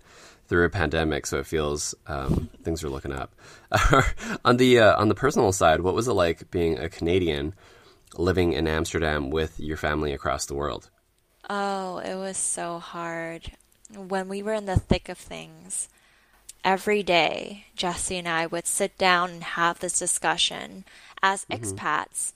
through 0.49 0.64
a 0.64 0.70
pandemic, 0.70 1.26
so 1.26 1.38
it 1.38 1.46
feels 1.46 1.94
um, 2.07 2.49
things 2.62 2.82
are 2.82 2.88
looking 2.88 3.12
up. 3.12 3.34
on 4.44 4.57
the 4.57 4.80
uh, 4.80 5.01
on 5.01 5.09
the 5.09 5.14
personal 5.14 5.53
side, 5.53 5.80
what 5.82 5.94
was 5.94 6.09
it 6.09 6.14
like 6.14 6.51
being 6.51 6.78
a 6.78 6.88
Canadian 6.88 7.55
living 8.16 8.55
in 8.55 8.66
Amsterdam 8.66 9.30
with 9.30 9.61
your 9.61 9.76
family 9.76 10.12
across 10.12 10.46
the 10.46 10.55
world? 10.55 10.90
Oh, 11.49 11.99
it 11.99 12.14
was 12.14 12.36
so 12.36 12.78
hard. 12.78 13.53
When 13.94 14.28
we 14.28 14.42
were 14.42 14.55
in 14.55 14.66
the 14.66 14.78
thick 14.78 15.09
of 15.09 15.18
things, 15.18 15.88
every 16.64 17.03
day, 17.03 17.66
Jesse 17.76 18.18
and 18.18 18.28
I 18.28 18.46
would 18.46 18.66
sit 18.66 18.96
down 18.99 19.30
and 19.30 19.42
have 19.42 19.78
this 19.78 19.99
discussion 19.99 20.84
as 21.22 21.44
mm-hmm. 21.44 21.62
expats. 21.62 22.32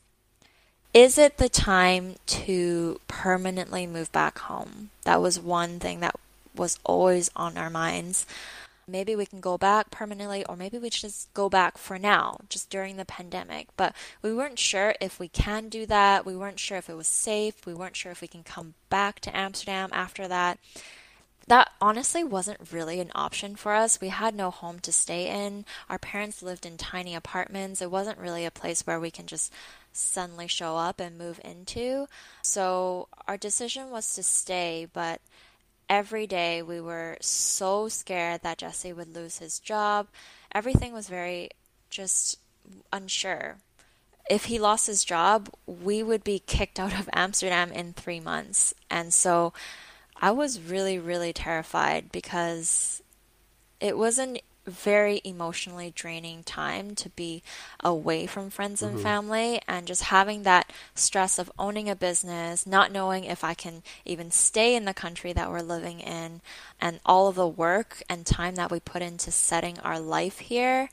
Is 0.95 1.17
it 1.17 1.39
the 1.39 1.49
time 1.49 2.17
to 2.27 3.01
permanently 3.09 3.87
move 3.87 4.13
back 4.13 4.39
home? 4.39 4.91
That 5.05 5.23
was 5.23 5.41
one 5.41 5.79
thing 5.79 6.01
that 6.01 6.17
was 6.55 6.79
always 6.85 7.31
on 7.35 7.57
our 7.57 7.71
minds. 7.71 8.27
Maybe 8.87 9.15
we 9.15 9.27
can 9.27 9.41
go 9.41 9.57
back 9.57 9.91
permanently, 9.91 10.45
or 10.47 10.57
maybe 10.57 10.77
we 10.77 10.91
just 10.91 11.33
go 11.35 11.49
back 11.49 11.79
for 11.79 11.99
now, 11.99 12.39
just 12.49 12.69
during 12.69 12.97
the 12.97 13.05
pandemic. 13.05 13.69
But 13.77 13.95
we 14.23 14.35
weren't 14.35 14.59
sure 14.59 14.95
if 15.01 15.21
we 15.21 15.29
can 15.29 15.69
do 15.69 15.87
that. 15.87 16.27
We 16.27 16.37
weren't 16.37 16.59
sure 16.59 16.79
if 16.79 16.91
it 16.91 16.97
was 16.97 17.07
safe. 17.07 17.65
We 17.65 17.75
weren't 17.75 17.97
sure 17.97 18.11
if 18.11 18.21
we 18.21 18.29
can 18.29 18.43
come 18.43 18.75
back 18.91 19.21
to 19.21 19.37
Amsterdam 19.37 19.91
after 19.93 20.27
that. 20.27 20.59
That 21.47 21.71
honestly 21.81 22.23
wasn't 22.25 22.73
really 22.73 23.01
an 23.01 23.11
option 23.15 23.57
for 23.57 23.73
us. 23.73 24.01
We 24.01 24.09
had 24.09 24.35
no 24.35 24.51
home 24.51 24.79
to 24.81 24.93
stay 24.93 25.29
in. 25.29 25.65
Our 25.89 25.99
parents 25.99 26.43
lived 26.43 26.67
in 26.67 26.77
tiny 26.77 27.15
apartments. 27.15 27.83
It 27.83 27.91
wasn't 27.91 28.19
really 28.19 28.45
a 28.45 28.51
place 28.51 28.87
where 28.87 29.01
we 29.01 29.11
can 29.11 29.27
just 29.27 29.53
suddenly 29.93 30.47
show 30.47 30.77
up 30.77 31.01
and 31.01 31.19
move 31.19 31.41
into. 31.45 32.07
So 32.43 33.09
our 33.27 33.37
decision 33.37 33.91
was 33.91 34.15
to 34.15 34.23
stay, 34.23 34.89
but 34.93 35.21
every 35.89 36.27
day 36.27 36.63
we 36.63 36.81
were 36.81 37.17
so 37.21 37.89
scared 37.89 38.43
that 38.43 38.59
Jesse 38.59 38.93
would 38.93 39.15
lose 39.15 39.39
his 39.39 39.59
job. 39.59 40.09
Everything 40.55 40.93
was 40.93 41.09
very 41.09 41.51
just 41.91 42.39
unsure. 42.93 43.57
If 44.31 44.45
he 44.45 44.59
lost 44.59 44.87
his 44.87 45.05
job, 45.05 45.51
we 45.67 46.03
would 46.03 46.25
be 46.25 46.39
kicked 46.39 46.79
out 46.79 46.99
of 46.99 47.11
Amsterdam 47.13 47.73
in 47.73 47.93
three 47.93 48.21
months. 48.21 48.73
And 48.89 49.13
so 49.13 49.53
I 50.17 50.31
was 50.31 50.61
really, 50.61 50.99
really 50.99 51.33
terrified 51.33 52.13
because 52.13 53.03
it 53.81 53.99
wasn't 53.99 54.41
very 54.67 55.21
emotionally 55.25 55.93
draining 55.95 56.43
time 56.43 56.95
to 56.95 57.09
be 57.11 57.43
away 57.81 58.27
from 58.27 58.51
friends 58.51 58.83
and 58.83 58.95
mm-hmm. 58.95 59.03
family 59.03 59.61
and 59.67 59.87
just 59.87 60.05
having 60.05 60.45
that 60.45 60.73
stress 60.95 61.39
of 61.39 61.51
owning 61.59 61.89
a 61.89 61.97
business, 61.97 62.67
not 62.67 62.93
knowing 62.93 63.25
if 63.25 63.43
I 63.43 63.55
can 63.55 63.83
even 64.05 64.31
stay 64.31 64.75
in 64.75 64.85
the 64.85 64.95
country 64.95 65.33
that 65.33 65.51
we're 65.51 65.61
living 65.61 66.01
in, 66.01 66.41
and 66.81 67.01
all 67.05 67.29
of 67.29 67.35
the 67.35 67.49
work 67.49 68.03
and 68.09 68.25
time 68.25 68.55
that 68.55 68.71
we 68.71 68.81
put 68.81 69.03
into 69.03 69.31
setting 69.31 69.79
our 69.81 69.99
life 69.99 70.39
here. 70.39 70.89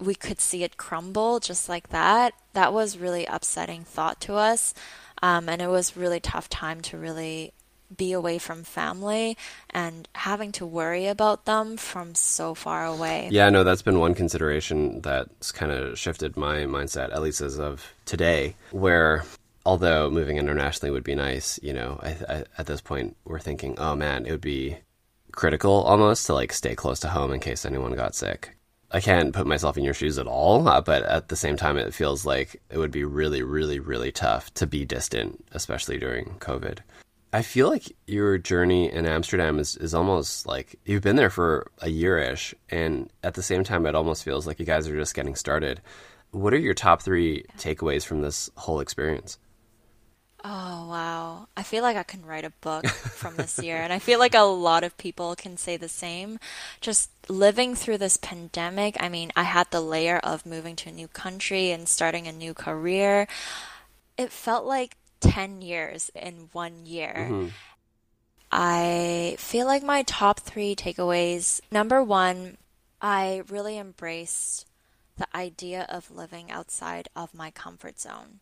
We 0.00 0.14
could 0.14 0.40
see 0.40 0.62
it 0.62 0.76
crumble 0.76 1.40
just 1.40 1.68
like 1.68 1.88
that. 1.88 2.32
That 2.52 2.72
was 2.72 2.98
really 2.98 3.26
upsetting 3.26 3.84
thought 3.84 4.20
to 4.22 4.34
us. 4.34 4.72
Um, 5.22 5.48
and 5.48 5.60
it 5.60 5.68
was 5.68 5.96
really 5.96 6.20
tough 6.20 6.48
time 6.48 6.80
to 6.82 6.96
really 6.96 7.52
be 7.96 8.12
away 8.12 8.38
from 8.38 8.64
family 8.64 9.36
and 9.70 10.08
having 10.14 10.52
to 10.52 10.66
worry 10.66 11.06
about 11.06 11.44
them 11.44 11.76
from 11.76 12.14
so 12.14 12.54
far 12.54 12.86
away. 12.86 13.28
Yeah, 13.30 13.50
no, 13.50 13.64
that's 13.64 13.82
been 13.82 13.98
one 13.98 14.14
consideration 14.14 15.00
that's 15.00 15.52
kind 15.52 15.72
of 15.72 15.98
shifted 15.98 16.36
my 16.36 16.58
mindset, 16.60 17.12
at 17.12 17.22
least 17.22 17.40
as 17.40 17.58
of 17.58 17.92
today, 18.04 18.56
where 18.70 19.24
although 19.64 20.10
moving 20.10 20.38
internationally 20.38 20.90
would 20.90 21.04
be 21.04 21.14
nice, 21.14 21.58
you 21.62 21.72
know, 21.72 22.00
I, 22.02 22.16
I, 22.28 22.44
at 22.58 22.66
this 22.66 22.80
point 22.80 23.16
we're 23.24 23.38
thinking, 23.38 23.74
oh 23.78 23.94
man, 23.94 24.26
it 24.26 24.30
would 24.30 24.40
be 24.40 24.78
critical 25.32 25.82
almost 25.82 26.26
to 26.26 26.34
like 26.34 26.52
stay 26.52 26.74
close 26.74 27.00
to 27.00 27.08
home 27.08 27.32
in 27.32 27.40
case 27.40 27.64
anyone 27.64 27.92
got 27.92 28.14
sick. 28.14 28.56
I 28.90 29.00
can't 29.00 29.34
put 29.34 29.46
myself 29.46 29.76
in 29.76 29.84
your 29.84 29.92
shoes 29.92 30.16
at 30.16 30.26
all, 30.26 30.66
uh, 30.66 30.80
but 30.80 31.02
at 31.02 31.28
the 31.28 31.36
same 31.36 31.56
time, 31.56 31.76
it 31.76 31.92
feels 31.92 32.24
like 32.24 32.62
it 32.70 32.78
would 32.78 32.90
be 32.90 33.04
really, 33.04 33.42
really, 33.42 33.78
really 33.78 34.10
tough 34.10 34.52
to 34.54 34.66
be 34.66 34.86
distant, 34.86 35.44
especially 35.52 35.98
during 35.98 36.36
COVID. 36.38 36.78
I 37.32 37.42
feel 37.42 37.68
like 37.68 37.94
your 38.06 38.38
journey 38.38 38.90
in 38.90 39.04
Amsterdam 39.04 39.58
is, 39.58 39.76
is 39.76 39.94
almost 39.94 40.46
like 40.46 40.78
you've 40.84 41.02
been 41.02 41.16
there 41.16 41.30
for 41.30 41.70
a 41.80 41.90
year 41.90 42.18
ish, 42.18 42.54
and 42.70 43.10
at 43.22 43.34
the 43.34 43.42
same 43.42 43.64
time, 43.64 43.84
it 43.84 43.94
almost 43.94 44.24
feels 44.24 44.46
like 44.46 44.58
you 44.58 44.66
guys 44.66 44.88
are 44.88 44.96
just 44.96 45.14
getting 45.14 45.34
started. 45.34 45.82
What 46.30 46.54
are 46.54 46.58
your 46.58 46.74
top 46.74 47.02
three 47.02 47.44
takeaways 47.58 48.04
from 48.04 48.22
this 48.22 48.50
whole 48.56 48.80
experience? 48.80 49.38
Oh, 50.44 50.86
wow. 50.88 51.48
I 51.56 51.62
feel 51.64 51.82
like 51.82 51.96
I 51.96 52.04
can 52.04 52.24
write 52.24 52.44
a 52.44 52.52
book 52.60 52.86
from 52.86 53.36
this 53.36 53.58
year. 53.58 53.76
And 53.78 53.92
I 53.92 53.98
feel 53.98 54.18
like 54.18 54.34
a 54.34 54.42
lot 54.42 54.84
of 54.84 54.96
people 54.96 55.34
can 55.34 55.56
say 55.56 55.76
the 55.76 55.88
same. 55.88 56.38
Just 56.80 57.10
living 57.28 57.74
through 57.74 57.98
this 57.98 58.16
pandemic, 58.16 58.96
I 59.00 59.08
mean, 59.08 59.32
I 59.34 59.42
had 59.42 59.70
the 59.70 59.80
layer 59.80 60.18
of 60.18 60.46
moving 60.46 60.76
to 60.76 60.90
a 60.90 60.92
new 60.92 61.08
country 61.08 61.72
and 61.72 61.88
starting 61.88 62.28
a 62.28 62.32
new 62.32 62.54
career. 62.54 63.26
It 64.16 64.30
felt 64.30 64.64
like 64.64 64.96
10 65.20 65.62
years 65.62 66.10
in 66.14 66.48
one 66.52 66.86
year. 66.86 67.28
Mm-hmm. 67.30 67.48
I 68.50 69.36
feel 69.38 69.66
like 69.66 69.82
my 69.82 70.02
top 70.02 70.40
three 70.40 70.74
takeaways 70.74 71.60
number 71.70 72.02
one, 72.02 72.56
I 73.00 73.42
really 73.48 73.78
embraced 73.78 74.66
the 75.18 75.28
idea 75.36 75.86
of 75.88 76.10
living 76.10 76.50
outside 76.50 77.08
of 77.14 77.34
my 77.34 77.50
comfort 77.50 78.00
zone. 78.00 78.40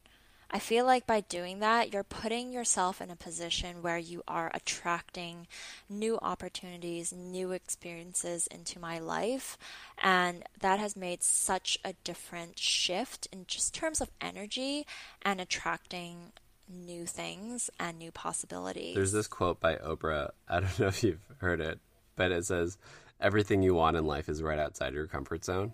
I 0.48 0.60
feel 0.60 0.86
like 0.86 1.08
by 1.08 1.22
doing 1.22 1.58
that, 1.58 1.92
you're 1.92 2.04
putting 2.04 2.52
yourself 2.52 3.00
in 3.00 3.10
a 3.10 3.16
position 3.16 3.82
where 3.82 3.98
you 3.98 4.22
are 4.28 4.50
attracting 4.54 5.48
new 5.88 6.18
opportunities, 6.22 7.12
new 7.12 7.50
experiences 7.50 8.46
into 8.46 8.78
my 8.78 9.00
life. 9.00 9.58
And 9.98 10.44
that 10.60 10.78
has 10.78 10.94
made 10.94 11.24
such 11.24 11.78
a 11.84 11.94
different 12.04 12.60
shift 12.60 13.26
in 13.32 13.46
just 13.48 13.74
terms 13.74 14.00
of 14.00 14.10
energy 14.20 14.86
and 15.22 15.40
attracting 15.40 16.32
new 16.68 17.06
things 17.06 17.70
and 17.78 17.98
new 17.98 18.10
possibilities. 18.10 18.94
There's 18.94 19.12
this 19.12 19.26
quote 19.26 19.60
by 19.60 19.76
Oprah. 19.76 20.30
I 20.48 20.60
don't 20.60 20.78
know 20.78 20.88
if 20.88 21.02
you've 21.02 21.24
heard 21.38 21.60
it, 21.60 21.80
but 22.16 22.32
it 22.32 22.44
says, 22.44 22.78
Everything 23.18 23.62
you 23.62 23.74
want 23.74 23.96
in 23.96 24.04
life 24.04 24.28
is 24.28 24.42
right 24.42 24.58
outside 24.58 24.92
your 24.92 25.06
comfort 25.06 25.42
zone. 25.42 25.72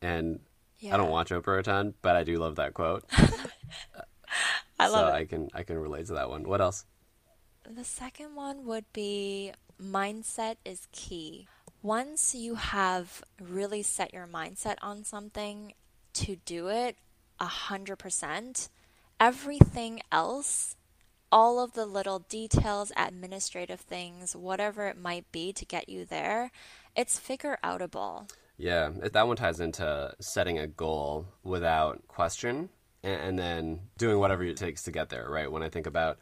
And 0.00 0.38
yeah. 0.78 0.94
I 0.94 0.96
don't 0.96 1.10
watch 1.10 1.30
Oprah 1.30 1.58
a 1.58 1.62
ton, 1.62 1.94
but 2.02 2.14
I 2.14 2.22
do 2.22 2.36
love 2.36 2.56
that 2.56 2.74
quote. 2.74 3.04
I 4.78 4.88
love 4.88 5.08
so 5.08 5.14
it. 5.14 5.18
I 5.18 5.24
can 5.24 5.48
I 5.54 5.62
can 5.62 5.78
relate 5.78 6.06
to 6.06 6.14
that 6.14 6.28
one. 6.28 6.44
What 6.44 6.60
else? 6.60 6.84
The 7.68 7.84
second 7.84 8.34
one 8.34 8.66
would 8.66 8.84
be 8.92 9.52
mindset 9.82 10.56
is 10.64 10.86
key. 10.92 11.48
Once 11.82 12.34
you 12.34 12.54
have 12.54 13.22
really 13.40 13.82
set 13.82 14.12
your 14.12 14.26
mindset 14.26 14.76
on 14.82 15.04
something 15.04 15.72
to 16.14 16.36
do 16.44 16.68
it 16.68 16.96
a 17.40 17.46
hundred 17.46 17.96
percent, 17.96 18.68
everything 19.24 20.02
else, 20.12 20.76
all 21.32 21.58
of 21.58 21.72
the 21.72 21.86
little 21.86 22.18
details, 22.18 22.92
administrative 22.94 23.80
things, 23.80 24.36
whatever 24.36 24.86
it 24.86 24.98
might 24.98 25.24
be 25.32 25.50
to 25.50 25.64
get 25.64 25.88
you 25.88 26.04
there, 26.04 26.50
it's 26.94 27.18
figure 27.18 27.56
outable. 27.64 28.30
Yeah, 28.58 28.90
that 29.12 29.26
one 29.26 29.36
ties 29.36 29.60
into 29.60 30.12
setting 30.20 30.58
a 30.58 30.66
goal 30.66 31.26
without 31.42 32.06
question 32.06 32.68
and, 33.02 33.38
then 33.38 33.80
doing 33.96 34.18
whatever 34.18 34.44
it 34.44 34.58
takes 34.58 34.82
to 34.82 34.90
get 34.90 35.08
there, 35.08 35.26
right? 35.30 35.50
When 35.50 35.62
I 35.62 35.70
think 35.70 35.86
about 35.86 36.18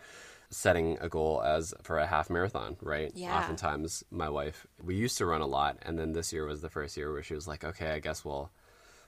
setting 0.51 0.97
a 1.01 1.09
goal 1.09 1.43
as 1.43 1.75
for 1.83 1.99
a 1.99 2.07
half 2.07 2.31
marathon, 2.31 2.77
right? 2.81 3.11
Yeah. 3.17 3.37
Oftentimes, 3.37 4.05
my 4.13 4.29
wife, 4.29 4.65
we 4.81 4.95
used 4.95 5.19
to 5.19 5.27
run 5.27 5.41
a 5.41 5.47
lot, 5.47 5.77
and 5.83 5.99
then 5.99 6.13
this 6.13 6.33
year 6.33 6.47
was 6.47 6.61
the 6.61 6.71
first 6.71 6.97
year 6.97 7.13
where 7.13 7.23
she 7.23 7.35
was 7.35 7.49
like, 7.49 7.65
"Okay, 7.65 7.91
I 7.91 7.99
guess 7.99 8.25
we'll 8.25 8.51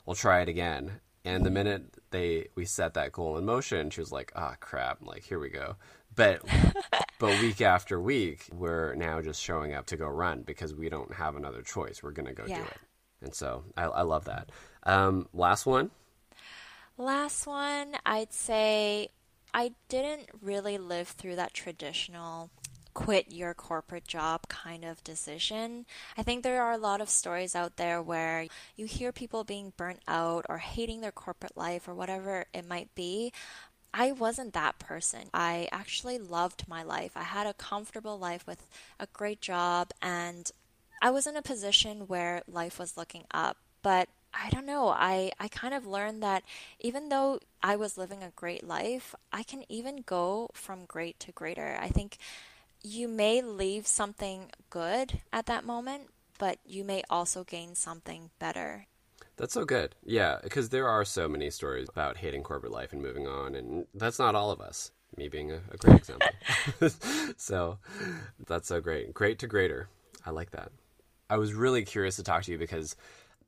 we'll 0.05 0.16
try 0.16 0.40
it 0.40 0.49
again." 0.49 1.01
And 1.24 1.44
the 1.44 1.50
minute 1.50 1.84
they 2.10 2.48
we 2.54 2.64
set 2.66 2.94
that 2.94 3.12
goal 3.12 3.38
in 3.38 3.44
motion, 3.44 3.90
she 3.90 4.00
was 4.00 4.12
like, 4.12 4.32
"Ah, 4.36 4.50
oh, 4.52 4.56
crap!" 4.60 5.00
I'm 5.00 5.06
like, 5.06 5.24
here 5.24 5.38
we 5.38 5.48
go. 5.48 5.76
But 6.14 6.42
but 7.18 7.40
week 7.40 7.60
after 7.60 7.98
week, 8.00 8.48
we're 8.52 8.94
now 8.94 9.22
just 9.22 9.40
showing 9.40 9.72
up 9.74 9.86
to 9.86 9.96
go 9.96 10.06
run 10.06 10.42
because 10.42 10.74
we 10.74 10.88
don't 10.88 11.14
have 11.14 11.36
another 11.36 11.62
choice. 11.62 12.02
We're 12.02 12.12
gonna 12.12 12.34
go 12.34 12.44
yeah. 12.46 12.58
do 12.58 12.64
it. 12.64 12.78
And 13.22 13.34
so 13.34 13.64
I, 13.76 13.84
I 13.84 14.02
love 14.02 14.26
that. 14.26 14.50
Um, 14.82 15.28
last 15.32 15.64
one. 15.64 15.90
Last 16.98 17.46
one, 17.46 17.94
I'd 18.06 18.32
say 18.32 19.08
I 19.52 19.72
didn't 19.88 20.28
really 20.42 20.78
live 20.78 21.08
through 21.08 21.36
that 21.36 21.54
traditional 21.54 22.50
quit 22.95 23.32
your 23.32 23.53
corporate 23.55 24.07
job 24.07 24.49
kind 24.49 24.84
of 24.84 25.03
decision. 25.05 25.84
I 26.16 26.22
think 26.22 26.42
there 26.42 26.62
are 26.62 26.72
a 26.72 26.78
lot 26.78 27.01
of 27.01 27.11
stories 27.11 27.55
out 27.55 27.76
there 27.76 28.01
where 28.01 28.47
you 28.76 28.86
hear 28.86 29.12
people 29.12 29.45
being 29.45 29.72
burnt 29.76 30.01
out 30.09 30.47
or 30.49 30.59
hating 30.59 31.01
their 31.01 31.12
corporate 31.12 31.57
life 31.57 31.88
or 31.88 31.95
whatever 31.95 32.47
it 32.55 32.66
might 32.66 32.95
be. 32.95 33.32
I 33.92 34.12
wasn't 34.12 34.55
that 34.55 34.78
person. 34.78 35.28
I 35.32 35.68
actually 35.70 36.18
loved 36.18 36.66
my 36.66 36.82
life. 36.82 37.12
I 37.14 37.22
had 37.22 37.47
a 37.47 37.55
comfortable 37.55 38.18
life 38.18 38.47
with 38.47 38.66
a 38.99 39.07
great 39.12 39.40
job 39.40 39.90
and 40.01 40.51
I 41.03 41.11
was 41.11 41.26
in 41.26 41.36
a 41.36 41.42
position 41.42 42.07
where 42.07 42.42
life 42.49 42.78
was 42.78 42.97
looking 42.97 43.24
up. 43.32 43.59
But 43.82 44.09
I 44.32 44.51
don't 44.51 44.66
know. 44.66 44.88
I, 44.88 45.30
I 45.38 45.49
kind 45.49 45.74
of 45.74 45.86
learned 45.86 46.22
that 46.22 46.42
even 46.80 47.09
though 47.09 47.38
I 47.62 47.76
was 47.76 47.99
living 47.99 48.22
a 48.22 48.32
great 48.34 48.66
life, 48.66 49.14
I 49.32 49.42
can 49.42 49.64
even 49.68 50.03
go 50.05 50.51
from 50.55 50.86
great 50.86 51.20
to 51.20 51.32
greater. 51.32 51.78
I 51.80 51.88
think 51.88 52.18
you 52.85 53.09
may 53.09 53.41
leave 53.41 53.87
something 53.87 54.53
good 54.68 55.20
at 55.32 55.47
that 55.47 55.64
moment, 55.64 56.11
but 56.39 56.59
you 56.66 56.85
may 56.85 57.03
also 57.09 57.43
gain 57.43 57.74
something 57.74 58.30
better. 58.39 58.87
That's 59.37 59.55
so 59.55 59.64
good. 59.64 59.95
Yeah, 60.05 60.39
because 60.43 60.68
there 60.68 60.87
are 60.87 61.05
so 61.05 61.26
many 61.26 61.51
stories 61.51 61.89
about 61.89 62.18
hating 62.18 62.43
corporate 62.43 62.70
life 62.70 62.93
and 62.93 63.03
moving 63.03 63.26
on, 63.26 63.55
and 63.55 63.87
that's 63.95 64.18
not 64.18 64.35
all 64.35 64.51
of 64.51 64.61
us. 64.61 64.93
Me 65.16 65.28
being 65.28 65.51
a, 65.51 65.61
a 65.70 65.76
great 65.78 65.97
example. 65.97 66.28
so 67.37 67.78
that's 68.47 68.68
so 68.68 68.80
great. 68.80 69.14
Great 69.14 69.39
to 69.39 69.47
greater. 69.47 69.89
I 70.26 70.30
like 70.30 70.51
that. 70.51 70.70
I 71.30 71.39
was 71.39 71.55
really 71.55 71.85
curious 71.85 72.16
to 72.16 72.22
talk 72.22 72.43
to 72.45 72.53
you 72.53 72.59
because 72.59 72.97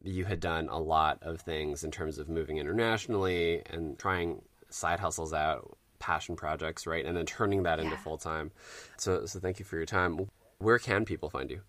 you 0.03 0.25
had 0.25 0.41
done 0.41 0.69
a 0.69 0.79
lot 0.79 1.19
of 1.23 1.41
things 1.41 1.85
in 1.85 1.91
terms 1.91 2.19
of 2.19 2.29
moving 2.29 2.57
internationally 2.57 3.63
and 3.67 3.99
trying 3.99 4.43
side 4.71 5.01
hustles 5.01 5.33
out, 5.33 5.77
passion 5.99 6.37
projects, 6.37 6.87
right? 6.87 7.05
And 7.05 7.17
then 7.17 7.27
turning 7.27 7.63
that 7.65 7.79
yeah. 7.79 7.87
into 7.87 7.97
full 7.97 8.19
time. 8.19 8.51
So, 8.97 9.27
so 9.27 9.39
thank 9.41 9.59
you 9.59 9.65
for 9.65 9.77
your 9.77 9.87
time. 9.87 10.29
Where 10.59 10.79
can 10.79 11.05
people 11.05 11.31
find 11.31 11.51
you? 11.51 11.61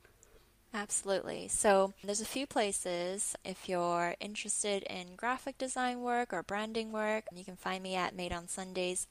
Absolutely. 0.74 1.48
So 1.48 1.94
there's 2.04 2.22
a 2.22 2.26
few 2.26 2.46
places. 2.46 3.36
If 3.44 3.68
you're 3.68 4.16
interested 4.20 4.84
in 4.84 5.16
graphic 5.16 5.58
design 5.58 6.02
work 6.02 6.34
or 6.34 6.44
branding 6.44 6.92
work, 6.92 7.26
you 7.34 7.46
can 7.46 7.56
find 7.56 7.82
me 7.82 7.96
at 7.96 8.16
Made 8.16 8.34
on 8.34 8.48
Sundays 8.48 9.08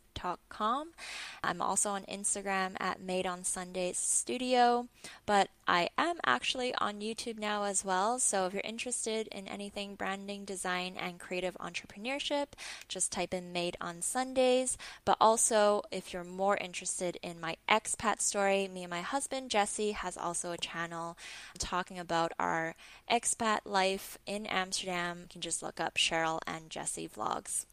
I'm 1.43 1.61
also 1.61 1.91
on 1.91 2.03
Instagram 2.05 2.75
at 2.81 3.01
Made 3.01 3.27
on 3.27 3.45
Sundays 3.45 3.99
Studio, 3.99 4.89
but 5.27 5.49
I 5.69 5.91
am 5.99 6.17
actually 6.25 6.75
on 6.77 7.01
YouTube 7.01 7.39
now 7.39 7.64
as 7.64 7.85
well. 7.85 8.19
So 8.19 8.47
if 8.47 8.53
you're 8.53 8.62
interested 8.64 9.29
in 9.29 9.47
anything 9.47 9.95
branding, 9.95 10.45
design, 10.45 10.95
and 10.99 11.21
creative 11.21 11.57
entrepreneurship, 11.59 12.47
just 12.89 13.12
type 13.12 13.35
in 13.35 13.53
Made 13.53 13.77
on 13.81 14.03
Sundays. 14.03 14.79
But 15.05 15.17
also, 15.21 15.83
if 15.91 16.12
you're 16.12 16.25
more 16.25 16.57
interested 16.57 17.19
in 17.23 17.41
my 17.41 17.57
expat 17.69 18.21
story, 18.21 18.69
me 18.69 18.85
and 18.85 18.91
my 18.91 19.03
husband 19.03 19.51
Jesse 19.51 19.93
has 19.93 20.17
also 20.17 20.53
a 20.53 20.59
channel 20.59 21.17
talking 21.59 21.99
about 21.99 22.33
our 22.39 22.75
expat 23.11 23.61
life 23.64 24.19
in 24.27 24.47
Amsterdam. 24.47 25.21
You 25.23 25.29
can 25.29 25.41
just 25.41 25.62
look 25.62 25.81
up 25.81 25.97
Cheryl 25.97 26.41
and 26.47 26.71
Jesse 26.71 27.09
vlogs. 27.09 27.67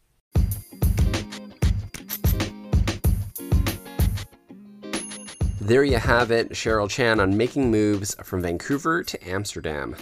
There 5.64 5.86
you 5.86 5.96
have 5.96 6.30
it, 6.30 6.50
Cheryl 6.50 6.90
Chan 6.90 7.22
on 7.22 7.38
making 7.38 7.72
moves 7.72 8.14
from 8.16 8.42
Vancouver 8.42 9.02
to 9.02 9.30
Amsterdam. 9.30 9.96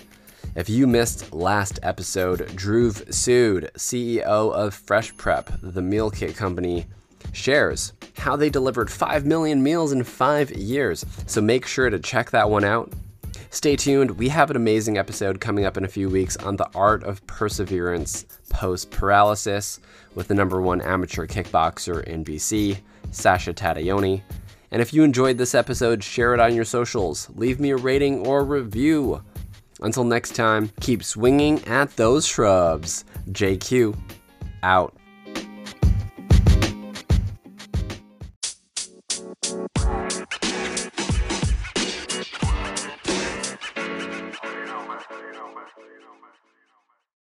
If 0.55 0.71
you 0.71 0.87
missed 0.87 1.31
last 1.31 1.79
episode, 1.83 2.39
Dhruv 2.55 3.05
Sood, 3.09 3.71
CEO 3.73 4.23
of 4.23 4.73
Fresh 4.73 5.15
Prep, 5.17 5.51
the 5.61 5.83
meal 5.83 6.09
kit 6.09 6.35
company, 6.35 6.87
shares 7.31 7.93
how 8.17 8.35
they 8.35 8.49
delivered 8.49 8.89
5 8.89 9.27
million 9.27 9.61
meals 9.61 9.91
in 9.91 10.03
five 10.03 10.49
years. 10.49 11.05
So 11.27 11.41
make 11.41 11.67
sure 11.67 11.91
to 11.91 11.99
check 11.99 12.31
that 12.31 12.49
one 12.49 12.63
out. 12.63 12.91
Stay 13.51 13.75
tuned. 13.75 14.17
We 14.17 14.29
have 14.29 14.49
an 14.49 14.55
amazing 14.55 14.97
episode 14.97 15.39
coming 15.39 15.65
up 15.65 15.77
in 15.77 15.85
a 15.85 15.89
few 15.89 16.09
weeks 16.09 16.37
on 16.37 16.55
the 16.55 16.69
art 16.73 17.03
of 17.03 17.25
perseverance 17.27 18.25
post 18.49 18.89
paralysis 18.89 19.79
with 20.15 20.27
the 20.27 20.33
number 20.33 20.59
one 20.59 20.81
amateur 20.81 21.27
kickboxer 21.27 22.03
in 22.05 22.25
BC, 22.25 22.79
Sasha 23.11 23.53
Taddayoni. 23.53 24.23
And 24.71 24.81
if 24.81 24.93
you 24.93 25.03
enjoyed 25.03 25.37
this 25.37 25.53
episode, 25.53 26.03
share 26.03 26.33
it 26.33 26.39
on 26.39 26.55
your 26.55 26.65
socials, 26.65 27.29
leave 27.35 27.59
me 27.59 27.71
a 27.71 27.77
rating 27.77 28.25
or 28.25 28.45
review. 28.45 29.21
Until 29.81 30.03
next 30.03 30.35
time, 30.35 30.71
keep 30.79 31.03
swinging 31.03 31.63
at 31.65 31.95
those 31.95 32.25
shrubs. 32.25 33.03
JQ, 33.31 33.97
out. 34.63 34.95